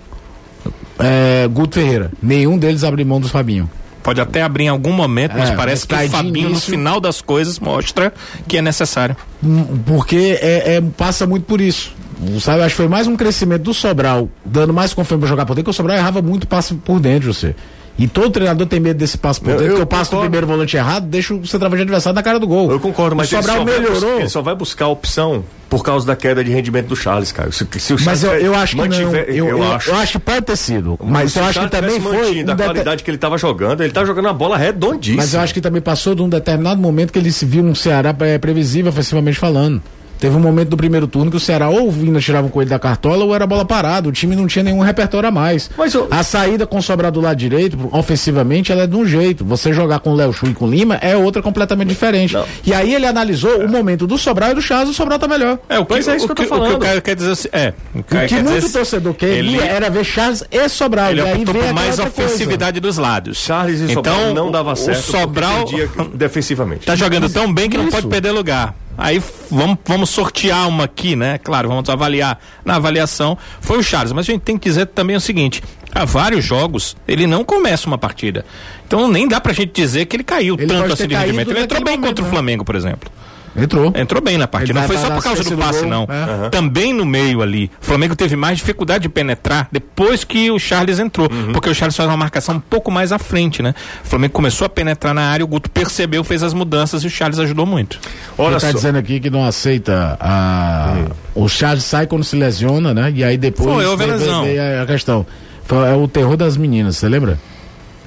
é, 0.99 1.47
Guto 1.47 1.75
Ferreira. 1.75 2.11
Nenhum 2.21 2.57
deles 2.57 2.83
abre 2.83 3.03
mão 3.03 3.19
do 3.19 3.29
Fabinho. 3.29 3.69
Pode 4.03 4.19
até 4.21 4.41
abrir 4.43 4.65
em 4.65 4.67
algum 4.67 4.91
momento, 4.91 5.33
mas 5.37 5.49
É, 5.49 5.55
parece 5.55 5.87
mas 5.89 6.01
que 6.01 6.07
o 6.07 6.11
Fabinho, 6.11 6.45
no 6.49 6.51
início- 6.51 6.69
final 6.69 6.99
das 6.99 7.21
coisas, 7.21 7.57
mostra 7.59 8.13
que 8.47 8.57
é 8.57 8.61
necessário. 8.61 9.15
Hum, 9.43 9.79
Porque 9.85 10.37
é, 10.41 10.75
é- 10.75 10.81
passa 10.97 11.25
muito 11.25 11.45
por 11.45 11.61
isso. 11.61 11.93
Sabe, 12.39 12.61
acho 12.61 12.69
que 12.69 12.77
foi 12.77 12.87
mais 12.87 13.07
um 13.07 13.15
crescimento 13.17 13.63
do 13.63 13.73
Sobral, 13.73 14.29
dando 14.45 14.73
mais 14.73 14.93
confiança 14.93 15.19
pra 15.19 15.27
jogar 15.27 15.45
por 15.45 15.55
dentro, 15.55 15.65
porque 15.65 15.71
o 15.71 15.73
Sobral 15.77 15.97
errava 15.97 16.21
muito 16.21 16.47
passe 16.47 16.73
por 16.75 16.99
dentro, 16.99 17.33
você. 17.33 17.55
E 17.97 18.07
todo 18.07 18.31
treinador 18.31 18.65
tem 18.65 18.79
medo 18.79 18.97
desse 18.97 19.15
passe 19.17 19.39
por 19.39 19.51
Eu- 19.51 19.57
dentro, 19.59 19.77
eu 19.77 19.83
o 19.83 19.85
passe 19.85 20.05
do 20.09 20.15
concordo. 20.15 20.23
primeiro 20.31 20.47
volante 20.47 20.75
errado 20.75 21.05
deixa 21.05 21.31
o 21.33 21.45
centroavante 21.45 21.83
adversário 21.83 22.15
na 22.15 22.23
cara 22.23 22.39
do 22.39 22.47
gol. 22.47 22.71
Eu 22.71 22.79
concordo, 22.79 23.15
mas 23.15 23.31
o 23.31 23.35
Sobral 23.35 23.61
ele, 23.61 23.65
melhorou. 23.79 24.19
ele 24.19 24.29
só 24.29 24.41
vai 24.41 24.55
buscar 24.55 24.85
a 24.85 24.87
opção 24.87 25.43
por 25.69 25.83
causa 25.83 26.05
da 26.05 26.15
queda 26.15 26.43
de 26.43 26.49
rendimento 26.51 26.87
do 26.87 26.95
Charles, 26.95 27.31
cara. 27.31 27.51
Se, 27.51 27.67
se 27.77 27.93
o 27.93 27.97
Mas 28.03 28.19
Charles 28.21 28.23
eu, 28.23 28.47
eu 28.47 28.55
acho 28.55 28.75
que 28.75 28.81
mantiver- 28.81 29.27
não. 29.27 29.35
Eu, 29.35 29.47
eu- 29.47 29.57
eu 29.59 29.73
acho. 29.73 30.11
que 30.13 30.19
pode 30.19 30.41
ter 30.41 30.55
sido. 30.57 30.99
Mas 31.03 31.33
se 31.33 31.37
eu 31.39 31.43
o 31.43 31.45
acho 31.45 31.59
que 31.59 31.65
Charles 31.69 31.71
também 31.71 32.01
foi. 32.01 32.17
mantido 32.27 32.49
um 32.49 32.53
a 32.53 32.55
dete- 32.55 32.67
qualidade 32.67 33.03
que 33.03 33.09
ele 33.11 33.17
estava 33.17 33.37
jogando, 33.37 33.81
ele 33.83 33.93
tá 33.93 34.03
jogando 34.03 34.27
a 34.27 34.33
bola 34.33 34.57
redondíssima. 34.57 35.21
Mas 35.21 35.33
eu 35.35 35.41
acho 35.41 35.53
que 35.53 35.61
também 35.61 35.81
passou 35.81 36.15
de 36.15 36.23
um 36.23 36.29
determinado 36.29 36.81
momento 36.81 37.13
que 37.13 37.19
ele 37.19 37.31
se 37.31 37.45
viu 37.45 37.63
um 37.63 37.75
Ceará 37.75 38.15
é, 38.21 38.37
previsível, 38.39 38.89
ofensivamente 38.89 39.37
falando. 39.37 39.81
Teve 40.23 40.37
um 40.37 40.39
momento 40.39 40.69
do 40.69 40.77
primeiro 40.77 41.05
turno 41.05 41.29
que 41.29 41.35
o 41.35 41.39
Ceará 41.39 41.67
ou 41.67 41.89
o 41.89 41.91
Vina 41.91 42.17
tirava 42.21 42.47
o 42.47 42.49
coelho 42.49 42.69
da 42.69 42.79
cartola 42.79 43.25
ou 43.25 43.35
era 43.35 43.45
bola 43.45 43.65
parada. 43.65 44.07
O 44.07 44.11
time 44.13 44.37
não 44.37 44.47
tinha 44.47 44.63
nenhum 44.63 44.79
repertório 44.79 45.27
a 45.27 45.31
mais. 45.33 45.69
Mas 45.77 45.93
eu- 45.93 46.07
A 46.09 46.23
saída 46.23 46.65
com 46.65 46.77
o 46.77 46.81
Sobral 46.81 47.11
do 47.11 47.19
lado 47.19 47.35
direito, 47.35 47.77
ofensivamente, 47.91 48.71
ela 48.71 48.83
é 48.83 48.87
de 48.87 48.95
um 48.95 49.05
jeito. 49.05 49.43
Você 49.43 49.73
jogar 49.73 49.99
com 49.99 50.11
o 50.11 50.15
Léo 50.15 50.31
Chu 50.31 50.45
e 50.47 50.53
com 50.53 50.63
o 50.63 50.69
Lima 50.71 50.95
é 51.01 51.13
outra 51.17 51.41
completamente 51.41 51.89
diferente. 51.89 52.35
Não. 52.35 52.45
E 52.65 52.73
aí 52.73 52.95
ele 52.95 53.05
analisou 53.05 53.65
o 53.65 53.67
momento 53.69 54.07
do 54.07 54.17
Sobral 54.17 54.51
e 54.51 54.53
do 54.53 54.61
Charles, 54.61 54.91
o 54.91 54.93
Sobral 54.93 55.19
tá 55.19 55.27
melhor. 55.27 55.59
É, 55.67 55.77
o 55.77 55.81
que, 55.85 55.89
Pois 55.93 56.07
é 56.07 56.15
isso 56.15 56.23
o 56.23 56.27
que 56.27 56.31
eu 56.31 56.35
tô 56.37 56.41
o 56.43 56.45
que 56.45 56.49
falando. 56.49 56.75
o 56.75 56.79
cara 56.79 57.01
quer 57.01 57.15
dizer 57.17 57.31
assim, 57.31 57.49
é. 57.51 57.73
O, 57.93 57.99
O 57.99 58.03
cara 58.05 58.25
que 58.25 58.35
quer 58.35 58.43
muito 58.43 58.55
dizer 58.55 58.65
assim, 58.67 58.77
torcedor 58.77 59.13
queria 59.15 59.37
ele- 59.39 59.59
era 59.59 59.89
ver 59.89 60.05
Charles 60.05 60.41
e 60.49 60.69
Sobral. 60.69 61.11
Ele 61.11 61.19
e 61.19 61.23
aí 61.25 61.41
optou 61.43 61.53
por 61.61 61.73
mais 61.73 61.99
outra 61.99 62.09
coisa. 62.13 62.29
ofensividade 62.31 62.79
dos 62.79 62.97
lados. 62.97 63.39
Charles 63.39 63.81
e 63.81 63.91
então, 63.91 63.95
Sobral 64.15 64.33
não 64.33 64.49
dava 64.49 64.71
o- 64.71 64.75
certo. 64.77 64.99
O 64.99 65.01
Sobral 65.11 65.65
defensivamente. 66.15 66.85
tá 66.85 66.95
jogando 66.95 67.29
tão 67.29 67.53
bem 67.53 67.69
que 67.69 67.75
não 67.77 67.83
Isso. 67.87 67.91
pode 67.97 68.07
perder 68.07 68.31
lugar. 68.31 68.73
Aí 68.97 69.21
vamos, 69.49 69.77
vamos 69.85 70.09
sortear 70.09 70.67
uma 70.67 70.83
aqui, 70.83 71.15
né? 71.15 71.37
Claro, 71.37 71.69
vamos 71.69 71.89
avaliar. 71.89 72.39
Na 72.63 72.75
avaliação 72.75 73.37
foi 73.59 73.79
o 73.79 73.83
Charles, 73.83 74.11
mas 74.11 74.27
a 74.27 74.31
gente 74.31 74.41
tem 74.41 74.57
que 74.57 74.69
dizer 74.69 74.87
também 74.87 75.15
o 75.15 75.21
seguinte: 75.21 75.63
há 75.93 76.05
vários 76.05 76.43
jogos 76.43 76.95
ele 77.07 77.25
não 77.25 77.43
começa 77.43 77.87
uma 77.87 77.97
partida. 77.97 78.45
Então 78.85 79.07
nem 79.07 79.27
dá 79.27 79.41
pra 79.41 79.53
gente 79.53 79.71
dizer 79.73 80.05
que 80.05 80.15
ele 80.15 80.23
caiu 80.23 80.55
Ele 80.57 80.67
tanto 80.67 80.93
assim 80.93 81.07
de 81.07 81.15
rendimento. 81.15 81.51
Ele 81.51 81.61
entrou 81.61 81.83
bem 81.83 81.99
contra 81.99 82.09
o 82.09 82.11
momento, 82.11 82.23
né? 82.23 82.29
Flamengo, 82.29 82.65
por 82.65 82.75
exemplo. 82.75 83.11
Entrou. 83.55 83.93
Entrou 83.95 84.21
bem 84.21 84.37
na 84.37 84.47
partida. 84.47 84.79
Ele 84.79 84.79
Não 84.79 84.87
foi 84.87 84.97
só 84.97 85.11
por 85.13 85.23
causa 85.23 85.43
do 85.43 85.57
passe, 85.57 85.81
gol, 85.81 85.89
não. 85.89 86.07
é. 86.09 86.23
Aham. 86.23 86.49
Também 86.49 86.91
no 86.93 87.05
meio 87.05 87.41
ali. 87.41 87.69
O 87.81 87.85
Flamengo 87.85 88.15
teve 88.15 88.35
mais 88.35 88.57
dificuldade 88.57 89.03
de 89.03 89.09
penetrar 89.09 89.67
depois 89.71 90.23
que 90.23 90.49
o 90.49 90.57
Charles 90.57 90.97
entrou. 90.99 91.29
Uhum. 91.31 91.53
Porque 91.53 91.69
o 91.69 91.75
Charles 91.75 91.95
faz 91.95 92.09
uma 92.09 92.17
marcação 92.17 92.55
um 92.55 92.59
pouco 92.59 92.89
mais 92.89 93.11
à 93.11 93.19
frente, 93.19 93.61
né? 93.61 93.75
O 94.03 94.07
Flamengo 94.07 94.33
começou 94.33 94.65
a 94.65 94.69
penetrar 94.69 95.13
na 95.13 95.29
área, 95.29 95.43
o 95.45 95.47
Guto 95.47 95.69
percebeu, 95.69 96.23
fez 96.23 96.41
as 96.41 96.53
mudanças 96.53 97.03
e 97.03 97.07
o 97.07 97.09
Charles 97.09 97.37
ajudou 97.39 97.65
muito. 97.65 97.99
Olha 98.37 98.53
Ele 98.55 98.59
tá 98.61 98.67
só. 98.71 98.73
dizendo 98.73 98.97
aqui 98.97 99.19
que 99.19 99.29
não 99.29 99.45
aceita 99.45 100.17
a. 100.19 100.95
O 101.35 101.47
Charles 101.47 101.83
sai 101.83 102.07
quando 102.07 102.23
se 102.23 102.35
lesiona, 102.35 102.93
né? 102.93 103.11
E 103.15 103.23
aí 103.23 103.37
depois. 103.37 103.69
Foi, 103.69 103.85
houve 103.85 104.03
vem- 104.05 104.13
lesão. 104.15 104.43
vem 104.45 104.57
a, 104.59 104.81
a 104.81 104.85
questão. 104.85 105.25
Foi- 105.65 105.87
é 105.89 105.93
o 105.93 106.07
terror 106.07 106.35
das 106.35 106.57
meninas, 106.57 106.97
você 106.97 107.07
lembra? 107.07 107.37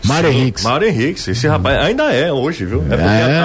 Mário 0.07 0.31
Henriques. 0.31 0.65
Mário 0.65 0.89
Henriques. 0.89 1.27
Esse 1.29 1.47
rapaz 1.49 1.79
ainda 1.85 2.13
é 2.13 2.33
hoje, 2.33 2.65
viu? 2.65 2.79
É 2.91 2.97
porque 2.97 3.03
É. 3.03 3.39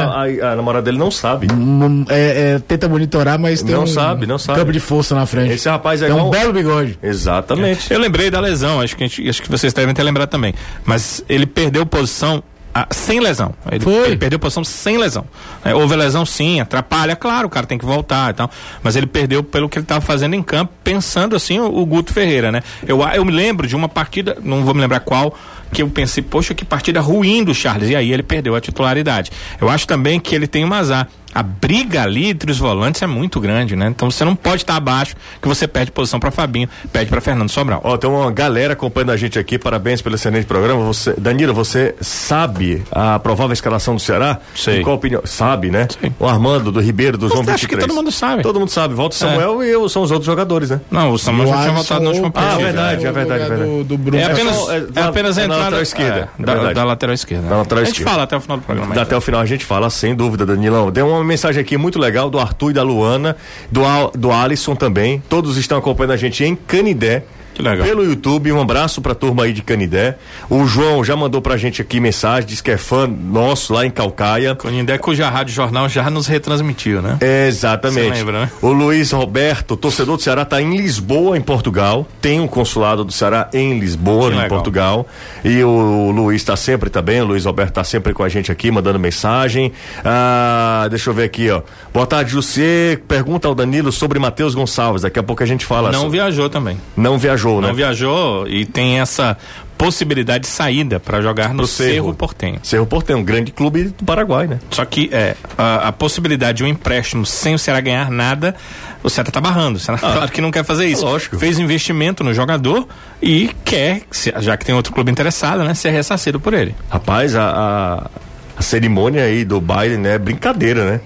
A, 0.43 0.47
a- 0.49 0.53
a 0.53 0.55
namorada 0.55 0.85
dele 0.85 0.97
não 0.97 1.11
sabe. 1.11 1.47
Hum, 1.53 2.05
é- 2.09 2.55
é, 2.55 2.59
tenta 2.59 2.87
monitorar, 2.87 3.37
mas 3.39 3.61
tem 3.61 3.75
Não 3.75 3.83
um 3.83 3.87
sabe, 3.87 4.25
não 4.25 4.37
sabe. 4.37 4.59
campo 4.59 4.71
de 4.71 4.79
força 4.79 5.15
na 5.15 5.25
frente. 5.25 5.53
Esse 5.53 5.67
rapaz 5.69 6.01
é 6.01 6.05
tem 6.05 6.13
um 6.15 6.17
igual- 6.19 6.31
belo 6.31 6.53
bigode. 6.53 6.97
Exatamente. 7.01 7.91
Eu 7.91 7.99
lembrei 7.99 8.29
da 8.29 8.39
lesão, 8.39 8.81
acho 8.81 8.95
que, 8.95 9.03
a 9.03 9.07
gente- 9.07 9.27
acho 9.29 9.41
que 9.41 9.49
vocês 9.49 9.73
devem 9.73 9.93
ter 9.93 10.03
lembrado 10.03 10.29
também. 10.29 10.53
Mas 10.85 11.23
ele 11.29 11.45
perdeu 11.45 11.85
posição 11.85 12.43
ah, 12.73 12.87
sem 12.89 13.19
lesão. 13.19 13.53
Ele, 13.69 13.83
Foi. 13.83 14.07
ele 14.07 14.17
perdeu 14.17 14.39
posição 14.39 14.63
sem 14.63 14.97
lesão. 14.97 15.25
É, 15.63 15.75
houve 15.75 15.95
lesão 15.95 16.25
sim, 16.25 16.59
atrapalha, 16.59 17.15
claro, 17.15 17.47
o 17.47 17.49
cara 17.49 17.65
tem 17.65 17.77
que 17.77 17.85
voltar 17.85 18.31
e 18.31 18.33
tal. 18.33 18.49
Mas 18.81 18.95
ele 18.95 19.07
perdeu 19.07 19.43
pelo 19.43 19.67
que 19.67 19.77
ele 19.77 19.83
estava 19.83 20.01
fazendo 20.01 20.35
em 20.35 20.41
campo, 20.41 20.71
pensando 20.83 21.35
assim 21.35 21.59
o, 21.59 21.65
o 21.65 21.85
Guto 21.85 22.13
Ferreira, 22.13 22.51
né? 22.51 22.63
Eu, 22.87 23.01
eu 23.01 23.25
me 23.25 23.31
lembro 23.31 23.67
de 23.67 23.75
uma 23.75 23.89
partida, 23.89 24.37
não 24.41 24.63
vou 24.63 24.73
me 24.73 24.79
lembrar 24.79 25.01
qual, 25.01 25.37
que 25.71 25.81
eu 25.81 25.89
pensei, 25.89 26.23
poxa, 26.23 26.53
que 26.53 26.63
partida 26.63 27.01
ruim 27.01 27.43
do 27.43 27.53
Charles. 27.53 27.89
E 27.89 27.95
aí 27.95 28.11
ele 28.11 28.23
perdeu 28.23 28.55
a 28.55 28.61
titularidade. 28.61 29.31
Eu 29.59 29.69
acho 29.69 29.87
também 29.87 30.19
que 30.19 30.35
ele 30.35 30.47
tem 30.47 30.63
um 30.65 30.73
azar. 30.73 31.07
A 31.33 31.41
briga 31.43 32.03
ali 32.03 32.29
entre 32.29 32.51
os 32.51 32.57
volantes 32.59 33.01
é 33.01 33.07
muito 33.07 33.39
grande, 33.39 33.75
né? 33.75 33.87
Então 33.87 34.09
você 34.11 34.25
não 34.25 34.35
pode 34.35 34.63
estar 34.63 34.75
abaixo, 34.75 35.15
que 35.41 35.47
você 35.47 35.67
perde 35.67 35.91
posição 35.91 36.19
para 36.19 36.31
Fabinho, 36.31 36.67
perde 36.91 37.09
para 37.09 37.21
Fernando 37.21 37.49
Sobral. 37.49 37.79
Ó, 37.83 37.95
tem 37.97 38.09
uma 38.09 38.31
galera 38.31 38.73
acompanhando 38.73 39.11
a 39.11 39.17
gente 39.17 39.39
aqui. 39.39 39.57
Parabéns 39.57 40.01
pelo 40.01 40.15
excelente 40.15 40.45
programa. 40.45 40.83
Você, 40.85 41.13
Danilo, 41.17 41.53
você 41.53 41.95
sabe 42.01 42.83
a 42.91 43.17
provável 43.19 43.53
escalação 43.53 43.95
do 43.95 44.01
Ceará? 44.01 44.39
Sei. 44.55 44.79
Em 44.79 44.83
qual 44.83 44.95
opinião? 44.95 45.21
Sabe, 45.25 45.69
né? 45.71 45.87
Sei. 45.99 46.11
O 46.19 46.27
Armando, 46.27 46.71
do 46.71 46.79
Ribeiro, 46.79 47.17
do 47.17 47.27
João 47.27 47.41
Acho 47.41 47.67
que 47.67 47.75
23. 47.75 47.87
todo 47.87 47.95
mundo 47.95 48.11
sabe. 48.11 48.43
Todo 48.43 48.59
mundo 48.59 48.69
sabe. 48.69 48.93
Volta 48.93 49.15
o 49.15 49.17
Samuel 49.19 49.63
e 49.63 49.69
eu 49.69 49.87
são 49.89 50.01
os 50.01 50.11
outros 50.11 50.25
jogadores, 50.25 50.69
né? 50.69 50.81
Não, 50.91 51.11
o 51.11 51.17
Samuel 51.17 51.47
já 51.47 51.61
tinha 51.61 51.71
voltado 51.73 52.03
na 52.03 52.09
última 52.09 52.27
Ah, 52.27 52.31
partida. 52.31 52.63
verdade, 52.63 53.05
é 53.05 53.11
verdade, 53.11 53.43
é 53.43 53.47
verdade. 53.47 53.71
Do, 53.71 53.83
do 53.83 53.97
Bruno. 53.97 54.21
É 54.21 54.25
apenas, 54.31 54.69
é 54.69 54.77
é 54.77 54.79
da- 54.81 55.07
apenas 55.07 55.37
é 55.37 55.43
a 55.43 55.47
da 55.47 55.53
entrada 55.53 55.63
lateral 55.63 55.81
esquerda, 55.81 56.29
é, 56.37 56.41
é 56.41 56.45
da, 56.45 56.73
da 56.73 56.83
lateral 56.83 57.13
esquerda. 57.13 57.47
Da 57.47 57.57
lateral 57.57 57.81
a 57.81 57.85
gente 57.85 57.93
esquerda. 57.93 58.11
fala 58.11 58.23
até 58.23 58.37
o 58.37 58.41
final 58.41 58.57
do 58.57 58.63
programa. 58.63 59.01
Até 59.01 59.15
o 59.17 59.21
final 59.21 59.41
a 59.41 59.45
gente 59.45 59.65
fala, 59.65 59.89
sem 59.89 60.15
dúvida, 60.15 60.45
Danilão. 60.45 60.91
Deu 60.91 61.07
uma 61.07 61.20
mensagem 61.23 61.61
aqui 61.61 61.77
muito 61.77 61.99
legal 61.99 62.29
do 62.29 62.39
Arthur 62.39 62.71
e 62.71 62.73
da 62.73 62.83
Luana, 62.83 63.35
do, 63.71 63.85
Al, 63.85 64.11
do 64.11 64.31
Alisson 64.31 64.75
também. 64.75 65.21
Todos 65.29 65.57
estão 65.57 65.77
acompanhando 65.77 66.11
a 66.11 66.17
gente 66.17 66.43
em 66.43 66.55
Canidé. 66.55 67.23
Que 67.53 67.61
legal. 67.61 67.85
Pelo 67.85 68.03
YouTube, 68.03 68.51
um 68.51 68.61
abraço 68.61 69.01
pra 69.01 69.13
turma 69.13 69.43
aí 69.43 69.53
de 69.53 69.61
Canidé. 69.61 70.17
O 70.49 70.65
João 70.65 71.03
já 71.03 71.15
mandou 71.15 71.41
pra 71.41 71.57
gente 71.57 71.81
aqui 71.81 71.99
mensagem, 71.99 72.47
diz 72.47 72.61
que 72.61 72.71
é 72.71 72.77
fã 72.77 73.07
nosso 73.07 73.73
lá 73.73 73.85
em 73.85 73.91
Calcaia. 73.91 74.55
Conindé, 74.55 74.97
cuja 74.97 75.29
Rádio 75.29 75.53
Jornal 75.53 75.89
já 75.89 76.09
nos 76.09 76.27
retransmitiu, 76.27 77.01
né? 77.01 77.17
Exatamente. 77.47 78.09
Você 78.09 78.19
lembra, 78.19 78.41
né? 78.41 78.51
O 78.61 78.69
Luiz 78.71 79.11
Roberto, 79.11 79.75
torcedor 79.75 80.17
do 80.17 80.23
Ceará, 80.23 80.43
está 80.43 80.61
em 80.61 80.77
Lisboa, 80.77 81.37
em 81.37 81.41
Portugal. 81.41 82.07
Tem 82.21 82.39
um 82.39 82.47
consulado 82.47 83.03
do 83.03 83.11
Ceará 83.11 83.49
em 83.53 83.79
Lisboa, 83.79 84.29
Que 84.29 84.33
em 84.35 84.39
legal. 84.41 84.49
Portugal. 84.49 85.07
E 85.43 85.63
o 85.63 86.11
Luiz 86.11 86.41
está 86.41 86.55
sempre 86.55 86.89
também, 86.89 87.21
o 87.21 87.25
Luiz 87.25 87.45
Roberto 87.45 87.69
está 87.69 87.83
sempre 87.83 88.13
com 88.13 88.23
a 88.23 88.29
gente 88.29 88.51
aqui, 88.51 88.71
mandando 88.71 88.99
mensagem. 88.99 89.71
Ah, 90.03 90.87
deixa 90.89 91.09
eu 91.09 91.13
ver 91.13 91.23
aqui, 91.23 91.49
ó. 91.49 91.61
Boa 91.93 92.05
tarde, 92.05 92.31
José. 92.31 92.99
Pergunta 93.07 93.47
ao 93.47 93.55
Danilo 93.55 93.91
sobre 93.91 94.19
Matheus 94.19 94.55
Gonçalves. 94.55 95.01
Daqui 95.01 95.19
a 95.19 95.23
pouco 95.23 95.43
a 95.43 95.45
gente 95.45 95.65
fala. 95.65 95.91
Não 95.91 96.09
viajou 96.09 96.49
também. 96.49 96.77
Não 96.95 97.17
viajou, 97.17 97.50
né? 97.59 97.67
Não 97.67 97.75
viajou 97.75 98.47
e 98.47 98.65
tem 98.65 98.99
essa 98.99 99.37
possibilidade 99.81 100.43
de 100.43 100.47
saída 100.47 100.99
para 100.99 101.21
jogar 101.21 101.55
no 101.55 101.65
Cerro. 101.65 101.89
Cerro 101.91 102.13
Portenho. 102.13 102.59
Cerro 102.61 102.85
Porteño, 102.85 103.17
um 103.17 103.23
grande 103.23 103.51
clube 103.51 103.85
do 103.85 104.05
Paraguai, 104.05 104.45
né? 104.45 104.59
Só 104.69 104.85
que 104.85 105.09
é, 105.11 105.35
a, 105.57 105.87
a 105.87 105.91
possibilidade 105.91 106.59
de 106.59 106.63
um 106.63 106.67
empréstimo 106.67 107.25
sem 107.25 107.55
o 107.55 107.59
Ceará 107.59 107.81
ganhar 107.81 108.11
nada, 108.11 108.55
o 109.01 109.09
Ceará 109.09 109.31
tá 109.31 109.41
barrando. 109.41 109.77
O 109.77 109.79
Ceará, 109.79 109.97
claro 110.13 110.31
que 110.31 110.39
não 110.39 110.51
quer 110.51 110.63
fazer 110.63 110.85
isso. 110.85 111.03
lógico. 111.03 111.39
Fez 111.39 111.57
investimento 111.57 112.23
no 112.23 112.31
jogador 112.31 112.87
e 113.19 113.49
quer, 113.65 114.03
já 114.37 114.55
que 114.55 114.63
tem 114.65 114.75
outro 114.75 114.93
clube 114.93 115.11
interessado, 115.11 115.63
né, 115.63 115.73
ser 115.73 115.89
ressarcido 115.89 116.39
por 116.39 116.53
ele. 116.53 116.75
Rapaz, 116.87 117.35
a, 117.35 117.49
a, 117.49 118.09
a 118.57 118.61
cerimônia 118.61 119.23
aí 119.23 119.43
do 119.43 119.59
baile, 119.59 119.97
né? 119.97 120.13
É 120.13 120.19
brincadeira, 120.19 120.85
né? 120.85 121.01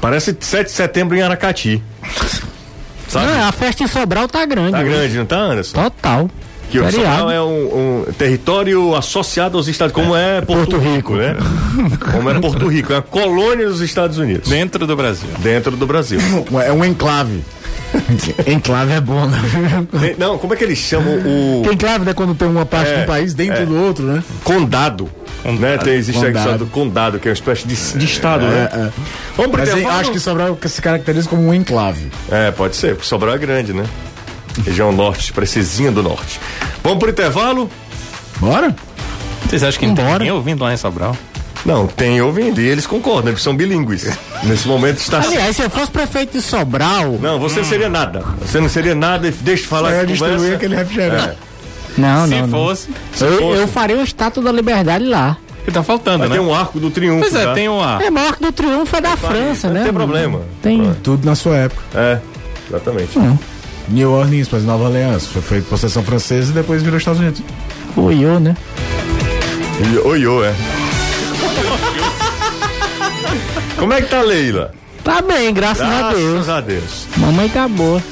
Parece 0.00 0.34
7 0.40 0.68
de 0.68 0.72
setembro 0.72 1.18
em 1.18 1.20
Aracati. 1.20 1.82
Sabe? 3.08 3.26
Não, 3.26 3.48
a 3.48 3.52
festa 3.52 3.82
em 3.84 3.86
Sobral 3.86 4.28
tá 4.28 4.44
grande. 4.44 4.72
Tá 4.72 4.78
hoje. 4.80 4.88
grande, 4.90 5.16
não 5.18 5.26
tá, 5.26 5.36
Anderson? 5.38 5.82
Total. 5.82 6.30
Que 6.70 6.80
o 6.80 6.84
Feriado. 6.84 7.18
Sobral 7.18 7.30
é 7.30 7.40
um, 7.40 8.04
um 8.08 8.12
território 8.18 8.96
associado 8.96 9.56
aos 9.56 9.68
Estados 9.68 9.94
como 9.94 10.16
é 10.16 10.40
Porto, 10.40 10.70
Porto 10.70 10.78
Rico, 10.78 11.14
né? 11.14 11.36
como 12.12 12.28
é 12.28 12.40
Porto 12.40 12.66
Rico, 12.66 12.92
é 12.92 12.96
uma 12.96 13.02
colônia 13.02 13.68
dos 13.68 13.80
Estados 13.80 14.18
Unidos, 14.18 14.48
Dentro 14.48 14.84
do 14.86 14.96
Brasil. 14.96 15.28
dentro 15.38 15.76
do 15.76 15.86
Brasil. 15.86 16.18
É 16.64 16.72
um 16.72 16.84
enclave. 16.84 17.44
enclave 18.46 18.92
é 18.92 19.00
bom, 19.00 19.26
né? 19.26 19.38
Tem- 20.00 20.16
Não, 20.18 20.38
como 20.38 20.54
é 20.54 20.56
que 20.56 20.64
eles 20.64 20.78
chamam 20.78 21.14
o 21.18 21.62
Que 21.66 21.74
enclave, 21.74 22.04
né? 22.04 22.12
Quando 22.12 22.34
tem 22.34 22.48
uma 22.48 22.66
parte 22.66 22.90
É, 22.90 23.00
do 23.00 23.06
país 23.06 23.34
dentro 23.34 23.62
é. 23.62 23.66
do 23.66 23.76
outro, 23.80 24.04
né? 24.04 24.22
condado? 24.44 25.08
Né? 25.44 25.78
Tem, 25.78 25.94
existe 25.94 26.18
a 26.18 26.32
questão 26.32 26.42
Condado. 26.44 26.64
do 26.64 26.70
condado, 26.70 27.18
que 27.20 27.28
é 27.28 27.30
uma 27.30 27.34
espécie 27.34 27.68
de, 27.68 27.76
de 27.98 28.04
estado, 28.04 28.44
né? 28.46 28.68
É, 28.72 28.76
é. 28.76 28.90
Vamos 29.36 29.52
pro 29.52 29.60
Mas 29.60 29.68
eu 29.68 29.76
intervalo? 29.78 30.00
acho 30.00 30.10
que 30.10 30.18
Sobral 30.18 30.58
se 30.66 30.82
caracteriza 30.82 31.28
como 31.28 31.46
um 31.46 31.54
enclave. 31.54 32.10
É, 32.28 32.50
pode 32.50 32.74
ser, 32.74 32.94
porque 32.96 33.06
Sobral 33.06 33.36
é 33.36 33.38
grande, 33.38 33.72
né? 33.72 33.84
Região 34.64 34.90
norte, 34.90 35.32
precisinha 35.32 35.92
do 35.92 36.02
norte. 36.02 36.40
Vamos 36.82 36.98
pro 36.98 37.10
intervalo? 37.10 37.70
Bora? 38.38 38.74
Vocês 39.48 39.62
acham 39.62 39.78
que 39.78 39.86
não 39.86 39.94
tem 39.94 40.04
Embora. 40.04 40.18
ninguém 40.18 40.32
ouvindo 40.34 40.64
lá 40.64 40.72
em 40.74 40.76
Sobral? 40.76 41.16
Não, 41.66 41.86
tem 41.88 42.20
ouvindo, 42.22 42.60
e 42.60 42.64
eles 42.66 42.86
concordam, 42.86 43.32
eles 43.32 43.42
são 43.42 43.54
bilíngues. 43.56 44.08
Nesse 44.44 44.68
momento 44.68 44.98
está. 44.98 45.20
Aliás, 45.20 45.56
se 45.56 45.62
eu 45.62 45.68
fosse 45.68 45.90
prefeito 45.90 46.32
de 46.38 46.40
Sobral. 46.42 47.18
Não, 47.20 47.38
você 47.40 47.64
seria 47.64 47.88
nada. 47.88 48.22
Você 48.40 48.60
não 48.60 48.68
seria 48.68 48.94
nada, 48.94 49.30
deixa 49.40 49.64
eu 49.64 49.68
falar 49.68 49.90
Só 49.90 49.96
ia 49.96 50.06
conversa. 50.06 50.54
aquele 50.54 50.76
refrigerante. 50.76 51.36
Não, 51.98 52.24
Se 52.28 52.34
não. 52.34 52.40
não. 52.42 52.48
fosse, 52.48 52.88
Eu, 53.20 53.38
fosse. 53.38 53.60
eu 53.62 53.68
faria 53.68 53.96
o 53.96 54.02
estátua 54.02 54.42
da 54.42 54.52
liberdade 54.52 55.04
lá. 55.04 55.36
que 55.64 55.72
tá 55.72 55.82
faltando, 55.82 56.20
Mas 56.20 56.28
né? 56.30 56.36
tem 56.36 56.44
um 56.44 56.54
arco 56.54 56.78
do 56.78 56.88
triunfo. 56.90 57.20
Pois 57.22 57.34
é, 57.34 57.44
tá? 57.46 57.54
tem 57.54 57.68
um 57.68 57.80
ar. 57.80 58.00
É 58.02 58.10
maior 58.10 58.36
que 58.36 58.42
do 58.42 58.52
triunfo 58.52 58.94
é 58.96 59.00
da 59.00 59.16
França, 59.16 59.66
não 59.68 59.74
né? 59.74 59.82
tem 59.84 59.92
problema. 59.92 60.40
Tem. 60.62 60.94
Tudo 61.02 61.24
na 61.26 61.34
sua 61.34 61.56
época. 61.56 61.82
É, 61.94 62.18
exatamente. 62.68 63.18
New 63.88 64.12
Orleans, 64.12 64.48
mas 64.52 64.62
Nova 64.64 64.84
Orleans. 64.84 65.26
Foi 65.26 65.42
feito 65.42 65.64
possessão 65.68 66.04
francesa 66.04 66.50
e 66.52 66.54
depois 66.54 66.82
virou 66.82 66.98
Estados 66.98 67.18
Unidos. 67.20 67.40
Oiô, 67.96 68.38
né? 68.38 68.54
Oiô, 70.04 70.44
é. 70.44 70.54
Como 73.78 73.92
é 73.92 74.00
que 74.02 74.08
tá 74.08 74.18
a 74.20 74.22
Leila? 74.22 74.72
Tá 75.04 75.22
bem, 75.22 75.52
graças, 75.54 75.86
a 75.86 76.10
Deus. 76.12 76.32
Graças 76.32 76.48
a 76.48 76.60
Deus. 76.60 77.06
Mamãe 77.16 77.48
tá 77.48 77.68
boa. 77.68 78.02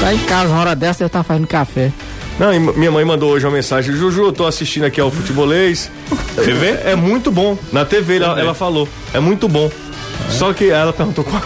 Tá 0.00 0.12
em 0.14 0.18
casa, 0.18 0.48
uma 0.48 0.60
hora 0.60 0.74
dessa, 0.74 1.00
deve 1.00 1.10
tá 1.10 1.22
fazendo 1.22 1.46
café. 1.46 1.92
Não, 2.38 2.58
minha 2.72 2.90
mãe 2.90 3.04
mandou 3.04 3.30
hoje 3.30 3.44
uma 3.46 3.52
mensagem: 3.52 3.94
Juju, 3.94 4.22
eu 4.24 4.32
tô 4.32 4.46
assistindo 4.46 4.84
aqui 4.84 5.00
ao 5.00 5.10
futebolês. 5.10 5.90
TV? 6.36 6.78
É 6.84 6.96
muito 6.96 7.30
bom. 7.30 7.56
Na 7.72 7.84
TV 7.84 8.16
ela, 8.16 8.40
ela 8.40 8.54
falou: 8.54 8.88
é 9.12 9.20
muito 9.20 9.46
bom. 9.48 9.70
Só 10.30 10.52
que 10.52 10.70
ela 10.70 10.92
perguntou: 10.92 11.22
"Qual- 11.24 11.42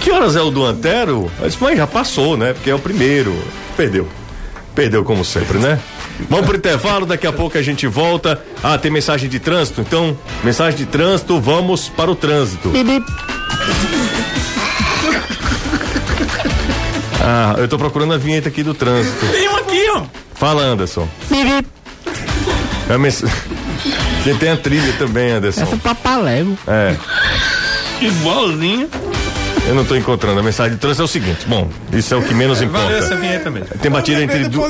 que 0.00 0.10
horas 0.10 0.34
é 0.34 0.40
o 0.40 0.50
do 0.50 0.64
Antero? 0.64 1.30
Eu 1.40 1.48
disse: 1.48 1.62
mãe, 1.62 1.76
já 1.76 1.86
passou, 1.86 2.36
né? 2.36 2.52
Porque 2.54 2.70
é 2.70 2.74
o 2.74 2.78
primeiro. 2.78 3.36
Perdeu. 3.76 4.08
Perdeu 4.74 5.04
como 5.04 5.22
sempre, 5.24 5.58
né? 5.58 5.78
Vamos 6.28 6.46
pro 6.46 6.56
intervalo, 6.56 7.06
daqui 7.06 7.26
a 7.26 7.32
pouco 7.32 7.56
a 7.58 7.62
gente 7.62 7.86
volta. 7.86 8.42
Ah, 8.62 8.78
tem 8.78 8.90
mensagem 8.90 9.28
de 9.28 9.38
trânsito? 9.38 9.80
Então, 9.80 10.16
mensagem 10.42 10.78
de 10.78 10.86
trânsito, 10.86 11.40
vamos 11.40 11.88
para 11.88 12.10
o 12.10 12.14
trânsito. 12.14 12.72
Ah, 17.24 17.54
eu 17.56 17.68
tô 17.68 17.78
procurando 17.78 18.12
a 18.14 18.18
vinheta 18.18 18.48
aqui 18.48 18.64
do 18.64 18.74
trânsito. 18.74 19.24
Tem 19.28 19.48
um 19.48 19.56
aqui, 19.56 19.90
ó. 19.90 20.02
Fala, 20.34 20.62
Anderson. 20.62 21.08
Bibi. 21.30 21.64
É 22.90 22.94
a 22.94 22.98
mens... 22.98 23.22
Tem 24.40 24.50
a 24.50 24.56
trilha 24.56 24.92
também, 24.94 25.30
Anderson. 25.30 25.62
Essa 25.62 25.76
é 25.76 25.78
papalego. 25.78 26.58
É. 26.66 26.96
Igualzinho. 28.00 28.88
Eu 29.68 29.74
não 29.74 29.84
tô 29.84 29.94
encontrando. 29.96 30.40
A 30.40 30.42
mensagem 30.42 30.74
de 30.74 30.78
trânsito 30.80 31.02
é 31.02 31.04
o 31.04 31.08
seguinte: 31.08 31.46
bom, 31.46 31.68
isso 31.92 32.12
é 32.12 32.16
o 32.16 32.22
que 32.22 32.34
menos 32.34 32.60
Valeu 32.60 32.96
essa 32.96 33.06
importa. 33.06 33.16
vinheta 33.16 33.50
mesmo. 33.50 33.68
Tem 33.80 33.90
batida 33.90 34.22
entre, 34.22 34.48
du- 34.48 34.62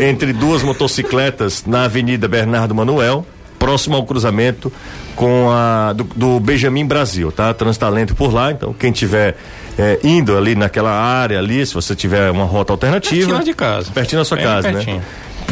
entre 0.00 0.32
duas 0.32 0.62
motocicletas 0.62 1.64
na 1.66 1.84
Avenida 1.84 2.26
Bernardo 2.26 2.74
Manuel, 2.74 3.24
próximo 3.58 3.96
ao 3.96 4.04
cruzamento 4.04 4.72
com 5.14 5.50
a 5.50 5.92
do, 5.92 6.04
do 6.16 6.40
Benjamin 6.40 6.84
Brasil, 6.84 7.30
tá? 7.30 7.52
Trânsito 7.54 7.84
tá 7.86 8.14
por 8.16 8.32
lá, 8.34 8.50
então 8.50 8.72
quem 8.72 8.90
tiver 8.90 9.36
é, 9.78 9.98
indo 10.02 10.36
ali 10.36 10.54
naquela 10.54 10.90
área 10.90 11.38
ali, 11.38 11.64
se 11.64 11.72
você 11.74 11.94
tiver 11.94 12.30
uma 12.30 12.44
rota 12.44 12.72
alternativa. 12.72 13.26
Pertinho 13.28 13.44
de 13.44 13.54
casa. 13.54 13.90
Pertinho 13.92 14.20
da 14.20 14.24
sua 14.24 14.36
Bem 14.36 14.46
casa, 14.46 14.72
pertinho. 14.72 14.96
né? 14.96 15.02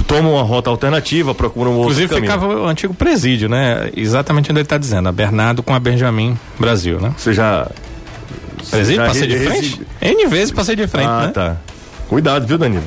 Toma 0.06 0.28
uma 0.30 0.42
rota 0.42 0.70
alternativa, 0.70 1.34
procura 1.34 1.68
um 1.68 1.74
outro 1.74 1.90
Inclusive 1.92 2.08
caminho. 2.08 2.32
ficava 2.32 2.46
o 2.62 2.66
antigo 2.66 2.94
presídio, 2.94 3.48
né? 3.48 3.90
Exatamente 3.96 4.50
onde 4.50 4.60
ele 4.60 4.66
tá 4.66 4.78
dizendo, 4.78 5.08
a 5.08 5.12
Bernardo 5.12 5.62
com 5.62 5.74
a 5.74 5.78
Benjamin 5.78 6.36
Brasil, 6.58 6.98
né? 6.98 7.12
Você 7.16 7.32
já. 7.32 7.68
Presídio, 8.70 8.96
já 9.02 9.06
passei 9.06 9.26
de 9.26 9.36
re- 9.36 9.46
frente? 9.46 9.82
N 10.00 10.26
vezes 10.26 10.50
passei 10.52 10.76
de 10.76 10.86
frente, 10.86 11.06
Ah, 11.08 11.26
né? 11.26 11.32
tá. 11.32 11.56
Cuidado, 12.08 12.46
viu, 12.46 12.58
Danilo? 12.58 12.84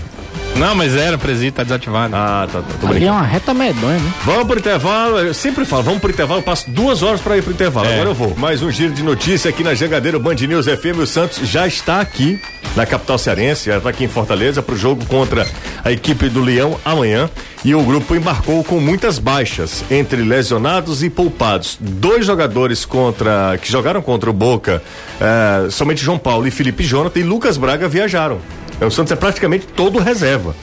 Não, 0.57 0.75
mas 0.75 0.95
era 0.95 1.17
presídio, 1.17 1.53
tá 1.53 1.63
desativado. 1.63 2.15
Ah, 2.15 2.47
tá, 2.51 2.59
tá. 2.61 2.67
Tô 2.79 2.87
Ali 2.87 3.05
é 3.05 3.11
uma 3.11 3.23
reta 3.23 3.51
medonha, 3.53 3.97
né? 3.97 4.13
Vamos 4.23 4.45
pro 4.45 4.59
intervalo, 4.59 5.17
eu 5.17 5.33
sempre 5.33 5.65
falo, 5.65 5.81
vamos 5.83 5.99
pro 5.99 6.11
intervalo, 6.11 6.39
eu 6.39 6.43
passo 6.43 6.69
duas 6.69 7.01
horas 7.01 7.19
para 7.19 7.35
ir 7.37 7.41
pro 7.41 7.51
intervalo, 7.51 7.87
É. 7.87 7.93
agora 7.95 8.09
eu 8.09 8.13
vou. 8.13 8.35
Mais 8.37 8.61
um 8.61 8.69
giro 8.69 8.93
de 8.93 9.01
notícia 9.01 9.49
aqui 9.49 9.63
na 9.63 9.73
Jangadeiro 9.73 10.19
Band 10.19 10.35
News 10.35 10.67
FM, 10.67 10.99
o 11.01 11.07
Santos 11.07 11.39
já 11.49 11.65
está 11.65 11.99
aqui 11.99 12.39
na 12.75 12.85
capital 12.85 13.17
cearense, 13.17 13.69
já 13.71 13.77
está 13.77 13.89
aqui 13.89 14.03
em 14.03 14.07
Fortaleza 14.07 14.61
pro 14.61 14.77
jogo 14.77 15.03
contra 15.07 15.47
a 15.83 15.91
equipe 15.91 16.29
do 16.29 16.41
Leão 16.41 16.77
amanhã 16.85 17.27
e 17.65 17.73
o 17.73 17.81
grupo 17.81 18.15
embarcou 18.15 18.63
com 18.63 18.79
muitas 18.79 19.17
baixas, 19.19 19.83
entre 19.89 20.21
lesionados 20.21 21.01
e 21.03 21.09
poupados. 21.09 21.77
Dois 21.79 22.25
jogadores 22.25 22.85
contra 22.85 23.57
que 23.59 23.71
jogaram 23.71 24.01
contra 24.01 24.29
o 24.29 24.33
Boca, 24.33 24.81
eh, 25.19 25.67
somente 25.71 26.03
João 26.03 26.17
Paulo 26.19 26.45
e 26.47 26.51
Felipe 26.51 26.83
Jonathan 26.83 27.19
e 27.19 27.23
Lucas 27.23 27.57
Braga 27.57 27.87
viajaram. 27.87 28.39
O 28.85 28.91
Santos 28.91 29.11
é 29.11 29.15
praticamente 29.15 29.67
todo 29.67 29.99
reserva 29.99 30.55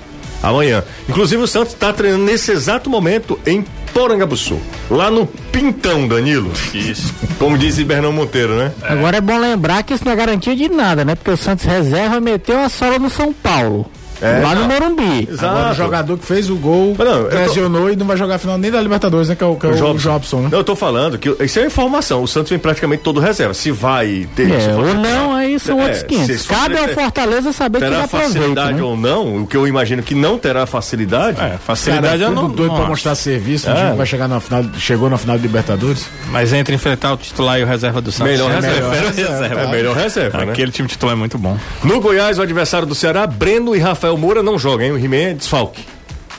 amanhã. 0.43 0.85
Inclusive 1.09 1.43
o 1.43 1.47
Santos 1.47 1.73
está 1.73 1.93
treinando 1.93 2.25
nesse 2.25 2.51
exato 2.53 2.89
momento 2.89 3.39
em 3.47 3.65
Porangabuçu, 3.93 4.61
lá 4.91 5.11
no 5.11 5.27
Pintão, 5.27 6.07
Danilo. 6.07 6.53
Isso. 6.73 7.13
Como 7.39 7.59
disse 7.59 7.85
Bernão 7.85 8.13
Monteiro, 8.13 8.57
né? 8.57 8.73
Agora 8.83 9.17
é 9.17 9.21
bom 9.21 9.39
lembrar 9.39 9.83
que 9.83 9.95
isso 9.95 10.05
não 10.05 10.13
é 10.13 10.17
garantia 10.17 10.55
de 10.55 10.69
nada, 10.69 11.05
né? 11.05 11.15
Porque 11.15 11.31
o 11.31 11.37
Santos 11.37 11.65
Reserva 11.65 12.21
meteu 12.21 12.61
a 12.61 12.69
sola 12.69 12.99
no 12.99 13.11
São 13.11 13.33
Paulo. 13.33 13.91
É, 14.21 14.41
lá 14.43 14.55
no. 14.55 14.65
Morumbi. 14.69 15.29
Exato. 15.31 15.47
Agora 15.57 15.73
o 15.73 15.75
jogador 15.75 16.19
que 16.19 16.27
fez 16.27 16.51
o 16.51 16.57
gol 16.57 16.95
não, 16.99 17.05
eu 17.05 17.31
tô- 17.31 17.37
lesionou 17.37 17.91
e 17.91 17.97
não 17.97 18.07
vai 18.07 18.17
jogar 18.17 18.35
a 18.37 18.39
final 18.39 18.59
nem 18.59 18.71
da 18.71 18.81
Libertadores, 18.81 19.29
né? 19.29 19.35
Que 19.35 19.43
é 19.45 19.47
o, 19.47 19.57
que 19.57 19.67
é 19.67 19.71
o 19.71 19.95
Jobson, 19.99 20.41
né? 20.43 20.49
Não, 20.53 20.59
eu 20.59 20.65
tô 20.65 20.75
falando 20.77 21.19
que 21.19 21.35
isso 21.45 21.59
é 21.59 21.67
informação. 21.67 22.23
O 22.23 22.29
Santos 22.29 22.51
vem 22.51 22.59
praticamente 22.59 23.03
todo 23.03 23.21
reserva. 23.21 23.55
Se 23.55 23.71
vai 23.71 24.29
ter. 24.37 24.51
É, 24.51 24.75
ou 24.75 24.95
não, 24.95 25.35
aí 25.35 25.59
são 25.59 25.79
É, 25.81 25.85
outros 25.85 26.03
500. 26.03 26.41
se 26.41 26.47
for 26.49 26.55
Cabe 26.57 26.79
ao 26.79 26.89
Fortaleza 26.89 27.53
saber 27.53 27.79
que 27.79 27.85
ele 27.85 27.93
Terá 27.95 28.05
aproveita, 28.05 28.33
facilidade 28.35 28.73
né? 28.75 28.83
ou 28.83 28.97
não, 28.97 29.43
o 29.43 29.47
que 29.47 29.57
eu 29.57 29.67
imagino 29.67 30.03
que 30.03 30.15
não 30.15 30.39
terá 30.39 30.67
facilidade. 30.67 31.39
É, 31.39 31.43
Cara, 31.49 31.59
facilidade 31.59 32.23
eu 32.23 32.29
tudo 32.29 32.43
não, 32.43 32.49
doido 32.51 32.71
não 32.71 32.77
pra 32.81 32.87
mostrar 32.89 33.15
serviço, 33.15 33.69
um 33.69 33.73
É. 33.73 33.77
time 33.77 33.91
que 33.93 33.97
vai 33.97 34.07
chegar 34.07 34.29
na 34.29 34.41
final, 34.41 34.65
chegou 34.79 35.09
na 35.11 35.19
final 35.19 35.37
de 35.37 35.43
Libertadores. 35.43 36.07
Mas 36.31 36.53
entre 36.53 36.75
enfrentar 36.75 37.13
o 37.15 37.17
titular 37.17 37.59
e 37.59 37.63
o 37.63 37.67
reserva 37.67 38.01
do 38.01 38.11
Santos. 38.13 38.31
Melhor 38.33 38.51
eu 38.51 38.57
reserva. 38.61 38.89
Melhor 38.91 39.05
reserva. 39.07 39.33
reserva. 39.33 39.61
É 39.61 39.67
melhor 39.71 39.97
reserva, 39.97 40.45
né? 40.45 40.53
Aquele 40.53 40.71
time 40.73 40.89
titular 40.89 41.15
é 41.15 41.19
muito 41.19 41.39
bom. 41.39 41.57
No 41.85 42.01
Goiás, 42.01 42.39
o 42.39 42.43
adversário 42.43 42.87
do 42.87 42.95
Ceará, 42.95 43.27
Breno 43.27 43.75
e 43.75 43.79
Rafael 43.79 44.08
Moura 44.17 44.43
não 44.43 44.59
jogam, 44.59 44.87
hein? 44.87 44.93
O 44.93 44.99
He-Man 44.99 45.17
é 45.31 45.35
desfalque. 45.35 45.85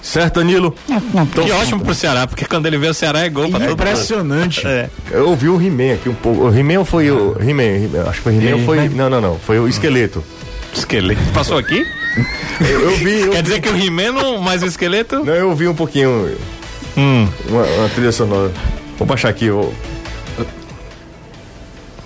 Certo, 0.02 0.36
Danilo? 0.40 0.74
que 1.44 1.52
ótimo 1.52 1.84
pro 1.84 1.94
Ceará, 1.94 2.26
porque 2.26 2.46
quando 2.46 2.66
ele 2.68 2.78
vê 2.78 2.88
o 2.88 2.94
Ceará 2.94 3.20
é 3.20 3.30
gol 3.30 3.50
pra 3.50 3.60
todo 3.60 3.70
mundo. 3.70 3.74
Impressionante. 3.82 4.66
É. 4.66 4.90
Eu 5.12 5.28
ouvi 5.30 5.50
o 5.50 5.62
He-Man 5.62 5.96
aqui 5.96 6.08
um 6.08 6.14
pouco. 6.16 6.46
O 6.46 6.58
He-Man 6.58 6.80
ou 6.80 6.86
foi 6.86 7.12
o. 7.12 7.36
He-Man, 7.40 7.84
He-Man, 7.84 8.02
acho 8.08 8.18
que 8.18 8.22
foi 8.24 8.36
He-Man 8.38 8.56
ou 8.58 8.66
foi. 8.66 8.90
Não, 8.90 9.10
não, 9.10 9.20
não. 9.20 9.38
Foi 9.40 9.60
o 9.60 9.68
esqueleto. 9.68 10.24
Esqueleto. 10.74 11.22
Passou 11.34 11.58
aqui? 11.58 11.86
Eu, 12.62 12.80
eu 12.92 12.96
vi. 12.98 13.20
Eu, 13.22 13.32
Quer 13.32 13.44
dizer 13.44 13.60
que 13.62 13.70
o 13.70 13.76
He-Man 13.78 14.14
não- 14.14 14.38
mais 14.42 14.64
o 14.64 14.68
esqueleto? 14.68 15.24
não, 15.24 15.34
eu 15.34 15.50
ouvi 15.50 15.68
um 15.68 15.76
pouquinho. 15.76 16.34
Hum. 16.98 17.28
Uma, 17.50 17.64
uma 17.64 17.90
trilha 17.90 18.12
sonora. 18.14 18.52
Vou 18.98 19.06
baixar 19.06 19.30
aqui. 19.30 19.46
Eu... 19.46 19.74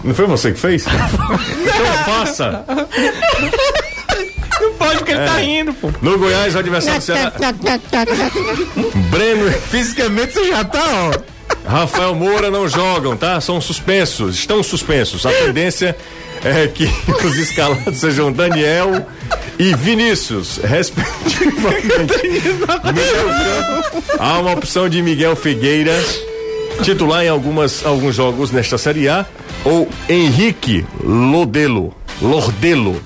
Não 0.03 0.13
foi 0.13 0.25
você 0.25 0.51
que 0.51 0.59
fez? 0.59 0.85
então 0.89 2.03
faça. 2.05 2.65
Pode 4.77 4.97
porque 4.97 5.11
ele 5.11 5.25
tá 5.25 5.37
rindo, 5.37 5.73
pô. 5.73 5.91
No 6.01 6.17
Goiás, 6.17 6.55
o 6.55 6.59
adversário 6.59 6.99
do 6.99 7.03
Ceará. 7.03 7.31
Breno 9.09 9.51
Fisicamente 9.69 10.33
você 10.33 10.47
já 10.47 10.63
tá, 10.63 10.83
ó. 10.83 11.33
Rafael 11.69 12.13
Moura 12.15 12.49
não 12.49 12.67
jogam, 12.67 13.15
tá? 13.15 13.39
São 13.39 13.61
suspensos, 13.61 14.35
estão 14.35 14.61
suspensos. 14.61 15.25
A 15.25 15.31
tendência 15.31 15.95
é 16.43 16.67
que 16.67 16.85
os 17.25 17.37
escalados 17.37 17.99
sejam 17.99 18.31
Daniel 18.31 19.05
e 19.57 19.73
Vinícius, 19.75 20.57
respectivamente. 20.57 22.13
Campo, 22.79 24.03
Há 24.19 24.39
uma 24.39 24.51
opção 24.53 24.89
de 24.89 25.01
Miguel 25.01 25.35
Figueira, 25.35 25.93
titular 26.81 27.23
em 27.23 27.29
algumas, 27.29 27.85
alguns 27.85 28.15
jogos 28.15 28.51
nesta 28.51 28.77
Série 28.77 29.07
A, 29.07 29.25
ou 29.63 29.87
Henrique 30.09 30.85
Lodelo. 31.01 31.93
Lordelo. 32.21 33.01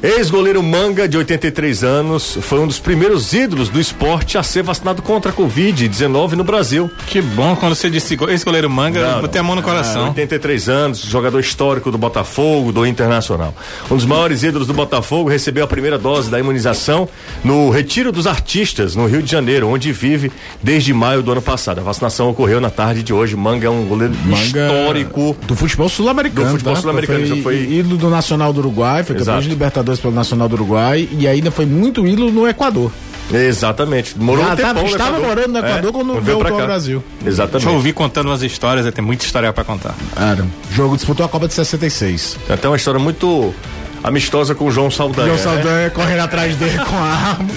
Ex-goleiro 0.00 0.62
Manga, 0.62 1.08
de 1.08 1.16
83 1.16 1.82
anos, 1.82 2.38
foi 2.42 2.60
um 2.60 2.68
dos 2.68 2.78
primeiros 2.78 3.32
ídolos 3.32 3.68
do 3.68 3.80
esporte 3.80 4.38
a 4.38 4.44
ser 4.44 4.62
vacinado 4.62 5.02
contra 5.02 5.32
a 5.32 5.34
Covid-19 5.34 6.32
no 6.32 6.44
Brasil. 6.44 6.88
Que 7.08 7.20
bom 7.20 7.56
quando 7.56 7.74
você 7.74 7.90
disse 7.90 8.16
ex-goleiro 8.28 8.70
Manga, 8.70 9.14
Não, 9.14 9.20
botei 9.22 9.40
a 9.40 9.42
mão 9.42 9.56
no 9.56 9.62
coração. 9.62 10.04
Ah, 10.04 10.08
83 10.10 10.68
anos, 10.68 11.00
jogador 11.02 11.40
histórico 11.40 11.90
do 11.90 11.98
Botafogo, 11.98 12.70
do 12.70 12.86
Internacional. 12.86 13.52
Um 13.90 13.96
dos 13.96 14.04
maiores 14.06 14.44
ídolos 14.44 14.68
do 14.68 14.72
Botafogo 14.72 15.28
recebeu 15.28 15.64
a 15.64 15.66
primeira 15.66 15.98
dose 15.98 16.30
da 16.30 16.38
imunização 16.38 17.08
no 17.42 17.68
Retiro 17.68 18.12
dos 18.12 18.28
Artistas, 18.28 18.94
no 18.94 19.04
Rio 19.06 19.20
de 19.20 19.30
Janeiro, 19.32 19.66
onde 19.68 19.90
vive 19.90 20.30
desde 20.62 20.94
maio 20.94 21.24
do 21.24 21.32
ano 21.32 21.42
passado. 21.42 21.80
A 21.80 21.82
vacinação 21.82 22.30
ocorreu 22.30 22.60
na 22.60 22.70
tarde 22.70 23.02
de 23.02 23.12
hoje. 23.12 23.34
Manga 23.34 23.66
é 23.66 23.70
um 23.70 23.84
goleiro 23.86 24.14
Manga 24.24 24.36
histórico. 24.68 25.36
Do 25.44 25.56
futebol 25.56 25.88
sul-americano. 25.88 26.46
Do 26.46 26.52
futebol 26.52 26.74
tá? 26.74 26.80
sul-americano, 26.82 27.26
Foi 27.28 27.42
foi- 27.42 27.72
ídolo 27.72 27.96
do 27.96 28.08
Nacional 28.08 28.52
do 28.52 28.60
Uruguai, 28.60 29.02
foi 29.02 29.16
campeão 29.16 29.40
de 29.40 29.48
Libertadores 29.48 29.87
pelo 29.96 30.12
Nacional 30.12 30.48
do 30.48 30.54
Uruguai 30.56 31.08
e 31.12 31.26
ainda 31.26 31.50
foi 31.50 31.64
muito 31.66 32.06
ídolo 32.06 32.30
no 32.30 32.46
Equador. 32.48 32.90
Exatamente. 33.32 34.18
Morou 34.18 34.44
Já 34.44 34.52
um 34.52 34.56
tempão 34.56 34.74
tava- 34.74 34.86
estava 34.86 35.10
Equador. 35.10 35.28
morando 35.28 35.52
no 35.52 35.58
Equador 35.58 35.92
quando 35.92 36.20
veio 36.20 36.36
ao 36.46 36.56
cá. 36.58 36.66
Brasil. 36.66 37.04
Exatamente. 37.26 37.52
Deixa 37.52 37.68
eu 37.68 37.74
ouvir 37.74 37.92
contando 37.92 38.26
umas 38.28 38.42
histórias, 38.42 38.90
tem 38.92 39.04
muita 39.04 39.24
história 39.24 39.52
pra 39.52 39.64
contar. 39.64 39.94
Era. 40.16 40.46
Jogo 40.72 40.96
disputou 40.96 41.24
a 41.26 41.28
Copa 41.28 41.46
de 41.46 41.54
66. 41.54 42.36
Tem 42.46 42.54
até 42.54 42.66
uma 42.68 42.76
história 42.76 42.98
muito 42.98 43.54
amistosa 44.02 44.54
com 44.54 44.66
o 44.66 44.70
João 44.70 44.90
Saldanha. 44.90 45.36
João 45.36 45.54
né? 45.56 45.62
Saldanha 45.62 45.90
correndo 45.90 46.20
atrás 46.20 46.56
dele 46.56 46.78
com 46.78 46.96
a 46.96 47.00
arma. 47.02 47.48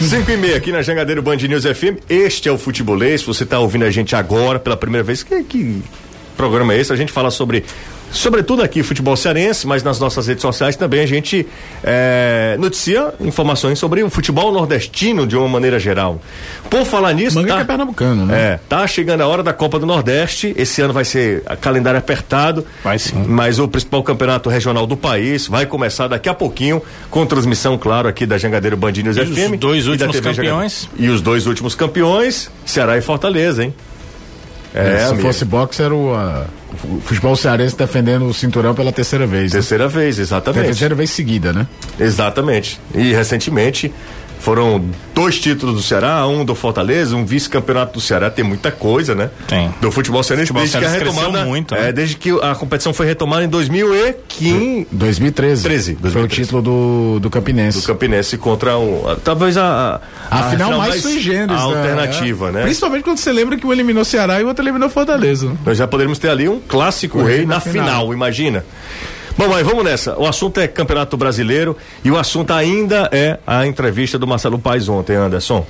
5 0.00 0.30
e 0.30 0.36
meia 0.36 0.56
aqui 0.56 0.70
na 0.72 0.82
Jangadeiro 0.82 1.22
Band 1.22 1.36
News 1.36 1.64
FM. 1.64 1.98
Este 2.08 2.48
é 2.48 2.52
o 2.52 2.58
Futebolês. 2.58 3.20
Se 3.22 3.26
você 3.26 3.44
está 3.44 3.58
ouvindo 3.58 3.84
a 3.84 3.90
gente 3.90 4.14
agora 4.14 4.58
pela 4.58 4.76
primeira 4.76 5.02
vez, 5.04 5.22
que, 5.22 5.42
que 5.44 5.82
programa 6.36 6.74
é 6.74 6.80
esse? 6.80 6.92
A 6.92 6.96
gente 6.96 7.12
fala 7.12 7.30
sobre. 7.30 7.64
Sobretudo 8.10 8.62
aqui, 8.62 8.82
futebol 8.82 9.16
cearense, 9.16 9.66
mas 9.66 9.82
nas 9.82 9.98
nossas 9.98 10.26
redes 10.26 10.42
sociais 10.42 10.76
também 10.76 11.00
a 11.00 11.06
gente 11.06 11.46
é, 11.82 12.56
noticia 12.60 13.14
informações 13.22 13.78
sobre 13.78 14.02
o 14.02 14.10
futebol 14.10 14.52
nordestino 14.52 15.26
de 15.26 15.34
uma 15.34 15.48
maneira 15.48 15.78
geral. 15.80 16.20
Por 16.68 16.84
falar 16.84 17.14
nisso, 17.14 17.36
Manga 17.36 17.48
tá, 17.48 17.54
que 17.56 17.62
é 17.62 17.64
pernambucano, 17.64 18.26
né? 18.26 18.38
é, 18.38 18.60
tá 18.68 18.86
chegando 18.86 19.22
a 19.22 19.26
hora 19.26 19.42
da 19.42 19.54
Copa 19.54 19.78
do 19.78 19.86
Nordeste. 19.86 20.52
Esse 20.58 20.82
ano 20.82 20.92
vai 20.92 21.06
ser 21.06 21.42
a 21.46 21.56
calendário 21.56 21.98
apertado. 21.98 22.66
Vai 22.84 22.98
sim. 22.98 23.24
Mas 23.26 23.58
o 23.58 23.66
principal 23.66 24.02
campeonato 24.02 24.50
regional 24.50 24.86
do 24.86 24.94
país 24.96 25.46
vai 25.48 25.64
começar 25.64 26.06
daqui 26.06 26.28
a 26.28 26.34
pouquinho, 26.34 26.82
com 27.10 27.24
transmissão, 27.24 27.78
claro, 27.78 28.08
aqui 28.08 28.26
da 28.26 28.36
Jangadeiro 28.36 28.76
Band 28.76 28.92
News 28.92 29.16
E 29.16 29.20
os 29.22 29.28
FM. 29.30 29.54
dois 29.58 29.86
últimos 29.86 30.20
campeões? 30.20 30.82
Jangadeiro. 30.82 31.12
E 31.12 31.14
os 31.14 31.22
dois 31.22 31.46
últimos 31.46 31.74
campeões, 31.74 32.50
Ceará 32.66 32.98
e 32.98 33.00
Fortaleza, 33.00 33.64
hein? 33.64 33.74
É, 34.74 34.98
Se 34.98 35.04
amigo. 35.12 35.22
fosse 35.22 35.44
boxe, 35.44 35.82
era 35.82 35.94
o, 35.94 36.12
o 36.14 37.00
futebol 37.04 37.36
cearense 37.36 37.76
defendendo 37.76 38.24
o 38.26 38.32
cinturão 38.32 38.74
pela 38.74 38.90
terceira 38.92 39.26
vez. 39.26 39.52
né? 39.52 39.58
Terceira 39.58 39.86
vez, 39.88 40.18
exatamente. 40.18 40.64
Terceira 40.64 40.94
vez 40.94 41.10
seguida, 41.10 41.52
né? 41.52 41.66
Exatamente. 42.00 42.80
E 42.94 43.12
recentemente 43.12 43.92
foram 44.42 44.84
dois 45.14 45.38
títulos 45.38 45.76
do 45.76 45.82
Ceará, 45.82 46.26
um 46.26 46.44
do 46.44 46.54
Fortaleza, 46.54 47.14
um 47.14 47.24
vice-campeonato 47.24 47.92
do 47.94 48.00
Ceará. 48.00 48.28
Tem 48.28 48.44
muita 48.44 48.72
coisa, 48.72 49.14
né? 49.14 49.30
Tem. 49.46 49.72
Do 49.80 49.90
futebol 49.92 50.20
cearense, 50.22 50.48
Futebol 50.48 50.62
desde 50.62 50.78
que 50.78 50.84
a 50.84 50.88
retomada. 50.88 51.44
muito, 51.44 51.74
é, 51.74 51.80
né? 51.84 51.92
desde 51.92 52.16
que 52.16 52.30
a 52.42 52.54
competição 52.54 52.92
foi 52.92 53.06
retomada 53.06 53.44
em 53.44 53.48
2015. 53.48 54.86
2013. 54.90 55.62
13, 55.62 55.92
Foi 55.94 55.98
o 55.98 56.02
2013. 56.02 56.42
título 56.42 56.62
do, 56.62 57.20
do 57.20 57.30
Campinense. 57.30 57.80
do 57.80 57.86
Campinense 57.86 58.36
contra 58.36 58.76
um. 58.78 59.08
a- 59.08 59.16
Talvez 59.16 59.56
a. 59.56 60.00
A, 60.30 60.50
final, 60.50 60.76
mais 60.78 61.00
sui 61.02 61.20
generis. 61.20 61.60
a 61.60 61.68
né? 61.68 61.76
alternativa, 61.76 62.48
É. 62.48 62.52
né? 62.52 62.62
Principalmente 62.62 63.04
quando 63.04 63.18
você 63.18 63.32
lembra 63.32 63.56
que 63.56 63.66
um 63.66 63.72
eliminou 63.72 64.04
Ceará 64.04 64.40
e 64.40 64.44
o 64.44 64.48
outro 64.48 64.64
eliminou 64.64 64.90
Fortaleza. 64.90 65.52
Nós 65.64 65.78
já 65.78 65.86
poderíamos 65.86 66.18
ter 66.18 66.28
ali 66.28 66.48
um 66.48 66.58
clássico 66.58 67.22
rei 67.22 67.40
na 67.46 67.54
na 67.54 67.60
final. 67.60 67.84
final. 67.86 68.12
imagina. 68.14 68.64
Bom, 69.36 69.48
mas 69.48 69.66
vamos 69.66 69.84
nessa. 69.84 70.18
O 70.18 70.26
assunto 70.26 70.60
é 70.60 70.68
Campeonato 70.68 71.16
Brasileiro 71.16 71.76
e 72.04 72.10
o 72.10 72.18
assunto 72.18 72.52
ainda 72.52 73.08
é 73.12 73.38
a 73.46 73.66
entrevista 73.66 74.18
do 74.18 74.26
Marcelo 74.26 74.58
Paes 74.58 74.88
ontem, 74.88 75.16
Anderson. 75.16 75.66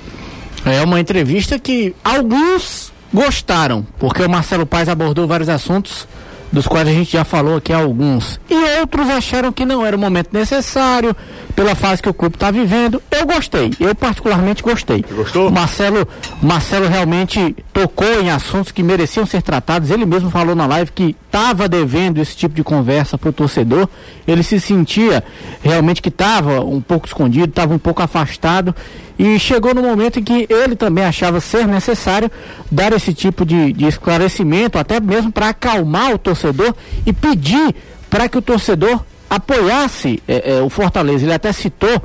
É 0.65 0.81
uma 0.81 0.99
entrevista 0.99 1.57
que 1.59 1.95
alguns 2.03 2.91
gostaram, 3.13 3.85
porque 3.99 4.23
o 4.23 4.29
Marcelo 4.29 4.65
Paes 4.65 4.89
abordou 4.89 5.27
vários 5.27 5.49
assuntos, 5.49 6.07
dos 6.53 6.67
quais 6.67 6.87
a 6.87 6.91
gente 6.91 7.11
já 7.11 7.25
falou 7.25 7.57
aqui 7.57 7.73
alguns. 7.73 8.39
E 8.47 8.79
outros 8.79 9.09
acharam 9.09 9.51
que 9.51 9.65
não 9.65 9.83
era 9.83 9.97
o 9.97 9.99
momento 9.99 10.29
necessário, 10.31 11.15
pela 11.55 11.73
fase 11.73 12.01
que 12.01 12.07
o 12.07 12.13
clube 12.13 12.35
está 12.35 12.51
vivendo. 12.51 13.01
Eu 13.09 13.25
gostei, 13.25 13.71
eu 13.79 13.95
particularmente 13.95 14.61
gostei. 14.61 15.03
gostou? 15.11 15.49
Marcelo, 15.49 16.07
Marcelo 16.43 16.87
realmente 16.87 17.55
tocou 17.73 18.21
em 18.21 18.29
assuntos 18.29 18.71
que 18.71 18.83
mereciam 18.83 19.25
ser 19.25 19.41
tratados. 19.41 19.89
Ele 19.89 20.05
mesmo 20.05 20.29
falou 20.29 20.53
na 20.55 20.67
live 20.67 20.91
que 20.91 21.15
estava 21.25 21.67
devendo 21.67 22.19
esse 22.21 22.37
tipo 22.37 22.53
de 22.53 22.63
conversa 22.63 23.17
para 23.17 23.29
o 23.31 23.33
torcedor. 23.33 23.89
Ele 24.27 24.43
se 24.43 24.59
sentia 24.59 25.23
realmente 25.63 26.03
que 26.03 26.09
estava 26.09 26.61
um 26.61 26.79
pouco 26.79 27.07
escondido, 27.07 27.49
estava 27.49 27.73
um 27.73 27.79
pouco 27.79 28.03
afastado. 28.03 28.75
E 29.17 29.37
chegou 29.37 29.75
no 29.75 29.81
momento 29.81 30.19
em 30.19 30.23
que 30.23 30.47
ele 30.49 30.75
também 30.75 31.03
achava 31.03 31.39
ser 31.39 31.67
necessário 31.67 32.31
dar 32.71 32.91
esse 32.93 33.13
tipo 33.13 33.45
de, 33.45 33.71
de 33.71 33.85
esclarecimento, 33.85 34.79
até 34.79 34.99
mesmo 34.99 35.31
para 35.31 35.49
acalmar 35.49 36.13
o 36.13 36.17
torcedor 36.17 36.42
e 37.05 37.13
pedir 37.13 37.75
para 38.09 38.27
que 38.27 38.37
o 38.37 38.41
torcedor 38.41 39.03
apoiasse 39.29 40.21
eh, 40.27 40.57
eh, 40.57 40.61
o 40.61 40.69
Fortaleza. 40.69 41.25
Ele 41.25 41.33
até 41.33 41.51
citou 41.51 42.01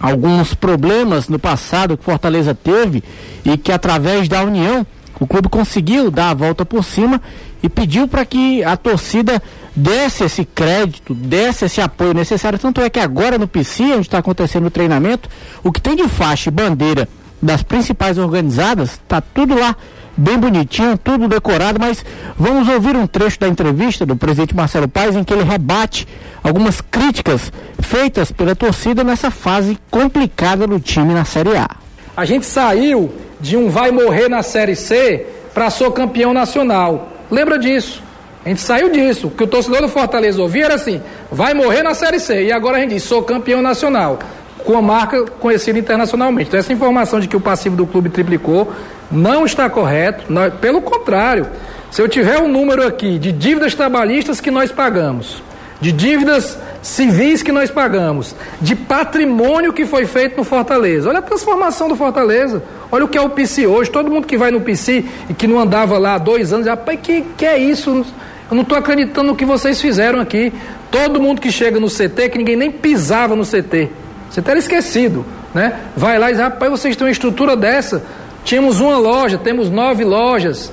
alguns 0.00 0.54
problemas 0.54 1.28
no 1.28 1.38
passado 1.38 1.96
que 1.96 2.04
Fortaleza 2.04 2.54
teve 2.54 3.02
e 3.44 3.56
que 3.56 3.72
através 3.72 4.28
da 4.28 4.42
união 4.42 4.86
o 5.20 5.26
clube 5.26 5.48
conseguiu 5.48 6.10
dar 6.10 6.30
a 6.30 6.34
volta 6.34 6.64
por 6.64 6.84
cima 6.84 7.20
e 7.62 7.68
pediu 7.68 8.06
para 8.06 8.24
que 8.24 8.62
a 8.62 8.76
torcida 8.76 9.42
desse 9.74 10.24
esse 10.24 10.44
crédito, 10.44 11.14
desse 11.14 11.64
esse 11.64 11.80
apoio 11.80 12.14
necessário. 12.14 12.58
Tanto 12.58 12.80
é 12.80 12.88
que 12.88 13.00
agora 13.00 13.38
no 13.38 13.48
PC, 13.48 13.82
onde 13.84 14.02
está 14.02 14.18
acontecendo 14.18 14.66
o 14.66 14.70
treinamento, 14.70 15.28
o 15.64 15.72
que 15.72 15.80
tem 15.80 15.96
de 15.96 16.08
faixa 16.08 16.50
e 16.50 16.52
bandeira 16.52 17.08
das 17.42 17.62
principais 17.62 18.18
organizadas, 18.18 18.92
está 18.92 19.20
tudo 19.20 19.58
lá 19.58 19.76
bem 20.18 20.36
bonitinho, 20.36 20.98
tudo 20.98 21.28
decorado, 21.28 21.78
mas 21.80 22.04
vamos 22.36 22.68
ouvir 22.68 22.96
um 22.96 23.06
trecho 23.06 23.38
da 23.38 23.46
entrevista 23.46 24.04
do 24.04 24.16
presidente 24.16 24.54
Marcelo 24.54 24.88
Paes 24.88 25.14
em 25.14 25.22
que 25.22 25.32
ele 25.32 25.44
rebate 25.44 26.06
algumas 26.42 26.80
críticas 26.80 27.52
feitas 27.80 28.32
pela 28.32 28.54
torcida 28.56 29.04
nessa 29.04 29.30
fase 29.30 29.78
complicada 29.90 30.66
do 30.66 30.80
time 30.80 31.14
na 31.14 31.24
Série 31.24 31.56
A. 31.56 31.68
A 32.16 32.24
gente 32.24 32.46
saiu 32.46 33.10
de 33.40 33.56
um 33.56 33.70
vai 33.70 33.92
morrer 33.92 34.28
na 34.28 34.42
Série 34.42 34.74
C 34.74 35.24
para 35.54 35.70
sou 35.70 35.92
campeão 35.92 36.34
nacional. 36.34 37.12
Lembra 37.30 37.58
disso? 37.58 38.02
A 38.44 38.48
gente 38.48 38.60
saiu 38.60 38.90
disso. 38.90 39.26
O 39.28 39.30
que 39.30 39.44
o 39.44 39.46
torcedor 39.46 39.82
do 39.82 39.88
Fortaleza 39.88 40.40
ouvia 40.40 40.64
era 40.64 40.74
assim: 40.74 41.00
vai 41.30 41.54
morrer 41.54 41.82
na 41.82 41.94
Série 41.94 42.18
C. 42.18 42.44
E 42.44 42.52
agora 42.52 42.78
a 42.78 42.80
gente 42.80 42.94
diz: 42.94 43.02
sou 43.02 43.22
campeão 43.22 43.60
nacional. 43.60 44.18
Com 44.64 44.76
a 44.76 44.82
marca 44.82 45.24
conhecida 45.24 45.78
internacionalmente. 45.78 46.48
Então, 46.48 46.60
essa 46.60 46.72
informação 46.72 47.20
de 47.20 47.28
que 47.28 47.36
o 47.36 47.40
passivo 47.40 47.76
do 47.76 47.86
clube 47.86 48.08
triplicou 48.10 48.72
não 49.10 49.46
está 49.46 49.68
correto. 49.70 50.24
Nós- 50.30 50.52
pelo 50.54 50.82
contrário, 50.82 51.46
se 51.90 52.02
eu 52.02 52.08
tiver 52.08 52.38
um 52.38 52.48
número 52.48 52.86
aqui 52.86 53.18
de 53.18 53.32
dívidas 53.32 53.74
trabalhistas 53.74 54.40
que 54.40 54.50
nós 54.50 54.70
pagamos, 54.70 55.42
de 55.80 55.92
dívidas 55.92 56.58
civis 56.82 57.42
que 57.42 57.52
nós 57.52 57.70
pagamos, 57.70 58.34
de 58.60 58.74
patrimônio 58.74 59.72
que 59.72 59.86
foi 59.86 60.04
feito 60.06 60.36
no 60.36 60.44
Fortaleza. 60.44 61.08
Olha 61.08 61.20
a 61.20 61.22
transformação 61.22 61.88
do 61.88 61.96
Fortaleza. 61.96 62.62
Olha 62.90 63.04
o 63.04 63.08
que 63.08 63.16
é 63.16 63.20
o 63.20 63.30
PC 63.30 63.66
hoje. 63.66 63.90
Todo 63.90 64.10
mundo 64.10 64.26
que 64.26 64.36
vai 64.36 64.50
no 64.50 64.60
PC 64.60 65.04
e 65.30 65.34
que 65.34 65.46
não 65.46 65.58
andava 65.58 65.96
lá 65.98 66.14
há 66.14 66.18
dois 66.18 66.52
anos, 66.52 66.66
rapaz, 66.66 66.98
que, 67.02 67.22
que 67.36 67.46
é 67.46 67.56
isso? 67.56 68.04
Eu 68.50 68.54
não 68.54 68.62
estou 68.62 68.76
acreditando 68.76 69.28
no 69.28 69.36
que 69.36 69.44
vocês 69.44 69.80
fizeram 69.80 70.20
aqui. 70.20 70.52
Todo 70.90 71.20
mundo 71.20 71.40
que 71.40 71.50
chega 71.52 71.78
no 71.78 71.88
CT, 71.88 72.28
que 72.30 72.38
ninguém 72.38 72.56
nem 72.56 72.70
pisava 72.72 73.36
no 73.36 73.44
CT. 73.44 73.88
Você 74.30 74.42
era 74.44 74.58
esquecido, 74.58 75.24
né? 75.54 75.80
Vai 75.96 76.18
lá 76.18 76.28
e 76.30 76.32
diz, 76.32 76.42
rapaz, 76.42 76.70
vocês 76.70 76.96
têm 76.96 77.06
uma 77.06 77.10
estrutura 77.10 77.56
dessa. 77.56 78.02
Tínhamos 78.44 78.80
uma 78.80 78.96
loja, 78.98 79.38
temos 79.38 79.70
nove 79.70 80.04
lojas. 80.04 80.72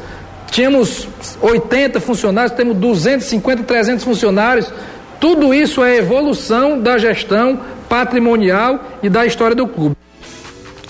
Tínhamos 0.52 1.08
80 1.42 2.00
funcionários, 2.00 2.54
temos 2.54 2.78
250, 2.78 3.64
300 3.64 4.04
funcionários. 4.04 4.72
Tudo 5.20 5.54
isso 5.54 5.84
é 5.84 5.98
evolução 5.98 6.80
da 6.80 6.98
gestão 6.98 7.60
patrimonial 7.90 8.80
e 9.02 9.10
da 9.10 9.26
história 9.26 9.56
do 9.56 9.68
clube. 9.68 9.96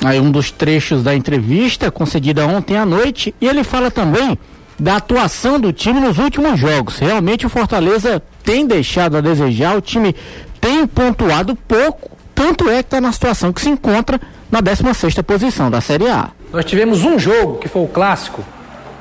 Aí 0.04 0.20
um 0.20 0.30
dos 0.30 0.52
trechos 0.52 1.04
da 1.04 1.16
entrevista 1.16 1.90
concedida 1.90 2.46
ontem 2.46 2.78
à 2.78 2.86
noite 2.86 3.34
e 3.40 3.48
ele 3.48 3.64
fala 3.64 3.90
também 3.90 4.38
da 4.78 4.98
atuação 4.98 5.60
do 5.60 5.72
time 5.72 6.00
nos 6.00 6.18
últimos 6.18 6.60
jogos. 6.60 7.00
Realmente 7.00 7.46
o 7.46 7.50
Fortaleza 7.50 8.22
tem 8.44 8.68
deixado 8.68 9.18
a 9.18 9.22
desejar, 9.22 9.76
o 9.76 9.82
time 9.82 10.16
tem 10.60 10.86
pontuado 10.86 11.56
pouco, 11.56 12.15
tanto 12.36 12.70
é 12.70 12.76
que 12.76 12.88
está 12.88 13.02
na 13.02 13.12
situação 13.12 13.52
que 13.54 13.62
se 13.62 13.70
encontra 13.70 14.20
na 14.52 14.62
16ª 14.62 15.24
posição 15.24 15.72
da 15.72 15.82
Série 15.82 16.08
A. 16.08 16.30
Nós 16.52 16.66
tivemos 16.66 17.04
um 17.04 17.18
jogo, 17.18 17.58
que 17.58 17.68
foi 17.68 17.84
o 17.84 17.88
clássico, 17.88 18.44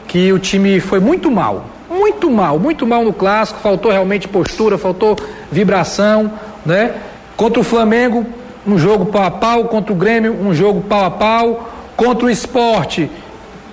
que 0.06 0.32
o 0.32 0.38
time 0.38 0.80
foi 0.80 1.00
muito 1.00 1.30
mal. 1.30 1.66
Muito 1.90 2.30
mal, 2.30 2.58
muito 2.58 2.86
mal 2.86 3.04
no 3.04 3.12
clássico, 3.12 3.60
faltou 3.60 3.90
realmente 3.90 4.26
postura, 4.26 4.78
faltou 4.78 5.16
vibração, 5.50 6.32
né? 6.64 6.94
Contra 7.36 7.60
o 7.60 7.64
Flamengo, 7.64 8.24
um 8.66 8.78
jogo 8.78 9.06
pau 9.06 9.24
a 9.24 9.30
pau, 9.30 9.64
contra 9.64 9.92
o 9.92 9.96
Grêmio, 9.96 10.32
um 10.32 10.54
jogo 10.54 10.80
pau 10.82 11.04
a 11.04 11.10
pau, 11.10 11.70
contra 11.96 12.26
o 12.26 12.30
esporte, 12.30 13.10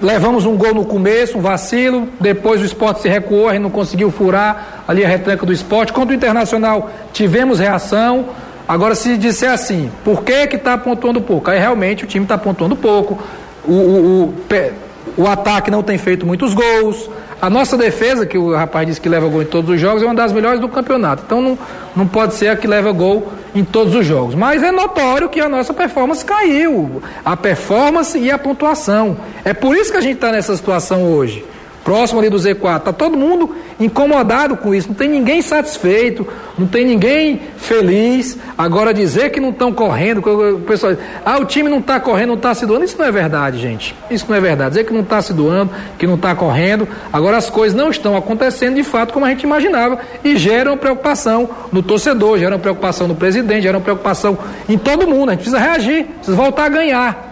levamos 0.02 0.46
um 0.46 0.58
gol 0.58 0.74
no 0.74 0.86
começo, 0.86 1.38
um 1.38 1.42
vacilo, 1.42 2.10
depois 2.20 2.62
o 2.62 2.66
esporte 2.66 3.02
se 3.02 3.10
recuou, 3.10 3.50
gente 3.52 3.62
não 3.62 3.70
conseguiu 3.70 4.12
furar 4.12 4.84
ali 4.88 5.06
a 5.06 5.08
retranca 5.08 5.46
do 5.46 5.54
esporte. 5.54 5.94
Contra 5.94 6.12
o 6.12 6.16
Internacional 6.16 6.90
tivemos 7.14 7.60
reação. 7.60 8.26
Agora, 8.72 8.96
se 8.96 9.18
disser 9.18 9.52
assim, 9.52 9.92
por 10.02 10.24
que 10.24 10.48
que 10.48 10.56
está 10.56 10.78
pontuando 10.78 11.20
pouco? 11.20 11.52
Aí 11.52 11.60
realmente 11.60 12.06
o 12.06 12.08
time 12.08 12.24
está 12.24 12.38
pontuando 12.38 12.74
pouco, 12.74 13.20
o, 13.66 13.74
o, 13.74 14.24
o, 14.24 15.24
o 15.24 15.28
ataque 15.28 15.70
não 15.70 15.84
tem 15.84 15.98
feito 15.98 16.26
muitos 16.26 16.54
gols, 16.54 17.10
a 17.42 17.50
nossa 17.50 17.76
defesa, 17.76 18.26
que 18.26 18.38
o 18.38 18.56
rapaz 18.56 18.88
disse 18.88 19.02
que 19.02 19.10
leva 19.10 19.28
gol 19.28 19.42
em 19.42 19.46
todos 19.46 19.70
os 19.70 19.78
jogos, 19.78 20.02
é 20.02 20.06
uma 20.06 20.16
das 20.16 20.32
melhores 20.32 20.62
do 20.62 20.70
campeonato. 20.70 21.24
Então 21.26 21.42
não, 21.42 21.60
não 21.94 22.08
pode 22.08 22.36
ser 22.36 22.48
a 22.48 22.56
que 22.56 22.66
leva 22.66 22.94
gol 22.94 23.34
em 23.54 23.66
todos 23.66 23.94
os 23.94 24.06
jogos. 24.06 24.36
Mas 24.36 24.64
é 24.64 24.72
notório 24.72 25.28
que 25.28 25.42
a 25.42 25.50
nossa 25.50 25.74
performance 25.74 26.24
caiu. 26.24 27.04
A 27.26 27.36
performance 27.36 28.18
e 28.18 28.32
a 28.32 28.38
pontuação. 28.38 29.18
É 29.44 29.54
por 29.54 29.76
isso 29.76 29.92
que 29.92 29.98
a 29.98 30.02
gente 30.02 30.16
está 30.16 30.32
nessa 30.32 30.56
situação 30.56 31.04
hoje 31.04 31.44
próximo 31.84 32.20
ali 32.20 32.30
do 32.30 32.38
Z4. 32.38 32.78
Está 32.78 32.94
todo 32.94 33.18
mundo 33.18 33.56
incomodado 33.80 34.56
com 34.58 34.74
isso, 34.74 34.90
não 34.90 34.96
tem 34.96 35.10
ninguém 35.10 35.42
satisfeito, 35.42 36.26
não 36.58 36.68
tem 36.68 36.86
ninguém 36.86 37.42
feliz. 37.58 38.38
Agora 38.58 38.94
dizer 38.94 39.32
que 39.32 39.40
não 39.40 39.50
estão 39.50 39.74
correndo, 39.74 40.20
o 40.20 40.60
pessoal 40.62 40.94
ah, 41.26 41.40
o 41.40 41.46
time 41.46 41.70
não 41.70 41.80
está 41.80 42.00
correndo, 42.00 42.30
não 42.30 42.36
está 42.36 42.54
se 42.54 42.66
doando, 42.66 42.86
isso 42.86 42.98
não 42.98 43.06
é 43.06 43.12
verdade, 43.12 43.60
gente. 43.60 43.96
Isso 44.10 44.26
não 44.30 44.36
é 44.36 44.40
verdade. 44.40 44.72
Dizer 44.72 44.86
que 44.86 44.94
não 44.94 45.02
está 45.02 45.22
se 45.22 45.34
doando, 45.34 45.72
que 45.98 46.06
não 46.06 46.16
está 46.16 46.36
correndo, 46.36 46.88
agora 47.12 47.38
as 47.38 47.50
coisas 47.50 47.78
não 47.78 47.90
estão 47.90 48.16
acontecendo 48.16 48.76
de 48.76 48.84
fato 48.84 49.14
como 49.14 49.26
a 49.26 49.30
gente 49.30 49.44
imaginava 49.44 50.00
e 50.24 50.38
geram 50.38 50.78
preocupação 50.78 51.50
no 51.72 51.82
torcedor, 51.82 52.38
geram 52.38 52.60
preocupação 52.60 53.08
no 53.08 53.16
presidente, 53.16 53.64
geram 53.64 53.82
preocupação 53.82 54.38
em 54.70 54.78
todo 54.78 55.08
mundo. 55.08 55.30
A 55.30 55.32
gente 55.34 55.42
precisa 55.42 55.60
reagir, 55.60 56.06
precisa 56.06 56.38
voltar 56.38 56.66
a 56.66 56.70
ganhar. 56.70 57.32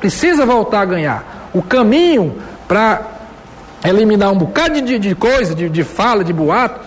Precisa 0.00 0.46
voltar 0.46 0.82
a 0.82 0.84
ganhar. 0.84 1.50
O 1.52 1.60
caminho 1.60 2.36
para 2.68 3.17
eliminar 3.84 4.32
um 4.32 4.38
bocado 4.38 4.80
de, 4.80 4.98
de 4.98 5.14
coisa, 5.14 5.54
de, 5.54 5.68
de 5.68 5.84
fala, 5.84 6.24
de 6.24 6.32
boato, 6.32 6.80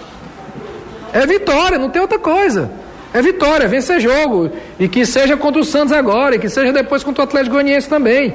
é 1.14 1.26
vitória, 1.26 1.78
não 1.78 1.90
tem 1.90 2.02
outra 2.02 2.20
coisa. 2.20 2.72
É 3.14 3.22
vitória, 3.22 3.68
vencer 3.68 4.00
jogo. 4.00 4.52
E 4.80 4.88
que 4.88 5.06
seja 5.06 5.36
contra 5.36 5.62
o 5.62 5.66
Santos 5.66 5.92
agora, 5.92 6.36
e 6.36 6.40
que 6.40 6.48
seja 6.50 6.72
depois 6.72 7.04
contra 7.04 7.22
o 7.22 7.26
Atlético 7.26 7.56
Goianiense 7.56 7.90
também. 7.90 8.34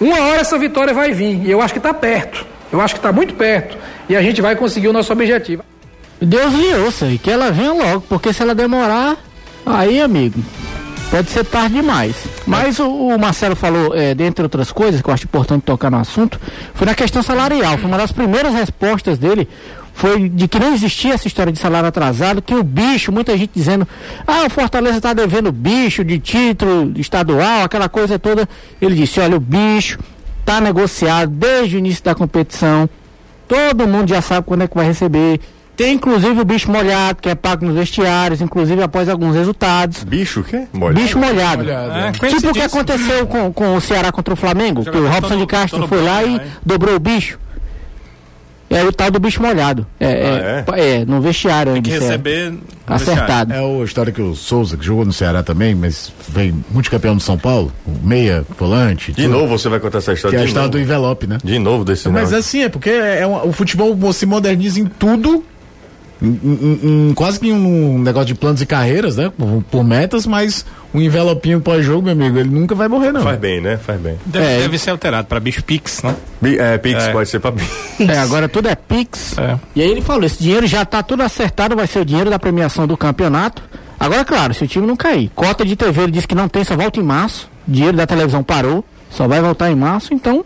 Uma 0.00 0.20
hora 0.20 0.40
essa 0.40 0.58
vitória 0.58 0.92
vai 0.92 1.12
vir, 1.12 1.46
e 1.46 1.50
eu 1.50 1.60
acho 1.60 1.72
que 1.72 1.78
está 1.78 1.94
perto. 1.94 2.46
Eu 2.70 2.80
acho 2.80 2.94
que 2.94 2.98
está 2.98 3.12
muito 3.12 3.34
perto. 3.34 3.76
E 4.08 4.16
a 4.16 4.22
gente 4.22 4.42
vai 4.42 4.54
conseguir 4.54 4.88
o 4.88 4.92
nosso 4.92 5.12
objetivo. 5.12 5.64
Deus 6.20 6.52
lhe 6.52 6.74
ouça, 6.74 7.06
e 7.06 7.18
que 7.18 7.30
ela 7.30 7.50
venha 7.50 7.72
logo, 7.72 8.02
porque 8.08 8.32
se 8.32 8.42
ela 8.42 8.54
demorar, 8.54 9.16
aí, 9.64 10.00
amigo, 10.00 10.42
pode 11.10 11.30
ser 11.30 11.44
tarde 11.44 11.74
demais. 11.74 12.16
Mas 12.46 12.78
o, 12.78 12.88
o 12.88 13.18
Marcelo 13.18 13.56
falou, 13.56 13.94
é, 13.94 14.14
dentre 14.14 14.42
outras 14.42 14.70
coisas, 14.70 15.00
que 15.00 15.08
eu 15.08 15.14
acho 15.14 15.24
importante 15.24 15.62
tocar 15.62 15.90
no 15.90 15.98
assunto, 15.98 16.40
foi 16.74 16.86
na 16.86 16.94
questão 16.94 17.22
salarial. 17.22 17.76
Foi 17.78 17.86
uma 17.86 17.98
das 17.98 18.12
primeiras 18.12 18.52
respostas 18.54 19.18
dele, 19.18 19.48
foi 19.94 20.28
de 20.28 20.46
que 20.46 20.58
não 20.58 20.72
existia 20.72 21.14
essa 21.14 21.26
história 21.26 21.52
de 21.52 21.58
salário 21.58 21.88
atrasado, 21.88 22.40
que 22.40 22.54
o 22.54 22.62
bicho, 22.62 23.10
muita 23.10 23.36
gente 23.36 23.50
dizendo, 23.54 23.86
ah, 24.26 24.44
o 24.46 24.50
Fortaleza 24.50 24.98
está 24.98 25.12
devendo 25.12 25.50
bicho 25.50 26.04
de 26.04 26.18
título 26.18 26.92
estadual, 26.96 27.64
aquela 27.64 27.88
coisa 27.88 28.18
toda. 28.18 28.48
Ele 28.80 28.94
disse, 28.94 29.18
olha, 29.18 29.36
o 29.36 29.40
bicho 29.40 29.98
está 30.40 30.60
negociado 30.60 31.30
desde 31.30 31.76
o 31.76 31.78
início 31.78 32.04
da 32.04 32.14
competição, 32.14 32.88
todo 33.48 33.88
mundo 33.88 34.08
já 34.08 34.22
sabe 34.22 34.46
quando 34.46 34.62
é 34.62 34.68
que 34.68 34.76
vai 34.76 34.86
receber 34.86 35.40
tem 35.78 35.94
inclusive 35.94 36.40
o 36.40 36.44
bicho 36.44 36.68
molhado, 36.72 37.22
que 37.22 37.28
é 37.28 37.36
pago 37.36 37.64
nos 37.64 37.76
vestiários, 37.76 38.40
inclusive 38.40 38.82
após 38.82 39.08
alguns 39.08 39.36
resultados. 39.36 40.02
Bicho 40.02 40.40
o 40.40 40.42
quê? 40.42 40.66
Molhado. 40.72 41.00
Bicho 41.00 41.16
molhado. 41.16 41.62
molhado. 41.62 41.92
É, 41.96 42.28
tipo 42.28 42.50
o 42.50 42.52
que 42.52 42.62
aconteceu 42.62 43.28
com, 43.28 43.52
com 43.52 43.76
o 43.76 43.80
Ceará 43.80 44.10
contra 44.10 44.34
o 44.34 44.36
Flamengo, 44.36 44.82
que 44.82 44.98
o 44.98 45.06
Robson 45.06 45.36
de 45.36 45.46
Castro 45.46 45.86
foi 45.86 46.02
lá 46.02 46.24
e 46.24 46.40
dobrou 46.66 46.96
o 46.96 46.98
bicho. 46.98 47.38
É 48.68 48.82
o 48.84 48.92
tal 48.92 49.08
do 49.08 49.20
bicho 49.20 49.40
molhado. 49.40 49.86
É, 50.00 50.06
ah, 50.06 50.74
é? 50.76 50.80
é? 50.80 51.00
é 51.00 51.04
no 51.04 51.20
vestiário. 51.20 51.72
Tem 51.74 51.80
que 51.80 51.90
receber 51.90 52.54
acertado. 52.84 53.52
É 53.52 53.60
a 53.60 53.84
história 53.84 54.12
que 54.12 54.20
o 54.20 54.34
Souza, 54.34 54.76
que 54.76 54.84
jogou 54.84 55.04
no 55.04 55.12
Ceará 55.12 55.44
também, 55.44 55.76
mas 55.76 56.12
vem 56.28 56.52
multicampeão 56.70 57.14
do 57.16 57.22
São 57.22 57.38
Paulo, 57.38 57.72
meia, 58.02 58.44
volante. 58.58 59.12
De 59.12 59.22
tudo. 59.22 59.32
novo 59.32 59.56
você 59.56 59.68
vai 59.68 59.78
contar 59.78 59.98
essa 59.98 60.12
história. 60.12 60.36
Que 60.36 60.42
é 60.42 60.44
a 60.44 60.48
história 60.48 60.68
do 60.68 60.78
envelope, 60.78 61.28
né? 61.28 61.38
De 61.42 61.56
novo 61.60 61.84
desse 61.84 62.08
Mas 62.08 62.32
não. 62.32 62.38
assim, 62.40 62.64
é 62.64 62.68
porque 62.68 62.90
é, 62.90 63.20
é 63.20 63.26
um, 63.26 63.48
o 63.48 63.52
futebol 63.52 63.96
se 64.12 64.26
moderniza 64.26 64.80
em 64.80 64.86
tudo 64.86 65.44
em, 66.20 67.08
em, 67.10 67.14
quase 67.14 67.38
que 67.38 67.52
um 67.52 67.98
negócio 67.98 68.26
de 68.26 68.34
planos 68.34 68.60
e 68.60 68.66
carreiras, 68.66 69.16
né? 69.16 69.30
Por, 69.36 69.62
por 69.70 69.84
metas, 69.84 70.26
mas 70.26 70.66
um 70.92 71.00
envelopinho 71.00 71.60
pós-jogo, 71.60 72.02
meu 72.02 72.12
amigo, 72.12 72.38
ele 72.38 72.50
nunca 72.50 72.74
vai 72.74 72.88
morrer, 72.88 73.12
não. 73.12 73.22
Faz 73.22 73.38
bem, 73.38 73.60
né? 73.60 73.76
Faz 73.76 74.00
bem. 74.00 74.16
Deve, 74.26 74.44
é, 74.44 74.58
deve 74.60 74.78
ser 74.78 74.90
alterado 74.90 75.28
para 75.28 75.38
bicho 75.38 75.62
Pix, 75.62 76.02
né? 76.02 76.16
É, 76.42 76.78
Pix 76.78 77.04
é. 77.04 77.12
pode 77.12 77.28
ser 77.28 77.38
para 77.38 77.52
Pix. 77.52 77.70
É, 78.00 78.18
agora 78.18 78.48
tudo 78.48 78.68
é 78.68 78.74
Pix. 78.74 79.38
É. 79.38 79.58
E 79.76 79.82
aí 79.82 79.90
ele 79.90 80.00
falou: 80.00 80.24
esse 80.24 80.42
dinheiro 80.42 80.66
já 80.66 80.84
tá 80.84 81.02
tudo 81.02 81.22
acertado, 81.22 81.76
vai 81.76 81.86
ser 81.86 82.00
o 82.00 82.04
dinheiro 82.04 82.30
da 82.30 82.38
premiação 82.38 82.86
do 82.86 82.96
campeonato. 82.96 83.62
Agora, 83.98 84.24
claro, 84.24 84.54
se 84.54 84.64
o 84.64 84.68
time 84.68 84.86
não 84.86 84.96
cair. 84.96 85.30
Cota 85.34 85.64
de 85.64 85.74
TV 85.74 86.02
ele 86.02 86.12
disse 86.12 86.26
que 86.26 86.34
não 86.34 86.48
tem, 86.48 86.64
só 86.64 86.76
volta 86.76 86.98
em 86.98 87.02
março. 87.02 87.48
Dinheiro 87.66 87.96
da 87.96 88.06
televisão 88.06 88.42
parou, 88.42 88.84
só 89.10 89.28
vai 89.28 89.40
voltar 89.40 89.70
em 89.70 89.74
março. 89.74 90.14
Então, 90.14 90.44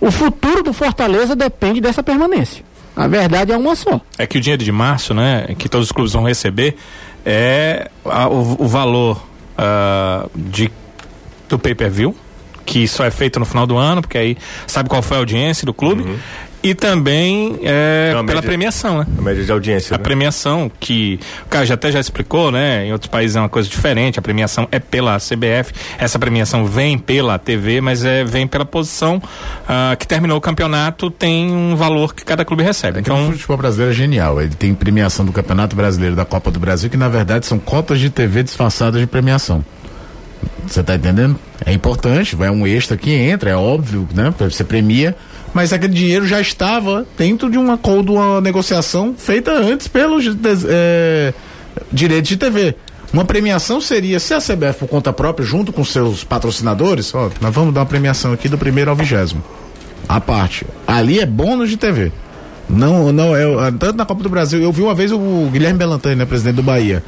o 0.00 0.10
futuro 0.10 0.62
do 0.62 0.72
Fortaleza 0.72 1.36
depende 1.36 1.80
dessa 1.80 2.02
permanência. 2.02 2.64
A 2.96 3.08
verdade 3.08 3.52
é 3.52 3.56
uma 3.56 3.74
só. 3.74 4.00
É 4.16 4.26
que 4.26 4.38
o 4.38 4.40
dinheiro 4.40 4.62
de 4.62 4.70
março, 4.70 5.12
né, 5.12 5.54
que 5.58 5.68
todos 5.68 5.88
os 5.88 5.92
clubes 5.92 6.12
vão 6.12 6.22
receber, 6.24 6.76
é 7.24 7.90
a, 8.04 8.28
o, 8.28 8.64
o, 8.64 8.68
valor 8.68 9.22
uh, 9.58 10.30
de, 10.34 10.70
do 11.48 11.58
pay-per-view, 11.58 12.14
que 12.64 12.86
só 12.86 13.04
é 13.04 13.10
feito 13.10 13.40
no 13.40 13.46
final 13.46 13.66
do 13.66 13.76
ano, 13.76 14.00
porque 14.00 14.18
aí 14.18 14.36
sabe 14.66 14.88
qual 14.88 15.02
foi 15.02 15.16
a 15.16 15.20
audiência 15.20 15.66
do 15.66 15.74
clube. 15.74 16.02
Uhum. 16.02 16.18
E 16.64 16.74
também 16.74 17.58
é, 17.62 18.08
então, 18.08 18.24
pela 18.24 18.40
média, 18.40 18.48
premiação, 18.48 18.98
né? 19.00 19.06
A 19.18 19.20
média 19.20 19.44
de 19.44 19.52
audiência. 19.52 19.94
A 19.94 19.98
né? 19.98 20.02
premiação, 20.02 20.72
que 20.80 21.20
o 21.44 21.48
cara 21.50 21.66
já 21.66 21.74
até 21.74 21.92
já 21.92 22.00
explicou, 22.00 22.50
né? 22.50 22.86
Em 22.86 22.92
outros 22.92 23.10
países 23.10 23.36
é 23.36 23.40
uma 23.40 23.50
coisa 23.50 23.68
diferente. 23.68 24.18
A 24.18 24.22
premiação 24.22 24.66
é 24.72 24.78
pela 24.78 25.18
CBF. 25.18 25.74
Essa 25.98 26.18
premiação 26.18 26.64
vem 26.64 26.98
pela 26.98 27.38
TV, 27.38 27.82
mas 27.82 28.02
é, 28.02 28.24
vem 28.24 28.46
pela 28.46 28.64
posição 28.64 29.16
uh, 29.18 29.94
que 29.98 30.06
terminou 30.06 30.38
o 30.38 30.40
campeonato, 30.40 31.10
tem 31.10 31.52
um 31.52 31.76
valor 31.76 32.14
que 32.14 32.24
cada 32.24 32.46
clube 32.46 32.62
recebe. 32.62 32.96
É 32.96 33.00
então, 33.02 33.28
o 33.28 33.32
futebol 33.32 33.58
brasileiro 33.58 33.92
é 33.92 33.94
genial. 33.94 34.40
Ele 34.40 34.54
tem 34.54 34.72
premiação 34.72 35.26
do 35.26 35.32
Campeonato 35.32 35.76
Brasileiro 35.76 36.16
da 36.16 36.24
Copa 36.24 36.50
do 36.50 36.58
Brasil, 36.58 36.88
que 36.88 36.96
na 36.96 37.10
verdade 37.10 37.44
são 37.44 37.58
cotas 37.58 38.00
de 38.00 38.08
TV 38.08 38.42
disfarçadas 38.42 38.98
de 38.98 39.06
premiação. 39.06 39.62
Você 40.66 40.82
tá 40.82 40.94
entendendo? 40.94 41.38
É 41.64 41.74
importante, 41.74 42.34
vai 42.34 42.48
um 42.48 42.66
extra 42.66 42.96
que 42.96 43.12
entra, 43.12 43.50
é 43.50 43.56
óbvio, 43.56 44.08
né? 44.14 44.32
Você 44.38 44.64
premia 44.64 45.14
mas 45.54 45.72
aquele 45.72 45.94
dinheiro 45.94 46.26
já 46.26 46.40
estava 46.40 47.06
dentro 47.16 47.48
de 47.48 47.56
uma, 47.56 47.76
de 47.76 48.10
uma 48.10 48.40
negociação 48.40 49.14
feita 49.16 49.52
antes 49.52 49.86
pelos 49.86 50.24
é, 50.68 51.32
direitos 51.92 52.28
de 52.28 52.36
TV. 52.36 52.74
Uma 53.12 53.24
premiação 53.24 53.80
seria, 53.80 54.18
se 54.18 54.34
a 54.34 54.38
CBF 54.38 54.80
por 54.80 54.88
conta 54.88 55.12
própria, 55.12 55.46
junto 55.46 55.72
com 55.72 55.84
seus 55.84 56.24
patrocinadores, 56.24 57.14
ó, 57.14 57.30
nós 57.40 57.54
vamos 57.54 57.72
dar 57.72 57.82
uma 57.82 57.86
premiação 57.86 58.32
aqui 58.32 58.48
do 58.48 58.58
primeiro 58.58 58.90
ao 58.90 58.96
vigésimo. 58.96 59.42
A 60.08 60.20
parte. 60.20 60.66
Ali 60.84 61.20
é 61.20 61.24
bônus 61.24 61.70
de 61.70 61.76
TV. 61.76 62.10
Não, 62.68 63.12
não 63.12 63.36
é. 63.36 63.70
Tanto 63.78 63.96
na 63.96 64.04
Copa 64.04 64.22
do 64.22 64.28
Brasil, 64.28 64.60
eu 64.60 64.72
vi 64.72 64.82
uma 64.82 64.94
vez 64.94 65.12
o 65.12 65.48
Guilherme 65.52 65.78
Belantani, 65.78 66.16
né, 66.16 66.24
presidente 66.24 66.56
do 66.56 66.62
Bahia, 66.62 67.04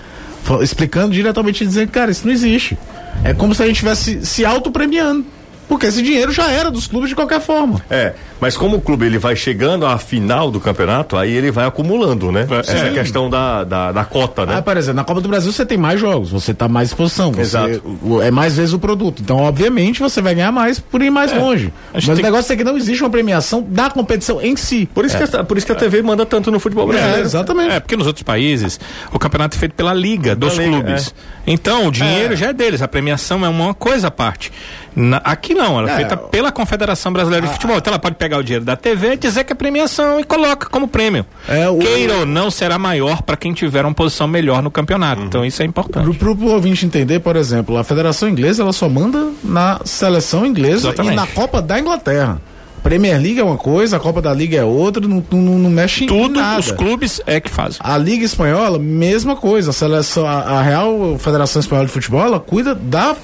explicando 0.62 1.12
diretamente 1.12 1.66
dizendo, 1.66 1.90
cara, 1.90 2.12
isso 2.12 2.24
não 2.24 2.32
existe. 2.32 2.78
É 3.24 3.34
como 3.34 3.52
se 3.52 3.62
a 3.62 3.66
gente 3.66 3.74
estivesse 3.74 4.24
se 4.24 4.44
auto-premiando. 4.44 5.24
Porque 5.68 5.86
esse 5.86 6.02
dinheiro 6.02 6.30
já 6.32 6.50
era 6.50 6.70
dos 6.70 6.86
clubes 6.86 7.08
de 7.08 7.16
qualquer 7.16 7.40
forma. 7.40 7.80
É, 7.90 8.12
mas 8.40 8.56
como 8.56 8.76
o 8.76 8.80
clube 8.80 9.06
ele 9.06 9.18
vai 9.18 9.34
chegando 9.34 9.86
à 9.86 9.98
final 9.98 10.50
do 10.50 10.60
campeonato, 10.60 11.16
aí 11.16 11.32
ele 11.32 11.50
vai 11.50 11.66
acumulando, 11.66 12.30
né? 12.30 12.46
Sim. 12.46 12.72
Essa 12.72 12.90
questão 12.90 13.28
da, 13.28 13.64
da, 13.64 13.92
da, 13.92 14.04
cota, 14.04 14.46
né? 14.46 14.56
Ah, 14.58 14.62
por 14.62 14.76
exemplo, 14.76 14.96
na 14.96 15.04
Copa 15.04 15.20
do 15.20 15.28
Brasil 15.28 15.50
você 15.52 15.64
tem 15.64 15.78
mais 15.78 15.98
jogos, 15.98 16.30
você 16.30 16.54
tá 16.54 16.68
mais 16.68 16.90
exposição, 16.90 17.32
você, 17.32 17.40
Exato. 17.40 18.22
é 18.22 18.30
mais 18.30 18.56
vezes 18.56 18.74
o 18.74 18.78
produto. 18.78 19.22
Então, 19.22 19.38
obviamente, 19.38 20.00
você 20.00 20.20
vai 20.20 20.34
ganhar 20.34 20.52
mais 20.52 20.78
por 20.78 21.02
ir 21.02 21.10
mais 21.10 21.32
é. 21.32 21.38
longe. 21.38 21.72
Mas 21.92 22.06
o 22.06 22.14
negócio 22.14 22.52
é 22.52 22.56
que 22.56 22.64
não 22.64 22.76
existe 22.76 23.02
uma 23.02 23.10
premiação 23.10 23.64
da 23.66 23.90
competição 23.90 24.40
em 24.40 24.54
si. 24.56 24.88
Por 24.94 25.04
isso, 25.04 25.16
é. 25.16 25.26
que, 25.26 25.36
a, 25.36 25.44
por 25.44 25.56
isso 25.56 25.66
que 25.66 25.72
a 25.72 25.76
TV 25.76 26.02
manda 26.02 26.24
tanto 26.24 26.50
no 26.50 26.60
futebol 26.60 26.86
brasileiro. 26.86 27.18
É, 27.18 27.22
exatamente. 27.22 27.72
É, 27.72 27.80
porque 27.80 27.96
nos 27.96 28.06
outros 28.06 28.22
países 28.22 28.78
o 29.12 29.18
campeonato 29.18 29.56
é 29.56 29.58
feito 29.58 29.74
pela 29.74 29.94
liga 29.94 30.36
dos 30.36 30.56
liga, 30.56 30.70
clubes. 30.70 31.14
É. 31.46 31.52
Então, 31.52 31.86
o 31.86 31.90
dinheiro 31.90 32.34
é. 32.34 32.36
já 32.36 32.48
é 32.48 32.52
deles, 32.52 32.82
a 32.82 32.88
premiação 32.88 33.44
é 33.44 33.48
uma 33.48 33.72
coisa 33.72 34.08
à 34.08 34.10
parte. 34.10 34.52
Na, 34.96 35.18
aqui 35.18 35.52
não, 35.52 35.78
ela 35.78 35.90
é, 35.90 35.96
feita 35.96 36.16
pela 36.16 36.50
Confederação 36.50 37.12
Brasileira 37.12 37.46
de 37.46 37.52
Futebol. 37.52 37.76
Então 37.76 37.92
ela 37.92 37.98
pode 37.98 38.16
pegar 38.16 38.38
o 38.38 38.42
dinheiro 38.42 38.64
da 38.64 38.74
TV, 38.74 39.14
dizer 39.18 39.44
que 39.44 39.52
é 39.52 39.54
premiação 39.54 40.18
e 40.18 40.24
coloca 40.24 40.70
como 40.70 40.88
prêmio. 40.88 41.26
É, 41.46 41.68
o, 41.68 41.76
Queira 41.78 42.14
ou 42.14 42.26
não, 42.26 42.50
será 42.50 42.78
maior 42.78 43.20
para 43.20 43.36
quem 43.36 43.52
tiver 43.52 43.84
uma 43.84 43.92
posição 43.92 44.26
melhor 44.26 44.62
no 44.62 44.70
campeonato. 44.70 45.20
Uhum. 45.20 45.26
Então 45.26 45.44
isso 45.44 45.62
é 45.62 45.66
importante. 45.66 46.16
Para 46.16 46.30
o 46.30 46.50
ouvinte 46.50 46.86
entender, 46.86 47.20
por 47.20 47.36
exemplo, 47.36 47.76
a 47.76 47.84
Federação 47.84 48.26
Inglesa 48.26 48.62
ela 48.62 48.72
só 48.72 48.88
manda 48.88 49.28
na 49.44 49.80
seleção 49.84 50.46
inglesa 50.46 50.88
Exatamente. 50.88 51.12
e 51.12 51.16
na 51.16 51.26
Copa 51.26 51.60
da 51.60 51.78
Inglaterra. 51.78 52.40
Premier 52.82 53.20
League 53.20 53.40
é 53.40 53.44
uma 53.44 53.56
coisa, 53.56 53.96
a 53.96 54.00
Copa 54.00 54.22
da 54.22 54.32
Liga 54.32 54.56
é 54.56 54.64
outra, 54.64 55.06
não, 55.06 55.22
não, 55.32 55.58
não 55.58 55.70
mexe 55.70 56.06
Tudo 56.06 56.38
em 56.38 56.42
nada. 56.42 56.60
os 56.60 56.70
clubes 56.70 57.20
é 57.26 57.40
que 57.40 57.50
fazem. 57.50 57.78
A 57.80 57.98
Liga 57.98 58.24
Espanhola, 58.24 58.78
mesma 58.78 59.34
coisa. 59.34 59.70
A, 59.70 59.72
seleção, 59.72 60.24
a, 60.24 60.34
a 60.34 60.62
Real 60.62 61.18
Federação 61.18 61.58
Espanhola 61.58 61.86
de 61.86 61.92
Futebol, 61.92 62.20
ela 62.20 62.38
cuida 62.38 62.76
da, 62.76 63.16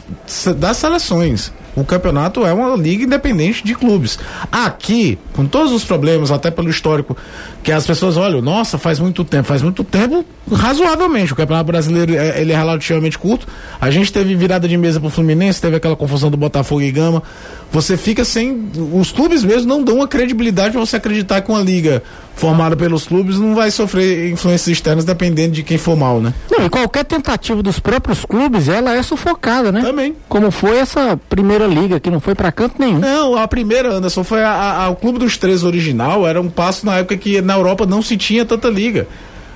das 0.56 0.76
seleções. 0.76 1.52
O 1.74 1.84
campeonato 1.84 2.44
é 2.44 2.52
uma 2.52 2.76
liga 2.76 3.04
independente 3.04 3.64
de 3.64 3.74
clubes. 3.74 4.18
Aqui, 4.50 5.18
com 5.32 5.46
todos 5.46 5.72
os 5.72 5.84
problemas, 5.84 6.30
até 6.30 6.50
pelo 6.50 6.68
histórico, 6.68 7.16
que 7.62 7.72
as 7.72 7.86
pessoas 7.86 8.16
olham, 8.16 8.42
nossa, 8.42 8.76
faz 8.76 8.98
muito 8.98 9.24
tempo, 9.24 9.44
faz 9.44 9.62
muito 9.62 9.82
tempo, 9.82 10.24
razoavelmente. 10.50 11.32
O 11.32 11.36
campeonato 11.36 11.66
brasileiro 11.66 12.14
é, 12.14 12.40
ele 12.40 12.52
é 12.52 12.56
relativamente 12.56 13.18
curto. 13.18 13.46
A 13.80 13.90
gente 13.90 14.12
teve 14.12 14.34
virada 14.34 14.68
de 14.68 14.76
mesa 14.76 15.00
pro 15.00 15.08
Fluminense, 15.08 15.60
teve 15.60 15.76
aquela 15.76 15.96
confusão 15.96 16.30
do 16.30 16.36
Botafogo 16.36 16.82
e 16.82 16.90
Gama. 16.90 17.22
Você 17.70 17.96
fica 17.96 18.24
sem. 18.24 18.70
Os 18.92 19.10
clubes 19.10 19.42
mesmo 19.42 19.68
não 19.68 19.82
dão 19.82 19.96
uma 19.96 20.08
credibilidade 20.08 20.72
para 20.72 20.80
você 20.80 20.96
acreditar 20.96 21.40
que 21.40 21.50
uma 21.50 21.62
liga 21.62 22.02
formada 22.34 22.76
pelos 22.76 23.06
clubes 23.06 23.38
não 23.38 23.54
vai 23.54 23.70
sofrer 23.70 24.30
influências 24.30 24.68
externas 24.68 25.04
dependendo 25.04 25.52
de 25.52 25.62
quem 25.62 25.78
for 25.78 25.96
mal, 25.96 26.20
né? 26.20 26.32
Não, 26.50 26.66
e 26.66 26.70
qualquer 26.70 27.04
tentativa 27.04 27.62
dos 27.62 27.78
próprios 27.78 28.24
clubes, 28.24 28.68
ela 28.68 28.94
é 28.94 29.02
sufocada, 29.02 29.70
né? 29.70 29.80
Também. 29.80 30.16
Como 30.28 30.50
foi 30.50 30.78
essa 30.78 31.18
primeira 31.28 31.66
liga, 31.66 32.00
que 32.00 32.10
não 32.10 32.20
foi 32.20 32.34
pra 32.34 32.50
canto 32.50 32.76
nenhum. 32.78 32.98
Não, 32.98 33.36
a 33.36 33.46
primeira, 33.46 33.92
Anderson, 33.94 34.24
foi 34.24 34.42
a, 34.42 34.84
a, 34.84 34.88
o 34.88 34.96
Clube 34.96 35.18
dos 35.18 35.36
Três 35.36 35.62
original, 35.62 36.26
era 36.26 36.40
um 36.40 36.48
passo 36.48 36.86
na 36.86 36.96
época 36.98 37.16
que 37.16 37.40
na 37.40 37.54
Europa 37.54 37.86
não 37.86 38.02
se 38.02 38.16
tinha 38.16 38.44
tanta 38.44 38.68
liga. 38.68 39.06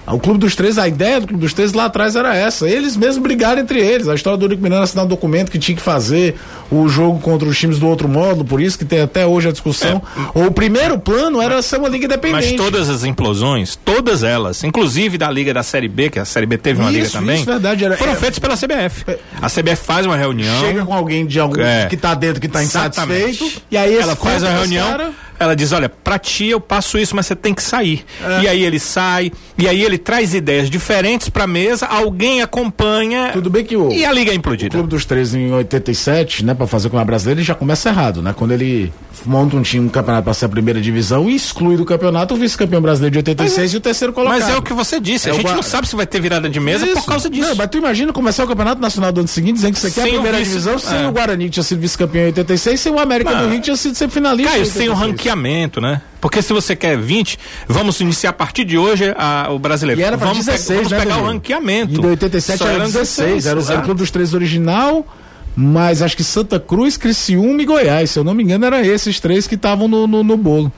O 0.07 0.20
Clube 0.20 0.38
dos 0.38 0.54
Três, 0.54 0.78
a 0.78 0.86
ideia 0.86 1.20
do 1.20 1.26
Clube 1.26 1.42
dos 1.42 1.52
Três 1.52 1.72
lá 1.72 1.86
atrás 1.86 2.14
era 2.14 2.34
essa. 2.34 2.68
Eles 2.68 2.96
mesmos 2.96 3.22
brigaram 3.22 3.61
entre 3.61 3.80
eles. 3.80 4.09
A 4.09 4.14
história 4.14 4.38
do 4.38 4.44
Eurico 4.44 4.62
Miranda 4.62 4.84
assinar 4.84 5.04
um 5.04 5.09
documento 5.09 5.50
que 5.50 5.59
tinha 5.59 5.74
que 5.74 5.82
fazer 5.82 6.36
o 6.70 6.88
jogo 6.88 7.18
contra 7.20 7.48
os 7.48 7.59
times 7.59 7.78
do 7.78 7.88
outro 7.88 8.09
modo, 8.09 8.44
por 8.44 8.61
isso 8.61 8.78
que 8.78 8.84
tem 8.84 9.00
até 9.00 9.26
hoje 9.26 9.48
a 9.48 9.52
discussão. 9.52 10.02
É. 10.34 10.46
O 10.46 10.50
primeiro 10.50 10.98
plano 10.98 11.40
era 11.40 11.61
ser 11.62 11.78
uma 11.78 11.88
liga 11.88 12.07
independente. 12.07 12.50
Mas 12.50 12.57
todas 12.57 12.88
as 12.88 13.04
implosões, 13.04 13.76
todas 13.76 14.22
elas, 14.22 14.62
inclusive 14.64 15.18
da 15.18 15.30
liga 15.30 15.52
da 15.52 15.62
Série 15.62 15.88
B, 15.88 16.11
que 16.11 16.18
a 16.18 16.24
Série 16.24 16.46
B 16.46 16.59
teve 16.59 16.80
uma 16.80 16.90
isso, 16.90 16.98
liga 16.98 17.11
também, 17.11 17.36
isso, 17.36 17.46
verdade, 17.46 17.84
era, 17.84 17.96
foram 17.96 18.12
é, 18.12 18.16
feitas 18.16 18.38
pela 18.38 18.57
CBF. 18.57 19.04
É, 19.09 19.18
a 19.40 19.48
CBF 19.48 19.84
faz 19.84 20.07
uma 20.07 20.16
reunião. 20.16 20.61
Chega 20.61 20.84
com 20.84 20.94
alguém 20.94 21.26
de 21.26 21.38
algum 21.40 21.61
é. 21.61 21.86
que 21.86 21.94
está 21.94 22.14
dentro, 22.14 22.40
que 22.40 22.46
está 22.46 22.62
insatisfeito, 22.62 23.50
e 23.70 23.76
aí 23.76 23.96
ela 23.96 24.16
faz 24.16 24.42
a 24.42 24.50
reunião. 24.50 24.88
Cara, 24.88 25.11
ela 25.39 25.55
diz: 25.55 25.72
olha, 25.72 25.89
pra 25.89 26.18
ti 26.18 26.47
eu 26.47 26.61
passo 26.61 26.99
isso, 26.99 27.14
mas 27.14 27.26
você 27.26 27.37
tem 27.37 27.55
que 27.55 27.62
sair. 27.62 28.05
É. 28.22 28.43
E 28.43 28.49
aí 28.49 28.64
ele 28.64 28.78
sai, 28.78 29.32
e 29.57 29.68
aí 29.68 29.82
ele 29.82 29.99
traz 29.99 30.34
ideias 30.34 30.68
diferentes 30.70 31.28
pra 31.28 31.47
mesa, 31.47 31.87
alguém 31.87 32.43
acompanha. 32.43 33.30
Tudo 33.32 33.51
bem 33.51 33.64
que 33.64 33.76
o. 33.76 33.93
E 33.93 34.05
a 34.05 34.12
liga 34.12 34.32
é 34.32 34.34
implodida. 34.34 34.68
O 34.68 34.78
Clube 34.78 34.89
dos 34.89 35.05
Três 35.05 35.34
em 35.34 35.53
87, 35.53 36.45
né, 36.45 36.55
pra 36.55 36.66
fazer 36.66 36.89
com 36.89 36.99
a 36.99 37.05
brasileira, 37.05 37.41
ele 37.41 37.47
já 37.47 37.55
começa 37.55 37.89
errado, 37.89 38.22
né? 38.22 38.34
Quando 38.37 38.53
ele 38.53 38.93
monta 39.24 39.57
um 39.57 39.62
time, 39.62 39.87
um 39.87 39.89
campeonato 39.89 40.24
pra 40.24 40.34
ser 40.34 40.47
a 40.47 40.49
primeira 40.49 40.80
divisão 40.80 41.30
e 41.30 41.34
exclui 41.34 41.76
do 41.76 41.84
campeonato 41.84 42.34
o 42.34 42.37
vice-campeão 42.37 42.82
brasileiro 42.82 43.12
de 43.12 43.18
86 43.18 43.70
é. 43.70 43.74
e 43.74 43.76
o 43.76 43.80
terceiro 43.80 44.12
colocado. 44.12 44.41
Mas 44.41 44.49
é 44.49 44.57
o 44.57 44.62
que 44.62 44.72
você 44.72 45.01
disse, 45.01 45.28
é 45.28 45.32
a 45.32 45.34
gente 45.34 45.53
não 45.53 45.62
sabe 45.62 45.89
se 45.89 45.97
vai 45.97 46.07
ter 46.07 46.20
virada 46.20 46.49
de 46.49 46.61
mesa 46.61 46.84
isso. 46.84 46.95
por 46.95 47.07
causa 47.07 47.30
disso. 47.30 47.49
Não, 47.49 47.57
mas 47.57 47.68
tu 47.68 47.78
imagina 47.78 48.12
começar 48.12 48.45
o 48.45 48.47
campeonato 48.47 48.80
nacional 48.80 49.12
do 49.12 49.20
ano 49.20 49.28
seguinte 49.28 49.55
dizendo 49.55 49.74
que 49.74 49.80
você 49.80 49.91
quer 49.91 50.03
a 50.03 50.09
primeira 50.09 50.39
divisão 50.39 50.78
sem 50.78 51.03
é. 51.03 51.07
o 51.07 51.12
Guarani 51.12 51.45
que 51.47 51.51
tinha 51.53 51.64
sido 51.64 51.80
vice-campeão 51.80 52.24
em 52.24 52.26
86, 52.26 52.80
sem 52.80 52.93
o 52.93 52.99
América 52.99 53.34
do 53.34 53.49
Rio 53.49 53.57
que 53.57 53.61
tinha 53.62 53.76
sido 53.76 53.95
sempre 53.95 54.14
finalista. 54.14 54.53
Caio, 54.53 54.66
sem 54.66 54.89
o 54.89 54.95
ranqueamento, 55.26 55.80
né? 55.80 56.00
Porque 56.20 56.40
se 56.42 56.52
você 56.52 56.74
quer 56.74 56.96
20, 56.96 57.38
vamos 57.68 58.00
iniciar 58.00 58.30
a 58.30 58.32
partir 58.32 58.64
de 58.64 58.78
hoje 58.78 59.14
a, 59.16 59.48
o 59.50 59.58
brasileiro. 59.58 60.00
E 60.00 60.04
era 60.04 60.16
vamos, 60.16 60.44
16, 60.46 60.66
pe 60.66 60.74
vamos 60.74 60.90
né, 60.92 60.98
pegar 60.98 61.18
o 61.18 61.26
ranqueamento. 61.26 61.94
E 61.94 61.98
de 62.00 62.06
87 62.06 62.58
Só 62.58 62.68
era 62.68 62.84
16, 62.84 63.46
era, 63.46 63.60
era 63.60 63.78
o 63.80 63.82
Clube 63.82 63.98
dos 64.00 64.10
Três 64.10 64.34
original, 64.34 65.06
mas 65.54 66.02
acho 66.02 66.16
que 66.16 66.24
Santa 66.24 66.58
Cruz, 66.58 66.96
Criciúma 66.96 67.62
e 67.62 67.64
Goiás, 67.64 68.10
se 68.10 68.18
eu 68.18 68.24
não 68.24 68.34
me 68.34 68.42
engano, 68.42 68.66
eram 68.66 68.80
esses 68.80 69.20
três 69.20 69.46
que 69.46 69.54
estavam 69.54 69.88
no, 69.88 70.06
no, 70.06 70.22
no 70.22 70.36
bolo. 70.36 70.72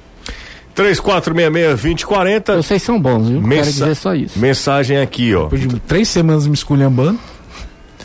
3466-2040. 0.76 2.56
Vocês 2.56 2.82
são 2.82 3.00
bons, 3.00 3.28
viu? 3.28 3.40
Mensa 3.40 3.62
Quero 3.62 3.72
dizer 3.72 3.94
só 3.96 4.14
isso. 4.14 4.38
Mensagem 4.38 4.98
aqui, 4.98 5.34
ó. 5.34 5.44
Depois 5.44 5.68
de 5.68 5.80
três 5.80 6.08
semanas 6.08 6.46
me 6.46 6.54
esculhambando. 6.54 7.18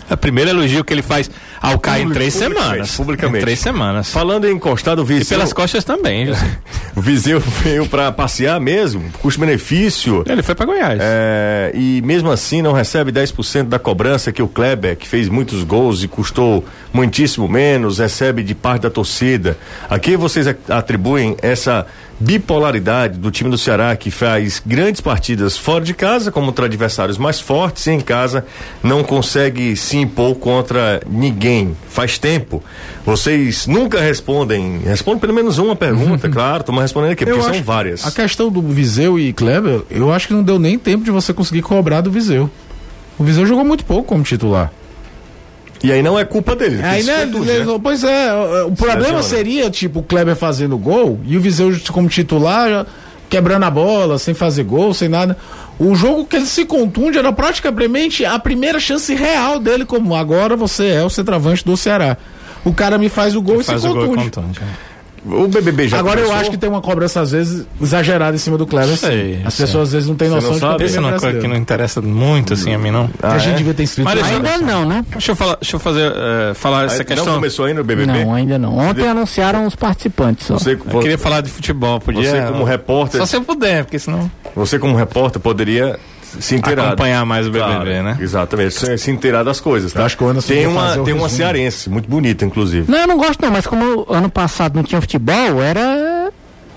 A 0.09 0.17
primeira 0.17 0.51
elogio 0.51 0.83
que 0.83 0.93
ele 0.93 1.01
faz 1.01 1.29
ao 1.61 1.79
Caio 1.79 2.09
em 2.09 2.09
três 2.11 2.33
semanas. 2.33 2.95
Publicamente. 2.95 3.37
Em 3.37 3.41
três 3.41 3.59
semanas. 3.59 4.09
Falando 4.09 4.45
em 4.45 4.53
encostado, 4.53 5.01
o 5.01 5.05
Viseu. 5.05 5.23
E 5.23 5.25
pelas 5.25 5.53
costas 5.53 5.83
também. 5.83 6.27
o 6.95 7.01
Viseu 7.01 7.39
veio 7.39 7.87
para 7.87 8.11
passear 8.11 8.59
mesmo, 8.59 9.03
custo-benefício. 9.21 10.23
Ele 10.27 10.43
foi 10.43 10.55
para 10.55 10.65
Goiás. 10.65 10.99
É, 11.01 11.71
e 11.73 12.01
mesmo 12.03 12.29
assim 12.29 12.61
não 12.61 12.73
recebe 12.73 13.11
10% 13.11 13.63
da 13.69 13.79
cobrança 13.79 14.31
que 14.31 14.41
o 14.41 14.47
Kleber, 14.47 14.97
que 14.97 15.07
fez 15.07 15.29
muitos 15.29 15.63
gols 15.63 16.03
e 16.03 16.07
custou 16.07 16.65
muitíssimo 16.91 17.47
menos, 17.47 17.99
recebe 17.99 18.43
de 18.43 18.53
parte 18.53 18.83
da 18.83 18.89
torcida. 18.89 19.57
Aqui 19.89 20.15
vocês 20.15 20.47
atribuem 20.69 21.35
essa 21.41 21.87
bipolaridade 22.19 23.17
do 23.17 23.31
time 23.31 23.49
do 23.49 23.57
Ceará 23.57 23.95
que 23.95 24.11
faz 24.11 24.61
grandes 24.65 25.01
partidas 25.01 25.57
fora 25.57 25.83
de 25.83 25.93
casa 25.93 26.31
contra 26.31 26.65
adversários 26.65 27.17
mais 27.17 27.39
fortes 27.39 27.87
e 27.87 27.91
em 27.91 27.99
casa 27.99 28.45
não 28.81 29.03
consegue 29.03 29.75
se 29.75 29.97
impor 29.97 30.35
contra 30.35 31.01
ninguém. 31.09 31.75
Faz 31.89 32.17
tempo. 32.17 32.63
Vocês 33.05 33.67
nunca 33.67 33.99
respondem, 33.99 34.79
respondem 34.79 35.19
pelo 35.19 35.33
menos 35.33 35.57
uma 35.57 35.75
pergunta, 35.75 36.27
claro, 36.29 36.61
estamos 36.61 36.81
respondendo 36.81 37.11
aqui, 37.11 37.25
porque 37.25 37.41
são 37.41 37.63
várias. 37.63 38.05
A 38.05 38.11
questão 38.11 38.49
do 38.49 38.61
Viseu 38.61 39.19
e 39.19 39.33
Kleber, 39.33 39.81
eu 39.89 40.11
acho 40.11 40.27
que 40.27 40.33
não 40.33 40.43
deu 40.43 40.59
nem 40.59 40.77
tempo 40.77 41.03
de 41.03 41.11
você 41.11 41.33
conseguir 41.33 41.61
cobrar 41.61 42.01
do 42.01 42.11
Viseu. 42.11 42.49
O 43.17 43.23
Viseu 43.23 43.45
jogou 43.45 43.63
muito 43.63 43.85
pouco 43.85 44.09
como 44.09 44.23
titular. 44.23 44.71
E 45.83 45.91
aí 45.91 46.01
não 46.01 46.17
é 46.17 46.23
culpa 46.23 46.55
dele. 46.55 46.81
Aí, 46.81 47.03
né, 47.03 47.25
né? 47.25 47.65
Pois 47.83 48.03
é, 48.05 48.33
o 48.65 48.71
problema 48.71 49.21
seria, 49.21 49.69
tipo, 49.69 49.99
o 49.99 50.03
Kleber 50.03 50.35
fazendo 50.35 50.77
gol 50.77 51.19
e 51.25 51.35
o 51.37 51.41
Viseu 51.41 51.77
como 51.91 52.07
titular 52.07 52.85
quebrando 53.29 53.63
a 53.63 53.69
bola, 53.69 54.19
sem 54.19 54.33
fazer 54.33 54.63
gol, 54.63 54.93
sem 54.93 55.09
nada. 55.09 55.35
O 55.79 55.95
jogo 55.95 56.25
que 56.25 56.35
ele 56.35 56.45
se 56.45 56.65
contunde 56.65 57.17
era 57.17 57.33
praticamente 57.33 58.23
a 58.23 58.37
primeira 58.37 58.79
chance 58.79 59.13
real 59.13 59.59
dele, 59.59 59.85
como 59.85 60.15
agora 60.15 60.55
você 60.55 60.87
é 60.89 61.03
o 61.03 61.09
centroavante 61.09 61.65
do 61.65 61.75
Ceará. 61.75 62.15
O 62.63 62.73
cara 62.73 62.97
me 62.97 63.09
faz 63.09 63.35
o 63.35 63.41
gol 63.41 63.55
ele 63.55 63.61
e 63.61 63.65
se 63.65 63.71
contunde. 63.73 64.05
Gol, 64.05 64.15
contunde 64.15 64.59
é. 64.59 64.92
O 65.25 65.47
BBB 65.47 65.87
já 65.87 65.99
Agora 65.99 66.15
começou? 66.15 66.35
eu 66.35 66.41
acho 66.41 66.51
que 66.51 66.57
tem 66.57 66.69
uma 66.69 66.81
cobrança 66.81 67.21
às 67.21 67.31
vezes 67.31 67.65
exagerada 67.81 68.35
em 68.35 68.39
cima 68.39 68.57
do 68.57 68.67
Cleber. 68.67 68.97
Sei, 68.97 69.41
As 69.45 69.53
sei. 69.53 69.65
pessoas 69.65 69.89
às 69.89 69.93
vezes 69.93 70.09
não 70.09 70.15
têm 70.15 70.29
noção 70.29 70.57
não 70.57 70.71
de 70.71 70.77
que 70.77 70.83
Isso 70.85 70.97
é 70.97 70.99
uma 70.99 71.19
coisa 71.19 71.39
que 71.39 71.47
não 71.47 71.55
interessa 71.55 72.01
muito 72.01 72.53
assim 72.53 72.73
a 72.73 72.77
mim 72.77 72.91
não. 72.91 73.09
Ah, 73.21 73.33
a 73.33 73.37
gente 73.37 73.53
é? 73.53 73.57
devia 73.57 73.73
ter 73.73 73.83
inscrito. 73.83 74.09
Mas 74.09 74.23
ainda 74.23 74.57
não, 74.57 74.85
né? 74.85 75.05
Deixa 75.11 75.31
eu 75.31 75.35
falar, 75.35 75.57
deixa 75.61 75.75
eu 75.75 75.79
fazer 75.79 76.11
uh, 76.11 76.55
falar 76.55 76.85
essa 76.85 77.03
questão. 77.03 77.25
Não 77.25 77.35
começou 77.35 77.65
ainda 77.65 77.81
o 77.81 77.83
BBB? 77.83 78.25
Não, 78.25 78.33
ainda 78.33 78.57
não. 78.59 78.77
Ontem 78.77 79.07
anunciaram 79.07 79.65
os 79.65 79.75
participantes 79.75 80.47
só. 80.47 80.55
Você, 80.55 80.73
eu 80.73 80.99
queria 80.99 81.17
falar 81.17 81.41
de 81.41 81.49
futebol, 81.49 81.99
podia. 81.99 82.29
Você 82.29 82.41
como 82.41 82.63
repórter. 82.63 83.19
Só 83.21 83.25
se 83.25 83.35
eu 83.35 83.43
puder, 83.43 83.85
porque 83.85 83.99
senão. 83.99 84.29
Você 84.55 84.77
como 84.77 84.95
repórter 84.95 85.41
poderia 85.41 85.97
se 86.39 86.55
inteirar. 86.55 86.87
Acompanhar 86.87 87.25
mais 87.25 87.47
o 87.47 87.51
BBB, 87.51 87.71
claro, 87.71 88.03
né? 88.03 88.17
Exatamente, 88.19 88.73
se, 88.73 88.97
se 88.97 89.11
inteirar 89.11 89.43
das 89.43 89.59
coisas. 89.59 89.93
Tá? 89.93 90.05
Acho 90.05 90.17
que 90.17 90.23
o 90.23 90.27
Anderson 90.27 90.47
tem 90.47 90.67
uma, 90.67 90.97
tem 90.99 91.13
uma 91.13 91.29
cearense, 91.29 91.89
muito 91.89 92.09
bonita, 92.09 92.45
inclusive. 92.45 92.91
Não, 92.91 92.99
eu 92.99 93.07
não 93.07 93.17
gosto 93.17 93.41
não, 93.41 93.51
mas 93.51 93.67
como 93.67 94.05
ano 94.09 94.29
passado 94.29 94.75
não 94.75 94.83
tinha 94.83 94.99
futebol, 94.99 95.12
era 95.61 96.31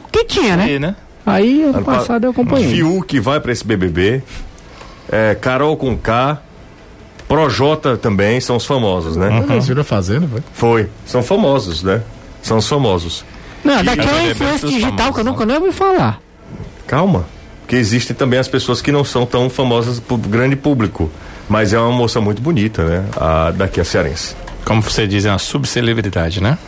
o 0.05 0.09
que 0.11 0.25
tinha, 0.25 0.57
né? 0.57 0.79
né? 0.79 0.97
Aí 1.25 1.63
ano, 1.63 1.79
ano 1.79 1.85
passado 1.85 2.21
pa... 2.21 2.27
eu 2.27 2.31
acompanhei. 2.31 2.71
Fiu 2.71 3.03
que 3.03 3.21
vai 3.21 3.41
para 3.41 3.53
esse 3.53 3.65
BBB, 3.65 4.23
é, 5.11 5.35
Carol 5.35 5.77
com 5.77 5.97
K, 5.97 6.41
Projota 7.29 7.97
também 7.97 8.41
são 8.41 8.57
os 8.57 8.65
famosos, 8.65 9.17
né? 9.17 9.29
Uhum. 9.29 9.53
Eles 9.53 9.67
viram 9.67 9.83
fazendo, 9.83 10.29
foi? 10.29 10.43
Foi, 10.53 10.91
são 11.05 11.23
famosos, 11.23 11.83
né? 11.83 12.03
São 12.43 12.59
os 12.59 12.69
famosos. 12.69 13.25
Não, 13.65 13.83
daqui 13.83 14.07
é 14.07 14.13
uma 14.13 14.31
influência 14.31 14.69
digital 14.69 15.13
que 15.13 15.21
eu 15.21 15.25
nunca 15.25 15.45
nem 15.45 15.57
ouvi 15.57 15.73
falar. 15.73 16.21
Calma 16.87 17.27
que 17.67 17.77
existem 17.77 18.15
também 18.15 18.39
as 18.39 18.49
pessoas 18.49 18.81
que 18.81 18.93
não 18.93 19.05
são 19.05 19.27
tão 19.27 19.51
famosas 19.51 19.99
para 19.99 20.15
o 20.15 20.19
grande 20.19 20.57
público. 20.57 21.11
Mas 21.49 21.73
é 21.73 21.79
uma 21.79 21.93
moça 21.93 22.21
muito 22.21 22.43
bonita, 22.43 22.83
né? 22.85 23.05
A, 23.17 23.53
daqui 23.53 23.81
a 23.81 23.85
cearense. 23.85 24.35
Como 24.65 24.83
você 24.83 25.07
diz, 25.07 25.25
é 25.25 25.31
uma 25.31 25.39
subcelebridade, 25.39 26.43
né? 26.43 26.59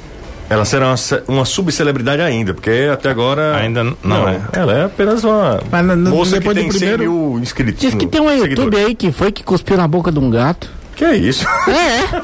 Ela 0.51 0.65
será 0.65 0.89
uma, 0.89 0.97
uma 1.29 1.45
subcelebridade 1.45 2.23
ainda, 2.23 2.55
porque 2.55 2.89
até 2.93 3.11
agora. 3.11 3.57
Ainda 3.57 3.85
não, 3.85 3.97
não 4.03 4.29
é. 4.29 4.41
Ela 4.53 4.73
é 4.73 4.85
apenas 4.85 5.23
uma 5.23 5.61
Mas, 5.71 5.87
no, 5.87 6.11
moça 6.11 6.41
que 6.41 6.55
tem 6.55 6.69
primeiro... 6.69 7.03
100 7.03 7.09
mil 7.09 7.39
inscritos. 7.39 7.81
Diz 7.81 7.95
que 7.95 8.07
tem 8.07 8.21
um 8.21 8.31
YouTube 8.31 8.77
aí 8.77 8.95
que 8.95 9.13
foi 9.13 9.31
que 9.31 9.43
cuspiu 9.43 9.77
na 9.77 9.87
boca 9.87 10.11
de 10.11 10.19
um 10.19 10.31
gato. 10.31 10.71
Que 10.97 11.05
é 11.05 11.17
isso? 11.17 11.47
É. 11.69 12.23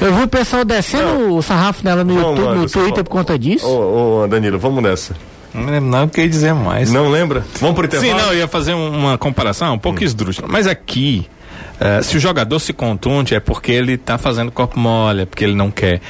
Eu 0.00 0.14
vi 0.14 0.22
o 0.24 0.28
pessoal 0.28 0.64
descendo 0.64 1.04
não. 1.04 1.36
o 1.36 1.42
sarrafo 1.42 1.84
nela 1.84 2.02
no 2.02 2.14
Vamos, 2.14 2.38
YouTube, 2.38 2.58
no 2.58 2.68
Twitter 2.68 3.04
por 3.04 3.10
conta 3.10 3.38
disso. 3.38 3.66
Ô, 3.66 4.22
ô, 4.22 4.26
Danilo, 4.26 4.58
vamos 4.58 4.82
nessa. 4.82 5.14
Não 5.54 5.66
lembro 5.66 5.90
não 5.90 6.04
o 6.04 6.08
que 6.08 6.20
ia 6.20 6.28
dizer 6.28 6.52
mais. 6.52 6.92
Não 6.92 7.08
lembra? 7.08 7.44
Vamos 7.60 7.76
pro 7.76 7.86
intervalo? 7.86 8.12
Sim, 8.12 8.18
não, 8.18 8.32
eu 8.32 8.38
ia 8.40 8.48
fazer 8.48 8.74
uma 8.74 9.16
comparação 9.16 9.74
um 9.74 9.78
pouco 9.78 10.00
hum. 10.00 10.04
esdrúxula. 10.04 10.48
Mas 10.50 10.66
aqui, 10.66 11.26
uh, 11.80 12.02
se 12.02 12.16
o 12.16 12.20
jogador 12.20 12.58
se 12.58 12.72
contunde 12.72 13.34
é 13.34 13.40
porque 13.40 13.72
ele 13.72 13.96
tá 13.96 14.18
fazendo 14.18 14.50
corpo 14.50 14.78
mole, 14.78 15.22
é 15.22 15.26
porque 15.26 15.44
ele 15.44 15.54
não 15.54 15.70
quer. 15.70 16.00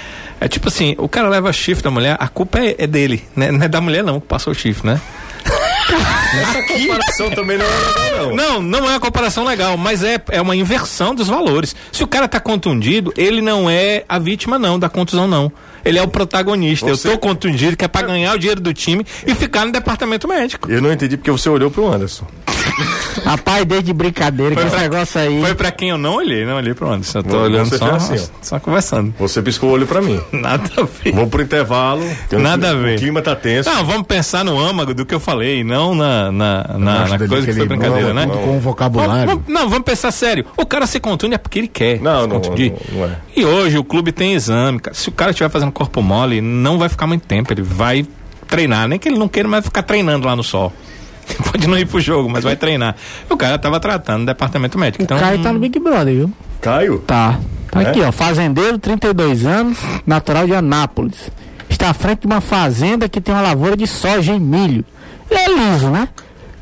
É 0.40 0.48
tipo 0.48 0.68
assim, 0.68 0.94
o 0.98 1.08
cara 1.08 1.28
leva 1.28 1.52
chifre 1.52 1.82
da 1.82 1.90
mulher, 1.90 2.16
a 2.18 2.28
culpa 2.28 2.58
é, 2.58 2.74
é 2.78 2.86
dele, 2.86 3.24
né? 3.34 3.50
não 3.50 3.64
é 3.64 3.68
da 3.68 3.80
mulher 3.80 4.04
não 4.04 4.20
que 4.20 4.26
passou 4.26 4.52
o 4.52 4.56
chifre, 4.56 4.86
né? 4.86 5.00
Essa 5.46 6.62
comparação 6.62 7.30
também 7.30 7.56
não 7.56 7.64
é 7.64 7.68
legal, 7.68 8.26
não. 8.26 8.36
Não, 8.36 8.62
não 8.62 8.88
é 8.88 8.92
uma 8.92 9.00
comparação 9.00 9.44
legal, 9.44 9.76
mas 9.76 10.02
é, 10.02 10.20
é 10.30 10.40
uma 10.40 10.56
inversão 10.56 11.14
dos 11.14 11.28
valores. 11.28 11.74
Se 11.92 12.02
o 12.02 12.06
cara 12.06 12.26
tá 12.26 12.40
contundido, 12.40 13.12
ele 13.16 13.40
não 13.40 13.70
é 13.70 14.04
a 14.08 14.18
vítima, 14.18 14.58
não, 14.58 14.78
da 14.78 14.88
contusão, 14.88 15.28
não. 15.28 15.50
Ele 15.86 15.98
é 15.98 16.02
o 16.02 16.08
protagonista. 16.08 16.86
Você... 16.88 17.08
Eu 17.08 17.12
tô 17.12 17.18
contundido, 17.18 17.76
que 17.76 17.84
é 17.84 17.88
pra 17.88 18.02
ganhar 18.02 18.34
o 18.34 18.38
dinheiro 18.38 18.60
do 18.60 18.72
time 18.74 19.04
e 19.26 19.34
ficar 19.34 19.64
no 19.64 19.72
departamento 19.72 20.26
médico. 20.28 20.70
Eu 20.70 20.82
não 20.82 20.92
entendi 20.92 21.16
porque 21.16 21.30
você 21.30 21.48
olhou 21.48 21.70
pro 21.70 21.86
Anderson. 21.92 22.26
Rapaz, 23.24 23.64
desde 23.64 23.92
brincadeira, 23.92 24.50
que 24.54 24.60
Foi 24.60 24.66
esse 24.66 24.74
pra- 24.76 24.82
negócio 24.82 25.20
aí. 25.20 25.40
Foi 25.40 25.54
pra 25.54 25.70
quem 25.70 25.88
eu 25.90 25.98
não 25.98 26.16
olhei, 26.16 26.44
não 26.44 26.56
olhei 26.56 26.74
pra 26.74 26.88
onde. 26.88 27.06
Só 27.06 27.22
tô 27.22 27.30
Você 27.30 27.36
olhando 27.36 27.78
só, 27.78 27.90
assim, 27.92 28.14
ó. 28.14 28.26
só 28.42 28.60
conversando. 28.60 29.14
Você 29.18 29.40
piscou 29.42 29.70
o 29.70 29.72
olho 29.72 29.86
pra 29.86 30.02
mim. 30.02 30.20
Nada 30.32 30.70
a 30.76 30.82
ver. 30.82 31.12
Vou 31.12 31.26
pro 31.26 31.42
intervalo. 31.42 32.02
que 32.28 32.36
Nada 32.36 32.70
a 32.70 32.74
ver. 32.74 32.96
O 32.96 32.98
clima 32.98 33.22
tá 33.22 33.34
tenso. 33.34 33.68
Não, 33.70 33.84
vamos 33.84 34.06
pensar 34.06 34.44
no 34.44 34.58
âmago 34.60 34.92
do 34.94 35.06
que 35.06 35.14
eu 35.14 35.20
falei, 35.20 35.64
não 35.64 35.94
na, 35.94 36.30
na, 36.30 36.64
na, 36.78 37.08
na 37.08 37.18
coisa 37.26 37.46
que 37.46 37.52
foi 37.54 37.66
brincadeira, 37.66 38.08
não, 38.08 38.14
né? 38.14 38.26
tudo 38.26 38.38
Com 38.38 38.56
o 38.58 38.60
vocabulário. 38.60 39.26
Vamos- 39.26 39.44
não, 39.48 39.68
vamos 39.68 39.84
pensar 39.84 40.10
sério. 40.10 40.44
O 40.56 40.66
cara 40.66 40.86
se 40.86 41.00
contunde 41.00 41.34
é 41.34 41.38
porque 41.38 41.58
ele 41.58 41.68
quer. 41.68 42.00
Não, 42.00 42.22
se 42.22 42.28
não, 42.28 42.38
não- 42.40 42.78
não 42.92 43.04
é. 43.06 43.16
E 43.34 43.44
hoje 43.44 43.78
o 43.78 43.84
clube 43.84 44.12
tem 44.12 44.34
exame. 44.34 44.78
cara. 44.80 44.94
Se 44.94 45.08
o 45.08 45.12
cara 45.12 45.30
estiver 45.30 45.48
fazendo 45.50 45.72
corpo 45.76 46.02
mole, 46.02 46.40
não 46.40 46.78
vai 46.78 46.88
ficar 46.88 47.06
muito 47.06 47.26
tempo. 47.26 47.52
Ele 47.52 47.62
vai 47.62 48.06
treinar. 48.48 48.88
Nem 48.88 48.98
que 48.98 49.08
ele 49.08 49.18
não 49.18 49.28
queira, 49.28 49.46
mas 49.48 49.56
vai 49.58 49.62
ficar 49.62 49.82
treinando 49.82 50.26
lá 50.26 50.34
no 50.34 50.42
sol. 50.42 50.72
Pode 51.52 51.66
não 51.66 51.76
ir 51.78 51.86
pro 51.86 52.00
jogo, 52.00 52.28
mas 52.30 52.44
vai 52.44 52.56
treinar. 52.56 52.96
O 53.28 53.36
cara 53.36 53.58
tava 53.58 53.78
tratando 53.78 54.20
no 54.20 54.26
departamento 54.26 54.78
médico. 54.78 55.02
O 55.02 55.04
Então, 55.04 55.18
Caio 55.18 55.42
tá 55.42 55.52
no 55.52 55.58
Big 55.58 55.78
Brother, 55.78 56.14
viu? 56.14 56.32
Caio? 56.60 56.98
Tá. 57.00 57.38
Tá 57.70 57.82
É? 57.82 57.88
aqui, 57.90 58.00
ó. 58.00 58.10
Fazendeiro, 58.10 58.78
32 58.78 59.44
anos, 59.44 59.78
natural 60.06 60.46
de 60.46 60.54
Anápolis. 60.54 61.30
Está 61.68 61.90
à 61.90 61.94
frente 61.94 62.20
de 62.20 62.26
uma 62.26 62.40
fazenda 62.40 63.08
que 63.08 63.20
tem 63.20 63.34
uma 63.34 63.42
lavoura 63.42 63.76
de 63.76 63.86
soja 63.86 64.32
e 64.34 64.40
milho. 64.40 64.84
Ele 65.30 65.40
é 65.40 65.48
liso, 65.72 65.90
né? 65.90 66.08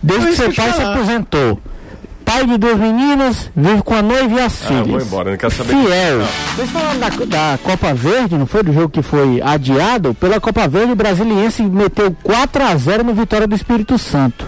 Desde 0.03 0.27
que 0.29 0.37
seu 0.37 0.53
pai 0.53 0.73
se 0.73 0.83
aposentou. 0.83 1.61
Pai 2.25 2.47
de 2.47 2.57
duas 2.57 2.79
meninas, 2.79 3.51
vive 3.55 3.83
com 3.83 3.95
a 3.95 4.03
noiva 4.03 4.35
e 4.35 4.41
as 4.41 4.63
Ah, 4.65 4.67
filhas. 4.67 4.81
eu 4.81 4.87
vou 4.93 5.01
embora, 5.01 5.31
não 5.31 5.37
quero 5.37 5.55
saber 5.55 5.71
Fiel. 5.71 6.21
Vocês 6.57 6.71
falaram 6.71 6.99
da, 6.99 7.09
da 7.09 7.59
Copa 7.63 7.95
Verde, 7.95 8.37
não 8.37 8.47
foi? 8.47 8.63
Do 8.63 8.73
jogo 8.73 8.89
que 8.89 9.03
foi 9.03 9.41
adiado? 9.43 10.15
Pela 10.15 10.41
Copa 10.41 10.67
Verde, 10.67 10.93
o 10.93 10.97
Brasiliense 10.97 11.63
meteu 11.63 12.17
4 12.23 12.65
a 12.65 12.77
0 12.77 13.05
no 13.05 13.15
Vitória 13.15 13.47
do 13.47 13.55
Espírito 13.55 13.99
Santo. 13.99 14.47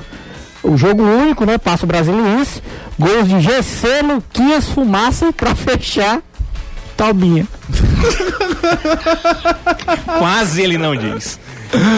O 0.63 0.77
jogo 0.77 1.03
único, 1.03 1.45
né? 1.45 1.59
Passa 1.59 1.85
o 1.85 1.87
Brasiliense. 1.87 2.63
Gols 2.99 3.29
de 3.29 3.41
GC, 3.41 4.03
Luquinhas, 4.03 4.69
Fumaça 4.69 5.33
pra 5.33 5.55
fechar. 5.55 6.21
Talbinha. 6.97 7.47
quase 10.19 10.63
ele 10.63 10.79
não 10.79 10.97
diz. 10.97 11.39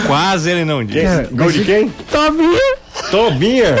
Quase 0.05 0.49
ele 0.49 0.65
não 0.65 0.83
diz. 0.83 1.09
Quem? 1.27 1.37
Gol 1.37 1.51
de 1.51 1.63
quem? 1.63 1.89
Talbinha. 2.11 2.75
Tobinha. 3.09 3.75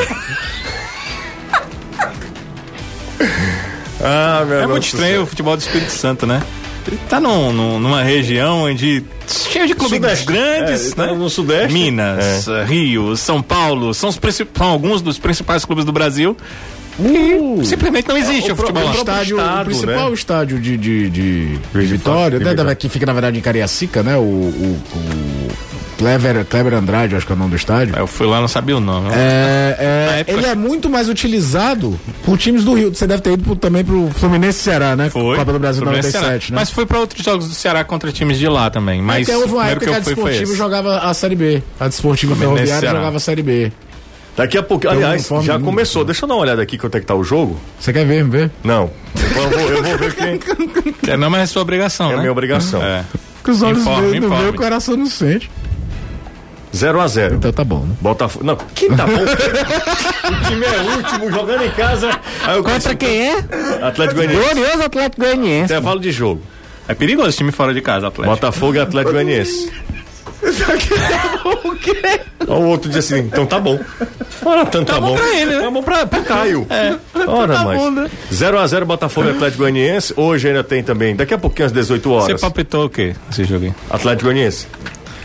Ah, 4.01 4.43
meu 4.45 4.55
É 4.55 4.59
Deus 4.61 4.71
muito 4.71 4.83
estranho 4.85 5.13
céu. 5.15 5.23
o 5.23 5.25
futebol 5.27 5.55
do 5.57 5.59
Espírito 5.61 5.91
Santo, 5.91 6.25
né? 6.25 6.41
Ele 6.87 6.97
tá 7.09 7.19
num- 7.19 7.51
num- 7.53 7.79
numa 7.79 8.01
região 8.01 8.63
onde 8.63 9.03
cheio 9.27 9.67
de 9.67 9.75
clubes 9.75 9.97
Sudeste. 9.97 10.25
grandes, 10.25 10.91
É, 10.91 10.95
tá 10.95 11.05
né? 11.07 11.13
no 11.13 11.29
Sudeste. 11.29 11.71
Minas, 11.73 12.47
eh, 12.47 12.63
Rio, 12.65 13.15
São 13.15 13.41
Paulo, 13.43 13.93
são, 13.93 14.09
os 14.09 14.17
são 14.55 14.67
alguns 14.67 15.01
dos 15.01 15.19
principais 15.19 15.63
clubes 15.65 15.85
do 15.85 15.91
Brasil. 15.91 16.35
Uh, 16.97 17.63
Simplesmente 17.63 18.09
não 18.09 18.17
existe 18.17 18.49
É, 18.49 18.51
o, 18.51 18.55
o 18.55 18.57
futebol 18.57 18.83
O 18.89 18.91
estádio, 18.93 19.37
estado, 19.37 19.61
o 19.61 19.65
principal 19.65 20.07
né? 20.09 20.13
estádio 20.15 20.59
de, 20.59 20.75
de, 20.77 21.09
de, 21.09 21.57
de 21.57 21.79
Vitória, 21.85 22.37
de 22.39 22.43
né, 22.43 22.49
Vitória. 22.51 22.63
da- 22.71 22.75
que 22.75 22.89
fica 22.89 23.05
na 23.05 23.13
verdade 23.13 23.37
em 23.37 23.41
Cariacica, 23.41 24.03
né? 24.03 24.17
O, 24.17 24.21
o, 24.21 24.81
o 24.95 25.38
Clever, 25.99 26.45
Clever 26.45 26.73
Andrade, 26.73 27.15
acho 27.17 27.25
que 27.25 27.31
é 27.33 27.35
o 27.35 27.37
nome 27.37 27.51
do 27.51 27.55
estádio. 27.57 27.93
Eu 27.97 28.07
fui 28.07 28.25
lá, 28.25 28.39
não 28.39 28.47
sabia 28.47 28.77
o 28.77 28.79
nome. 28.79 29.09
É, 29.11 30.23
é, 30.27 30.31
ele 30.31 30.45
é 30.45 30.55
muito 30.55 30.89
mais 30.89 31.09
utilizado 31.09 31.99
por 32.23 32.37
times 32.37 32.63
do 32.63 32.73
Rio. 32.73 32.95
Você 32.95 33.05
deve 33.05 33.21
ter 33.21 33.33
ido 33.33 33.43
pro- 33.43 33.55
também 33.57 33.83
pro 33.83 34.09
Fluminense 34.15 34.59
e 34.59 34.63
Ceará, 34.63 34.95
né? 34.95 35.09
Foi. 35.09 35.35
Copa 35.35 35.51
do 35.51 35.59
Brasil 35.59 35.83
Fluminense 35.83 36.07
97, 36.13 36.45
Ceará. 36.47 36.55
né? 36.55 36.61
Mas 36.61 36.71
foi 36.71 36.85
pra 36.85 36.99
outros 36.99 37.21
jogos 37.23 37.49
do 37.49 37.53
Ceará 37.53 37.83
contra 37.83 38.11
times 38.13 38.39
de 38.39 38.47
lá 38.47 38.69
também. 38.69 39.01
Mas 39.01 39.27
Até 39.27 39.37
houve 39.37 39.51
o 39.51 39.57
uma 39.57 39.67
época 39.67 39.85
que, 39.87 39.91
que 39.91 39.97
a 39.97 39.99
Desportiva 39.99 40.55
jogava 40.55 40.99
a 40.99 41.13
Série 41.13 41.35
B. 41.35 41.61
A 41.77 41.87
Desportiva 41.89 42.33
Fluminense 42.33 42.65
Ferroviária 42.67 42.97
jogava 42.97 43.17
a 43.17 43.19
Série 43.19 43.43
B. 43.43 43.71
Daqui 44.37 44.57
a 44.57 44.63
pouco, 44.63 44.87
um 44.87 44.91
aliás, 44.91 45.27
já 45.43 45.59
começou. 45.59 46.05
Deixa 46.05 46.23
eu 46.23 46.29
dar 46.29 46.35
uma 46.35 46.41
olhada 46.43 46.61
aqui 46.61 46.77
quanto 46.77 46.95
é 46.95 47.01
que 47.01 47.05
tá 47.05 47.13
o 47.13 47.25
jogo. 47.25 47.59
Você 47.77 47.91
quer 47.91 48.05
ver, 48.05 48.23
ver? 48.23 48.49
Não. 48.63 48.89
Eu 49.15 49.49
vou, 49.49 49.59
eu 49.69 49.83
vou 49.83 49.97
ver 49.97 50.15
quem 50.15 50.39
É, 51.13 51.17
não, 51.17 51.29
mas 51.29 51.41
é 51.41 51.45
sua 51.45 51.61
obrigação, 51.61 52.09
é 52.11 52.13
né? 52.13 52.19
minha 52.19 52.31
obrigação. 52.31 52.81
É. 52.81 53.03
Que 53.43 53.51
os 53.51 53.61
olhos 53.61 53.81
Informe, 53.81 54.07
veem, 54.11 54.19
não 54.21 54.29
vê, 54.29 54.47
o 54.47 54.53
coração 54.53 54.95
não 54.95 55.07
sente. 55.07 55.49
0 56.75 57.01
a 57.01 57.07
0 57.07 57.35
Então 57.35 57.51
tá 57.51 57.63
bom, 57.63 57.79
né? 57.81 57.95
Botafogo. 57.99 58.45
Não, 58.45 58.55
que 58.55 58.87
tá 58.95 59.05
bom. 59.05 59.13
o 59.23 60.49
time 60.49 60.65
é 60.65 60.95
último, 60.95 61.31
jogando 61.31 61.63
em 61.63 61.71
casa. 61.71 62.09
Aí 62.45 62.57
eu 62.57 62.63
Contra 62.63 62.95
quem 62.95 63.29
é? 63.29 63.37
Atlético 63.81 64.15
Goianiense. 64.15 64.53
Glorioso 64.53 64.83
Atlético 64.83 65.21
Goianiense. 65.21 65.65
Intervalo 65.65 65.99
de 65.99 66.11
jogo. 66.11 66.41
É 66.87 66.93
perigoso 66.93 67.29
esse 67.29 67.37
time 67.37 67.51
fora 67.51 67.73
de 67.73 67.81
casa, 67.81 68.07
Atlético. 68.07 68.35
Botafogo 68.35 68.75
e 68.75 68.79
Atlético 68.79 69.13
Goianiense. 69.13 69.71
Olha 72.47 72.59
o 72.59 72.67
outro 72.67 72.89
diz 72.89 72.99
assim, 73.05 73.19
então 73.19 73.45
tá 73.45 73.59
bom. 73.59 73.79
Ora, 74.43 74.65
tanto 74.65 74.91
tá, 74.91 74.99
bom. 74.99 75.15
pra 75.15 75.35
ele, 75.35 75.57
né? 75.57 75.61
Tá 75.61 75.71
bom 75.71 75.83
pra, 75.83 76.07
pro 76.07 76.23
Caio. 76.23 76.65
É. 76.69 76.95
Ora, 77.27 77.53
tá 77.55 77.63
mas. 77.63 77.79
bom, 77.79 77.91
né? 77.91 78.09
0x0 78.31 78.85
Botafogo 78.85 79.27
e 79.27 79.31
Atlético 79.31 79.63
Goianiense. 79.63 80.13
Hoje 80.15 80.47
ainda 80.47 80.63
tem 80.63 80.81
também, 80.81 81.15
daqui 81.15 81.33
a 81.33 81.37
pouquinho 81.37 81.65
às 81.65 81.71
18 81.71 82.09
Você 82.09 82.31
horas. 82.31 82.41
palpitou 82.41 82.85
o 82.85 82.89
quê? 82.89 83.15
Esse 83.29 83.43
jogo 83.43 83.65
aí? 83.65 83.73
Atlético 83.89 84.23
Goianiense. 84.23 84.67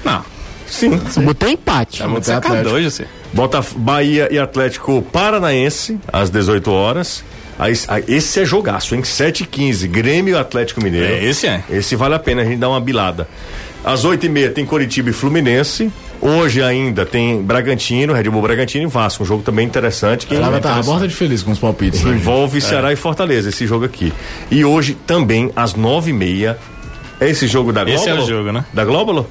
Não. 0.04 0.24
Sim. 0.66 1.00
Botou 1.22 1.48
empate. 1.48 2.02
É 2.02 2.06
muito 2.06 2.24
sacador, 2.24 2.80
José. 2.82 3.06
Botaf 3.32 3.74
Bahia 3.76 4.28
e 4.30 4.38
Atlético 4.38 5.02
Paranaense, 5.02 5.98
às 6.12 6.30
18 6.30 6.70
horas. 6.70 7.24
Aí, 7.58 7.72
aí, 7.88 8.04
esse 8.08 8.40
é 8.40 8.44
jogaço, 8.44 8.94
hein? 8.94 9.04
7 9.04 9.44
h 9.44 9.50
15 9.50 9.88
Grêmio 9.88 10.34
e 10.34 10.38
Atlético 10.38 10.82
Mineiro. 10.82 11.06
É, 11.06 11.24
esse 11.24 11.46
é. 11.46 11.62
Esse 11.70 11.94
vale 11.94 12.14
a 12.14 12.18
pena 12.18 12.42
a 12.42 12.44
gente 12.44 12.58
dar 12.58 12.68
uma 12.68 12.80
bilada. 12.80 13.28
Às 13.84 14.04
8 14.04 14.26
h 14.26 14.32
30 14.32 14.50
tem 14.54 14.66
Coritiba 14.66 15.10
e 15.10 15.12
Fluminense. 15.12 15.90
Hoje 16.20 16.62
ainda 16.62 17.04
tem 17.04 17.42
Bragantino, 17.42 18.14
Red 18.14 18.24
Bull 18.24 18.42
Bragantino 18.42 18.84
e 18.84 18.86
Vasco. 18.86 19.22
Um 19.22 19.26
jogo 19.26 19.42
também 19.42 19.66
interessante. 19.66 20.26
Que 20.26 20.36
Flávia 20.36 20.60
tá 20.60 20.76
a 20.76 20.82
borda 20.82 21.06
de 21.06 21.14
feliz 21.14 21.42
com 21.42 21.52
os 21.52 21.58
palpites. 21.58 22.02
né? 22.02 22.12
envolve 22.12 22.60
Ceará 22.60 22.92
e 22.92 22.96
Fortaleza, 22.96 23.50
esse 23.50 23.66
jogo 23.66 23.84
aqui. 23.84 24.12
E 24.50 24.64
hoje 24.64 24.96
também, 25.06 25.50
às 25.54 25.74
9 25.74 26.12
h 26.12 26.18
30 26.18 26.74
é 27.20 27.30
esse 27.30 27.46
jogo 27.46 27.72
da 27.72 27.84
Glóbulo? 27.84 28.02
Esse 28.02 28.10
é 28.10 28.14
o 28.14 28.26
jogo, 28.26 28.52
né? 28.52 28.64
Da 28.72 28.84
Glóbulo? 28.84 29.28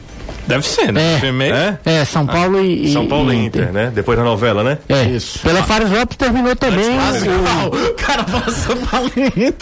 Deve 0.48 0.66
ser, 0.68 0.91
né? 0.91 1.16
É. 1.16 1.20
Primeiro. 1.20 1.56
É? 1.56 1.78
É, 1.86 2.06
São 2.06 2.26
Paulo 2.26 2.60
e, 2.62 2.86
e- 2.89 2.94
São 2.94 3.08
Paulo 3.08 3.32
e 3.32 3.36
e 3.38 3.46
Inter, 3.46 3.72
né? 3.72 3.91
Depois 3.94 4.18
da 4.18 4.24
novela, 4.24 4.64
né? 4.64 4.78
É, 4.89 5.04
Isso. 5.04 5.39
Pela 5.39 5.64
Fares 5.64 5.89
Lopes 5.89 6.18
terminou 6.18 6.56
também. 6.56 6.86
o- 6.89 7.74
O 7.89 7.94
cara 7.96 8.24
passou 8.24 8.76
falando. 8.78 9.14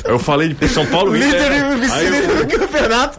Eu 0.06 0.20
falei 0.20 0.50
de 0.50 0.68
São 0.68 0.86
Paulo 0.88 1.16
e 1.16 1.20
Inter. 1.20 1.32
Líder 1.42 1.52
e 1.52 1.62
Aí 1.62 1.80
vice-líder 1.80 2.30
eu- 2.30 2.46
do 2.46 2.60
campeonato. 2.60 3.18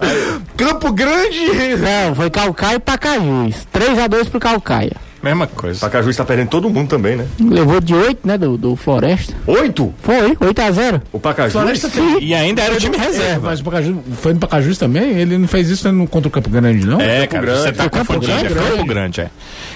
Campo 0.57 0.93
Grande. 0.93 1.47
Não, 1.79 2.15
foi 2.15 2.31
Calcaia 2.31 2.77
e 2.77 2.81
Pacajus. 2.81 3.55
3x2 3.73 4.29
pro 4.29 4.41
Calcaia. 4.41 4.93
Mesma 5.23 5.47
coisa. 5.47 5.79
Pacaju 5.81 6.11
está 6.11 6.25
perdendo 6.25 6.49
todo 6.49 6.68
mundo 6.68 6.89
também, 6.89 7.14
né? 7.16 7.27
Levou 7.41 7.81
de 7.81 7.95
8, 7.95 8.27
né, 8.27 8.37
do, 8.37 8.57
do 8.59 8.75
Floresta. 8.75 9.33
Oito? 9.47 9.95
Foi, 10.03 10.35
8x0. 10.35 11.01
O 11.12 11.20
Pacaju? 11.20 11.53
Floresta 11.53 11.89
Sim. 11.89 12.18
E 12.20 12.35
ainda 12.35 12.62
era 12.62 12.75
o 12.75 12.77
time 12.77 12.97
reserva. 12.97 13.49
Mas 13.51 13.61
o 13.61 13.64
Pacajus, 13.64 13.97
foi 14.20 14.33
no 14.35 14.41
Pacajus 14.41 14.79
também? 14.79 15.11
Ele 15.12 15.39
não 15.39 15.47
fez 15.47 15.70
isso 15.70 15.91
no- 15.93 16.09
contra 16.09 16.29
o 16.29 16.31
Campo 16.31 16.51
Grande, 16.51 16.85
não? 16.87 17.01
É, 17.01 17.20
Campo 17.20 17.31
cara, 17.31 17.47
Grande. 17.47 17.61
você 17.62 17.73
tá 17.73 17.83
Foi 17.85 17.91
Campo 17.91 18.07
confundindo. 18.14 18.33
É 18.33 18.49
Grande. 18.49 18.70
Campo 18.70 18.85
Grande, 18.87 19.20
é. 19.20 19.31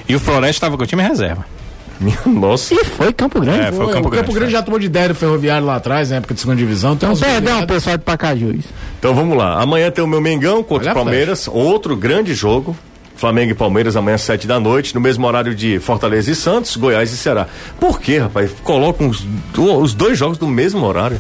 E 0.09 0.17
o 0.17 0.21
Floresta 0.21 0.67
tava 0.67 0.77
com 0.77 0.83
o 0.83 0.87
time 0.87 1.03
reserva. 1.03 1.45
Minha 2.01 2.19
nossa. 2.27 2.75
E 2.75 2.85
foi 2.85 3.13
Campo 3.13 3.41
Grande. 3.41 3.61
É, 3.61 3.73
foi 3.73 3.87
o 3.87 3.89
Campo 3.89 4.09
o 4.09 4.11
Campo 4.11 4.11
Grande, 4.11 4.35
Grande 4.35 4.53
já 4.53 4.63
tomou 4.63 4.79
de 4.79 4.87
ideia 4.87 5.09
do 5.09 5.15
Ferroviário 5.15 5.65
lá 5.67 5.77
atrás, 5.77 6.11
na 6.11 6.17
época 6.17 6.35
de 6.35 6.41
segunda 6.41 6.59
divisão. 6.59 6.93
Então, 6.93 7.13
os 7.13 7.21
Perdão, 7.21 7.65
pessoal 7.67 7.97
de 7.97 8.05
Pacajus. 8.05 8.65
Então 8.99 9.15
vamos 9.15 9.39
lá. 9.39 9.63
Amanhã 9.63 9.91
tem 9.91 10.05
o 10.05 10.07
meu 10.07 10.21
Mengão 10.21 10.63
contra 10.63 10.89
Olha 10.89 10.89
o 10.89 10.91
a 10.91 11.05
Palmeiras. 11.05 11.49
Outro 11.49 11.97
grande 11.97 12.35
jogo. 12.35 12.77
Flamengo 13.17 13.53
e 13.53 13.55
Palmeiras 13.55 13.97
amanhã 13.97 14.15
às 14.15 14.23
sete 14.23 14.47
da 14.47 14.61
noite, 14.61 14.95
no 14.95 15.01
mesmo 15.01 15.27
horário 15.27 15.55
de 15.55 15.79
Fortaleza 15.79 16.31
e 16.31 16.35
Santos, 16.35 16.77
Goiás 16.77 17.13
e 17.13 17.17
Ceará. 17.17 17.47
Por 17.81 18.01
que, 18.01 18.19
rapaz? 18.19 18.53
Colocam 18.63 19.09
os, 19.09 19.27
os 19.57 19.95
dois 19.95 20.19
jogos 20.19 20.39
no 20.39 20.47
mesmo 20.47 20.85
horário. 20.85 21.19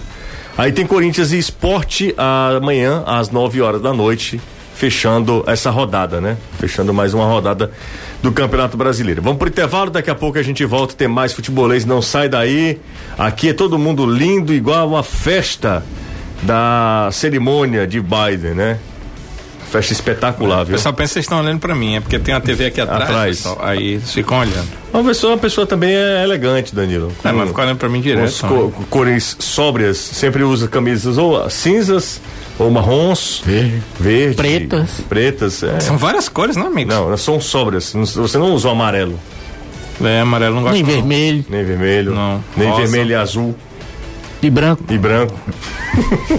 Aí 0.58 0.72
tem 0.72 0.86
Corinthians 0.86 1.32
e 1.32 1.38
Esporte 1.38 2.14
amanhã 2.16 3.02
às 3.06 3.30
9 3.30 3.60
horas 3.60 3.82
da 3.82 3.92
noite, 3.92 4.40
fechando 4.74 5.42
essa 5.46 5.70
rodada, 5.70 6.20
né? 6.20 6.36
Fechando 6.58 6.92
mais 6.92 7.14
uma 7.14 7.24
rodada 7.24 7.70
do 8.22 8.30
Campeonato 8.30 8.76
Brasileiro. 8.76 9.22
Vamos 9.22 9.38
pro 9.38 9.48
intervalo, 9.48 9.90
daqui 9.90 10.10
a 10.10 10.14
pouco 10.14 10.38
a 10.38 10.42
gente 10.42 10.64
volta, 10.64 10.94
tem 10.94 11.08
mais 11.08 11.32
futebolês, 11.32 11.84
não 11.84 12.00
sai 12.00 12.28
daí. 12.28 12.78
Aqui 13.18 13.50
é 13.50 13.52
todo 13.52 13.78
mundo 13.78 14.06
lindo, 14.06 14.52
igual 14.52 14.88
uma 14.88 15.02
festa 15.02 15.84
da 16.42 17.08
cerimônia 17.12 17.86
de 17.86 18.00
Biden, 18.00 18.54
né? 18.54 18.78
Festa 19.76 19.92
espetacular, 19.92 20.62
O 20.62 20.64
viu? 20.64 20.76
pessoal 20.76 20.94
pensa 20.94 21.08
que 21.08 21.12
vocês 21.14 21.24
estão 21.24 21.38
olhando 21.40 21.58
pra 21.60 21.74
mim, 21.74 21.96
é 21.96 22.00
porque 22.00 22.18
tem 22.18 22.34
uma 22.34 22.40
TV 22.40 22.66
aqui 22.66 22.80
atrás. 22.80 23.02
Atrás. 23.02 23.36
pessoal, 23.36 23.58
aí 23.60 23.98
ficam 24.00 24.38
olhando. 24.38 24.66
Uma 24.92 25.04
pessoa, 25.04 25.32
uma 25.34 25.38
pessoa 25.38 25.66
também 25.66 25.94
é 25.94 26.22
elegante, 26.24 26.74
Danilo. 26.74 27.12
É, 27.22 27.28
Com- 27.30 27.36
mas 27.36 27.48
fica 27.48 27.62
olhando 27.62 27.76
pra 27.78 27.88
mim 27.88 28.00
direto. 28.00 28.24
as 28.24 28.40
co- 28.40 28.72
cores 28.88 29.36
sóbrias, 29.38 29.98
sempre 29.98 30.42
usa 30.42 30.66
camisas 30.68 31.18
ou 31.18 31.48
cinzas 31.50 32.20
ou 32.58 32.70
marrons, 32.70 33.42
Verde. 33.44 33.82
verde, 34.00 34.34
Pretas. 34.36 34.90
pretas. 35.08 35.62
é. 35.62 35.78
São 35.80 35.98
várias 35.98 36.28
cores, 36.28 36.56
não, 36.56 36.68
amigo? 36.68 36.90
Não, 36.90 37.08
elas 37.08 37.20
são 37.20 37.38
sóbrias. 37.40 37.92
Você 37.92 38.38
não 38.38 38.54
usa 38.54 38.68
o 38.68 38.70
amarelo, 38.70 39.18
É, 40.02 40.20
amarelo 40.20 40.54
não 40.56 40.62
gosta. 40.62 40.74
Nem 40.74 40.82
não. 40.82 40.90
vermelho, 40.90 41.44
nem 41.50 41.64
vermelho, 41.64 42.14
Não. 42.14 42.42
nem 42.56 42.68
Rosa. 42.70 42.82
vermelho 42.82 43.10
e 43.10 43.14
azul 43.14 43.54
de 44.40 44.48
branco. 44.50 44.82
e 44.88 44.96
branco. 44.98 45.34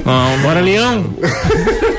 Não, 0.06 0.40
Bora, 0.42 0.60
Leão. 0.62 1.06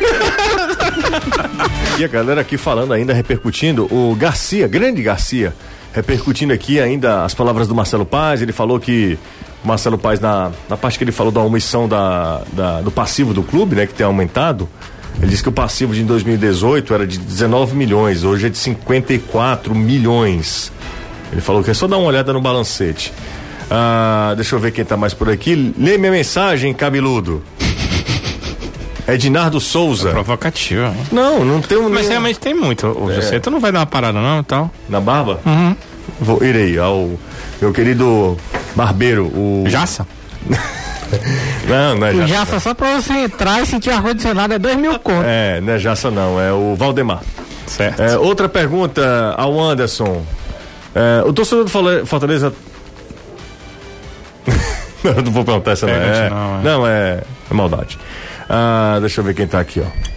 E 1.98 2.04
a 2.04 2.08
galera 2.08 2.40
aqui 2.40 2.56
falando 2.56 2.92
ainda, 2.92 3.12
repercutindo, 3.12 3.84
o 3.92 4.14
Garcia, 4.14 4.68
grande 4.68 5.02
Garcia, 5.02 5.52
repercutindo 5.92 6.52
aqui 6.52 6.80
ainda 6.80 7.24
as 7.24 7.34
palavras 7.34 7.66
do 7.66 7.74
Marcelo 7.74 8.06
Paz. 8.06 8.40
Ele 8.40 8.52
falou 8.52 8.78
que 8.78 9.18
Marcelo 9.64 9.98
Paz, 9.98 10.20
na, 10.20 10.52
na 10.68 10.76
parte 10.76 10.96
que 10.96 11.04
ele 11.04 11.12
falou 11.12 11.32
da 11.32 11.40
omissão 11.40 11.88
da, 11.88 12.42
da, 12.52 12.80
do 12.80 12.90
passivo 12.90 13.34
do 13.34 13.42
clube, 13.42 13.74
né, 13.74 13.86
que 13.86 13.94
tem 13.94 14.06
aumentado, 14.06 14.68
ele 15.20 15.30
disse 15.30 15.42
que 15.42 15.48
o 15.48 15.52
passivo 15.52 15.92
de 15.92 16.04
2018 16.04 16.94
era 16.94 17.06
de 17.06 17.18
19 17.18 17.74
milhões, 17.74 18.22
hoje 18.22 18.46
é 18.46 18.48
de 18.48 18.58
54 18.58 19.74
milhões. 19.74 20.72
Ele 21.32 21.40
falou 21.40 21.62
que 21.62 21.70
é 21.70 21.74
só 21.74 21.86
dar 21.86 21.98
uma 21.98 22.06
olhada 22.06 22.32
no 22.32 22.40
balancete. 22.40 23.12
Ah, 23.70 24.32
deixa 24.36 24.54
eu 24.54 24.60
ver 24.60 24.70
quem 24.70 24.84
tá 24.84 24.96
mais 24.96 25.12
por 25.12 25.28
aqui. 25.28 25.74
Lê 25.76 25.98
minha 25.98 26.12
mensagem, 26.12 26.72
cabeludo. 26.72 27.42
Ednardo 29.08 29.58
Souza. 29.60 30.10
Provocativo, 30.10 30.82
hein? 30.82 30.94
Não, 31.10 31.44
não 31.44 31.60
tem 31.62 31.78
um. 31.78 31.84
Mas 31.88 32.00
nenhum- 32.00 32.08
realmente 32.10 32.38
tem 32.38 32.54
muito. 32.54 32.86
O 32.86 33.12
José, 33.12 33.40
tu 33.40 33.50
não 33.50 33.58
vai 33.58 33.72
dar 33.72 33.80
uma 33.80 33.86
parada 33.86 34.20
não 34.20 34.40
e 34.40 34.44
tal. 34.44 34.70
Na 34.88 35.00
barba? 35.00 35.40
Vou, 36.20 36.42
irei 36.44 36.78
ao 36.78 37.10
meu 37.60 37.72
querido 37.72 38.36
barbeiro, 38.76 39.26
o. 39.26 39.64
Jaça? 39.66 40.06
Não, 41.66 41.94
não 41.96 42.06
é 42.06 42.10
O 42.12 42.16
Jaça. 42.18 42.28
Jaça, 42.28 42.60
só 42.60 42.74
pra 42.74 43.00
você 43.00 43.14
entrar 43.14 43.62
e 43.62 43.66
sentir 43.66 43.88
ar-condicionado 43.90 44.52
é 44.52 44.58
dois 44.58 44.76
mil 44.76 44.98
conto. 44.98 45.24
É, 45.24 45.58
não 45.58 45.72
é 45.72 45.78
Jaça 45.78 46.10
não, 46.10 46.38
é 46.38 46.52
o 46.52 46.74
Valdemar. 46.76 47.22
Certo. 47.66 48.00
É, 48.02 48.18
outra 48.18 48.46
pergunta 48.46 49.34
ao 49.38 49.58
Anderson. 49.58 50.22
É, 50.94 51.22
o 51.26 51.32
torcedor 51.32 51.64
do 51.64 52.06
Fortaleza. 52.06 52.52
não, 55.02 55.12
eu 55.12 55.22
não 55.22 55.32
vou 55.32 55.44
perguntar 55.44 55.72
essa 55.72 55.86
não. 55.86 55.94
É, 55.94 56.30
não, 56.30 56.58
é. 56.58 56.62
não, 56.62 56.86
é, 56.86 57.22
é 57.50 57.54
maldade. 57.54 57.98
Ah, 58.48 58.98
deixa 59.00 59.20
eu 59.20 59.24
ver 59.24 59.34
quem 59.34 59.46
tá 59.46 59.60
aqui, 59.60 59.80
ó. 59.80 60.08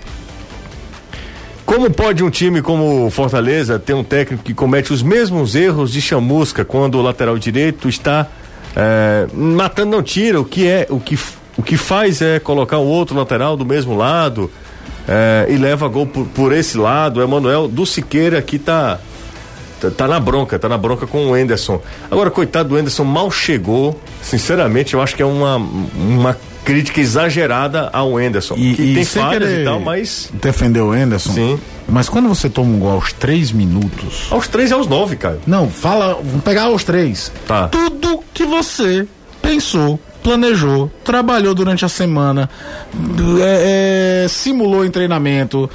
Como 1.65 1.89
pode 1.89 2.23
um 2.23 2.29
time 2.29 2.61
como 2.61 3.09
Fortaleza 3.09 3.79
ter 3.79 3.93
um 3.93 4.03
técnico 4.03 4.43
que 4.43 4.53
comete 4.53 4.91
os 4.91 5.01
mesmos 5.01 5.55
erros 5.55 5.91
de 5.91 6.01
chamusca 6.01 6.65
quando 6.65 6.95
o 6.95 7.01
lateral 7.01 7.37
direito 7.37 7.87
está 7.87 8.27
é, 8.75 9.25
matando 9.33 9.91
não 9.91 10.03
tira? 10.03 10.39
O 10.39 10.43
que 10.43 10.67
é 10.67 10.85
o 10.89 10.99
que 10.99 11.17
o 11.57 11.63
que 11.63 11.77
faz 11.77 12.21
é 12.21 12.39
colocar 12.39 12.77
o 12.77 12.85
outro 12.85 13.15
lateral 13.15 13.55
do 13.55 13.65
mesmo 13.65 13.95
lado 13.95 14.51
é, 15.07 15.47
e 15.49 15.55
leva 15.55 15.87
gol 15.87 16.05
por, 16.05 16.25
por 16.27 16.51
esse 16.51 16.77
lado. 16.77 17.21
O 17.21 17.23
Emanuel 17.23 17.69
do 17.69 17.85
Siqueira 17.85 18.41
que 18.41 18.59
tá, 18.59 18.99
tá 19.79 19.91
tá 19.91 20.07
na 20.09 20.19
bronca, 20.19 20.59
tá 20.59 20.67
na 20.67 20.77
bronca 20.77 21.07
com 21.07 21.31
o 21.31 21.37
Enderson. 21.37 21.81
Agora 22.09 22.29
coitado 22.29 22.67
do 22.67 22.77
Enderson 22.77 23.05
mal 23.05 23.31
chegou. 23.31 23.97
Sinceramente, 24.21 24.93
eu 24.93 25.01
acho 25.01 25.15
que 25.15 25.21
é 25.21 25.25
uma 25.25 25.55
uma 25.55 26.37
crítica 26.63 26.99
exagerada 26.99 27.89
ao 27.91 28.19
Enderson. 28.19 28.55
E, 28.55 28.75
que 28.75 28.81
e 28.81 28.95
tem 28.95 29.05
falhas 29.05 29.49
e 29.51 29.63
tal, 29.63 29.79
mas 29.79 30.29
Defendeu 30.33 30.87
o 30.87 30.91
Anderson. 30.91 31.33
Sim. 31.33 31.59
Mas 31.87 32.07
quando 32.07 32.29
você 32.29 32.49
toma 32.49 32.69
um 32.69 32.79
gol 32.79 32.91
aos 32.91 33.11
três 33.11 33.51
minutos. 33.51 34.27
Aos 34.29 34.47
três 34.47 34.71
e 34.71 34.73
aos 34.73 34.87
nove, 34.87 35.15
cara. 35.15 35.39
Não, 35.45 35.69
fala. 35.69 36.15
Vamos 36.15 36.43
pegar 36.43 36.69
os 36.69 36.83
três. 36.83 37.31
Tá. 37.47 37.67
Tudo 37.67 38.23
que 38.33 38.45
você 38.45 39.07
pensou, 39.41 39.99
planejou, 40.23 40.89
trabalhou 41.03 41.53
durante 41.53 41.83
a 41.83 41.89
semana, 41.89 42.49
é, 43.41 44.23
é, 44.23 44.27
simulou 44.27 44.85
em 44.85 44.91
treinamento, 44.91 45.69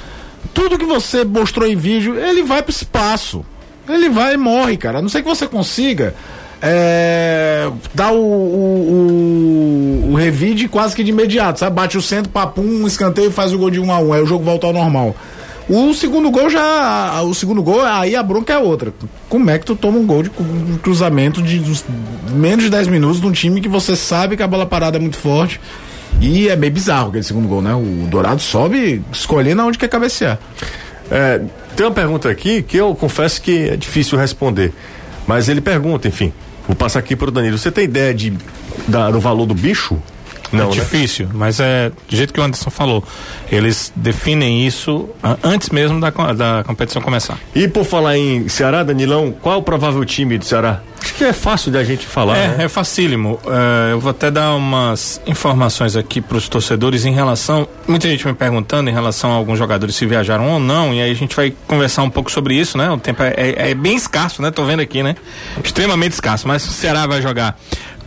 tudo 0.53 0.77
que 0.77 0.85
você 0.85 1.23
mostrou 1.23 1.67
em 1.67 1.75
vídeo, 1.75 2.17
ele 2.17 2.43
vai 2.43 2.63
pro 2.63 2.71
espaço. 2.71 3.45
Ele 3.87 4.09
vai 4.09 4.33
e 4.33 4.37
morre, 4.37 4.75
cara. 4.75 4.99
A 4.99 5.01
não 5.01 5.09
sei 5.09 5.21
que 5.21 5.29
você 5.29 5.47
consiga. 5.47 6.15
É, 6.61 7.69
dar 7.93 8.11
o, 8.13 8.17
o, 8.17 10.01
o, 10.07 10.11
o 10.11 10.15
revide 10.15 10.67
quase 10.67 10.95
que 10.95 11.03
de 11.03 11.11
imediato, 11.11 11.59
sabe? 11.59 11.75
Bate 11.75 11.97
o 11.97 12.01
centro, 12.01 12.31
papum, 12.31 12.63
um 12.63 12.87
escanteio 12.87 13.31
faz 13.31 13.53
o 13.53 13.57
gol 13.57 13.69
de 13.69 13.79
1 13.79 13.85
um 13.85 13.91
a 13.91 13.99
1 13.99 14.07
um, 14.07 14.13
aí 14.13 14.21
o 14.21 14.25
jogo 14.25 14.43
volta 14.43 14.65
ao 14.67 14.73
normal. 14.73 15.15
O 15.69 15.93
segundo 15.93 16.31
gol 16.31 16.49
já. 16.49 17.21
O 17.23 17.33
segundo 17.33 17.61
gol, 17.61 17.81
aí 17.83 18.15
a 18.15 18.23
bronca 18.23 18.53
é 18.53 18.57
outra. 18.57 18.93
Como 19.27 19.49
é 19.49 19.59
que 19.59 19.65
tu 19.65 19.75
toma 19.75 19.97
um 19.97 20.05
gol 20.05 20.23
de 20.23 20.29
cru- 20.29 20.45
de 20.45 20.79
cruzamento 20.79 21.41
de 21.41 21.61
menos 22.31 22.63
de 22.63 22.69
10 22.69 22.87
minutos 22.87 23.19
de 23.19 23.27
um 23.27 23.31
time 23.33 23.59
que 23.59 23.67
você 23.67 23.93
sabe 23.95 24.37
que 24.37 24.43
a 24.43 24.47
bola 24.47 24.65
parada 24.65 24.97
é 24.97 24.99
muito 24.99 25.17
forte? 25.17 25.59
E 26.21 26.47
é 26.47 26.55
meio 26.55 26.71
bizarro 26.71 27.09
aquele 27.09 27.23
segundo 27.23 27.47
gol, 27.49 27.61
né? 27.61 27.75
O 27.75 28.07
Dourado 28.07 28.41
sobe 28.41 29.03
escolhendo 29.11 29.61
aonde 29.61 29.77
quer 29.77 29.89
cabecear. 29.89 30.39
É, 31.11 31.41
tem 31.75 31.85
uma 31.85 31.91
pergunta 31.91 32.29
aqui 32.29 32.63
que 32.63 32.77
eu 32.77 32.95
confesso 32.95 33.41
que 33.41 33.67
é 33.69 33.75
difícil 33.75 34.17
responder. 34.17 34.73
Mas 35.27 35.49
ele 35.49 35.59
pergunta, 35.59 36.07
enfim. 36.07 36.31
Vou 36.67 36.75
passar 36.75 36.99
aqui 36.99 37.15
pro 37.15 37.31
Danilo. 37.31 37.57
Você 37.57 37.71
tem 37.71 37.85
ideia 37.85 38.13
de, 38.13 38.33
da- 38.87 39.09
do 39.09 39.19
valor 39.19 39.45
do 39.45 39.53
bicho? 39.53 39.97
Não, 40.51 40.65
é 40.65 40.67
né? 40.67 40.71
difícil, 40.75 41.27
mas 41.33 41.59
é 41.59 41.89
do 42.09 42.15
jeito 42.15 42.33
que 42.33 42.39
o 42.39 42.43
Anderson 42.43 42.69
falou. 42.69 43.03
Eles 43.51 43.91
definem 43.95 44.65
isso 44.65 45.09
antes 45.43 45.69
mesmo 45.69 45.99
da, 45.99 46.09
da 46.09 46.63
competição 46.65 47.01
começar. 47.01 47.37
E 47.53 47.67
por 47.67 47.83
falar 47.83 48.17
em 48.17 48.47
Ceará, 48.47 48.81
Danilão, 48.83 49.33
qual 49.41 49.55
é 49.55 49.57
o 49.57 49.61
provável 49.61 50.03
time 50.05 50.37
do 50.37 50.45
Ceará? 50.45 50.81
Acho 51.07 51.15
que 51.15 51.23
é 51.23 51.31
fácil 51.31 51.71
da 51.71 51.85
gente 51.85 52.05
falar. 52.05 52.37
É, 52.37 52.47
né? 52.49 52.65
é 52.65 52.67
facílimo. 52.67 53.39
É, 53.47 53.93
eu 53.93 53.99
vou 53.99 54.11
até 54.11 54.29
dar 54.29 54.53
umas 54.55 55.21
informações 55.25 55.95
aqui 55.95 56.19
para 56.19 56.35
os 56.37 56.49
torcedores 56.49 57.05
em 57.05 57.13
relação. 57.13 57.65
Muita 57.87 58.09
gente 58.09 58.27
me 58.27 58.33
perguntando 58.33 58.89
em 58.89 58.93
relação 58.93 59.31
a 59.31 59.35
alguns 59.35 59.57
jogadores 59.57 59.95
se 59.95 60.05
viajaram 60.05 60.49
ou 60.49 60.59
não, 60.59 60.93
e 60.93 61.01
aí 61.01 61.09
a 61.09 61.15
gente 61.15 61.33
vai 61.33 61.53
conversar 61.65 62.03
um 62.03 62.09
pouco 62.09 62.29
sobre 62.29 62.55
isso, 62.55 62.77
né? 62.77 62.91
O 62.91 62.97
tempo 62.97 63.23
é, 63.23 63.33
é- 63.37 63.69
é 63.71 63.73
bem 63.73 63.95
escasso, 63.95 64.41
né? 64.41 64.51
Tô 64.51 64.65
vendo 64.65 64.81
aqui, 64.81 65.01
né? 65.01 65.15
Extremamente 65.63 66.11
escasso. 66.11 66.45
Mas 66.45 66.67
o 66.67 66.71
Ceará 66.71 67.07
vai 67.07 67.21
jogar 67.21 67.57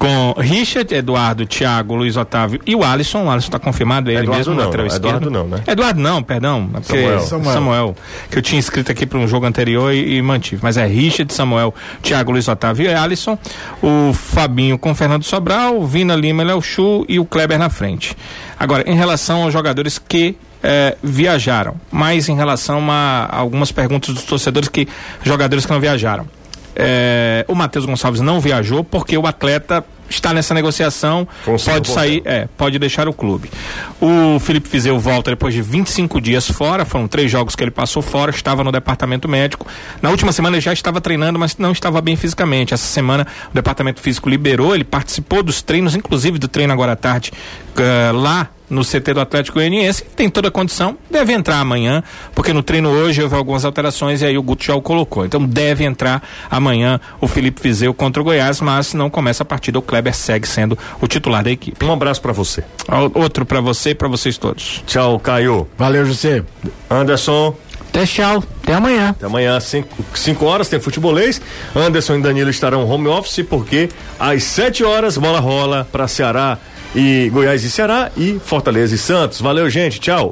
com 0.00 0.34
Richard, 0.38 0.94
Eduardo, 0.94 1.44
Thiago, 1.44 1.94
Luiz 1.94 2.16
Otávio 2.16 2.58
e 2.66 2.74
o 2.74 2.82
Alisson. 2.82 3.24
O 3.24 3.30
Alisson 3.30 3.48
está 3.48 3.58
confirmado, 3.58 4.10
ele 4.10 4.20
Eduardo 4.20 4.38
mesmo, 4.38 4.54
não, 4.54 4.64
lateral 4.64 4.86
Eduardo 4.86 5.06
esquerdo. 5.08 5.30
não, 5.30 5.46
né? 5.46 5.62
Eduardo 5.66 6.00
não, 6.00 6.22
perdão. 6.22 6.70
é 6.74 6.82
Samuel. 6.82 7.20
Samuel. 7.20 7.52
Samuel, 7.52 7.96
que 8.30 8.38
eu 8.38 8.42
tinha 8.42 8.58
escrito 8.58 8.90
aqui 8.90 9.04
para 9.04 9.18
um 9.18 9.28
jogo 9.28 9.44
anterior 9.44 9.92
e, 9.92 10.16
e 10.16 10.22
mantive. 10.22 10.62
Mas 10.62 10.78
é 10.78 10.86
Richard, 10.86 11.30
Samuel, 11.34 11.74
Thiago 12.02 12.32
Luiz 12.32 12.48
Otávio 12.48 12.86
e 12.86 12.89
Alisson, 12.94 13.38
o 13.82 14.12
Fabinho 14.12 14.78
com 14.78 14.94
Fernando 14.94 15.24
Sobral, 15.24 15.78
o 15.78 15.86
Vina 15.86 16.14
Lima, 16.14 16.42
Léo 16.42 16.60
Chu 16.60 17.04
e 17.08 17.18
o 17.18 17.24
Kleber 17.24 17.58
na 17.58 17.70
frente. 17.70 18.16
Agora, 18.58 18.88
em 18.88 18.94
relação 18.94 19.42
aos 19.42 19.52
jogadores 19.52 19.98
que 19.98 20.36
eh, 20.62 20.96
viajaram, 21.02 21.74
mais 21.90 22.28
em 22.28 22.36
relação 22.36 22.90
a, 22.90 23.28
algumas 23.30 23.72
perguntas 23.72 24.14
dos 24.14 24.24
torcedores 24.24 24.68
que 24.68 24.86
jogadores 25.22 25.64
que 25.64 25.72
não 25.72 25.80
viajaram. 25.80 26.26
Eh, 26.76 27.44
o 27.48 27.54
Matheus 27.54 27.84
Gonçalves 27.84 28.20
não 28.20 28.40
viajou 28.40 28.84
porque 28.84 29.16
o 29.16 29.26
atleta 29.26 29.84
está 30.10 30.34
nessa 30.34 30.52
negociação, 30.52 31.26
Conseguiu 31.44 31.74
pode 31.74 31.88
voltar. 31.88 32.02
sair 32.02 32.22
é, 32.24 32.48
pode 32.56 32.78
deixar 32.78 33.08
o 33.08 33.12
clube. 33.12 33.50
O 34.00 34.38
Felipe 34.40 34.68
Fizeu 34.68 34.98
volta 34.98 35.30
depois 35.30 35.54
de 35.54 35.62
25 35.62 36.20
dias 36.20 36.50
fora, 36.50 36.84
foram 36.84 37.06
três 37.08 37.30
jogos 37.30 37.54
que 37.54 37.62
ele 37.62 37.70
passou 37.70 38.02
fora, 38.02 38.30
estava 38.30 38.62
no 38.64 38.72
departamento 38.72 39.28
médico. 39.28 39.66
Na 40.02 40.10
última 40.10 40.32
semana 40.32 40.56
ele 40.56 40.60
já 40.60 40.72
estava 40.72 41.00
treinando, 41.00 41.38
mas 41.38 41.56
não 41.56 41.72
estava 41.72 42.00
bem 42.00 42.16
fisicamente. 42.16 42.74
Essa 42.74 42.86
semana 42.86 43.26
o 43.50 43.54
departamento 43.54 44.00
físico 44.00 44.28
liberou, 44.28 44.74
ele 44.74 44.84
participou 44.84 45.42
dos 45.42 45.62
treinos, 45.62 45.94
inclusive 45.94 46.38
do 46.38 46.48
treino 46.48 46.72
agora 46.72 46.92
à 46.92 46.96
tarde, 46.96 47.32
eh, 47.80 48.12
lá 48.12 48.48
no 48.68 48.82
CT 48.84 49.14
do 49.14 49.20
Atlético 49.20 49.58
Goianiense, 49.58 50.04
tem 50.14 50.30
toda 50.30 50.46
a 50.46 50.50
condição, 50.50 50.96
deve 51.10 51.32
entrar 51.32 51.58
amanhã, 51.58 52.04
porque 52.36 52.52
no 52.52 52.62
treino 52.62 52.88
hoje 52.88 53.20
houve 53.20 53.34
algumas 53.34 53.64
alterações 53.64 54.22
e 54.22 54.26
aí 54.26 54.38
o 54.38 54.42
Guto 54.42 54.64
já 54.64 54.74
o 54.76 54.80
colocou. 54.80 55.24
Então 55.26 55.44
deve 55.44 55.84
entrar 55.84 56.22
amanhã 56.48 57.00
o 57.20 57.26
Felipe 57.26 57.60
Fizeu 57.60 57.92
contra 57.92 58.22
o 58.22 58.24
Goiás, 58.24 58.60
mas 58.60 58.94
não 58.94 59.10
começa 59.10 59.42
a 59.42 59.46
partida, 59.46 59.78
o 59.78 59.82
Kleber 59.82 60.14
segue 60.14 60.46
sendo 60.46 60.78
o 61.00 61.08
titular 61.08 61.42
da 61.42 61.50
equipe. 61.50 61.84
Um 61.84 61.92
abraço 61.92 62.22
pra 62.22 62.32
você. 62.32 62.62
Outro 63.12 63.44
pra 63.44 63.60
você 63.60 63.90
e 63.90 63.94
pra 63.94 64.06
vocês 64.06 64.38
todos. 64.38 64.84
Tchau, 64.86 65.18
Caio. 65.18 65.66
Valeu, 65.76 66.06
José. 66.06 66.44
Anderson, 66.88 67.56
Até 67.88 68.06
tchau. 68.06 68.44
Até 68.62 68.74
amanhã. 68.74 69.10
até 69.10 69.26
amanhã, 69.26 69.58
5 69.58 70.44
horas, 70.46 70.68
tem 70.68 70.78
futebolês. 70.78 71.42
Anderson 71.74 72.18
e 72.18 72.22
Danilo 72.22 72.50
estarão 72.50 72.88
home 72.88 73.08
office, 73.08 73.44
porque 73.44 73.88
às 74.16 74.44
7 74.44 74.84
horas 74.84 75.18
bola 75.18 75.40
rola 75.40 75.88
pra 75.90 76.06
Ceará 76.06 76.56
e 76.94 77.30
Goiás 77.32 77.64
e 77.64 77.70
Ceará 77.70 78.10
e 78.16 78.38
Fortaleza 78.44 78.94
e 78.94 78.98
Santos. 78.98 79.40
Valeu, 79.40 79.68
gente. 79.70 80.00
Tchau. 80.00 80.28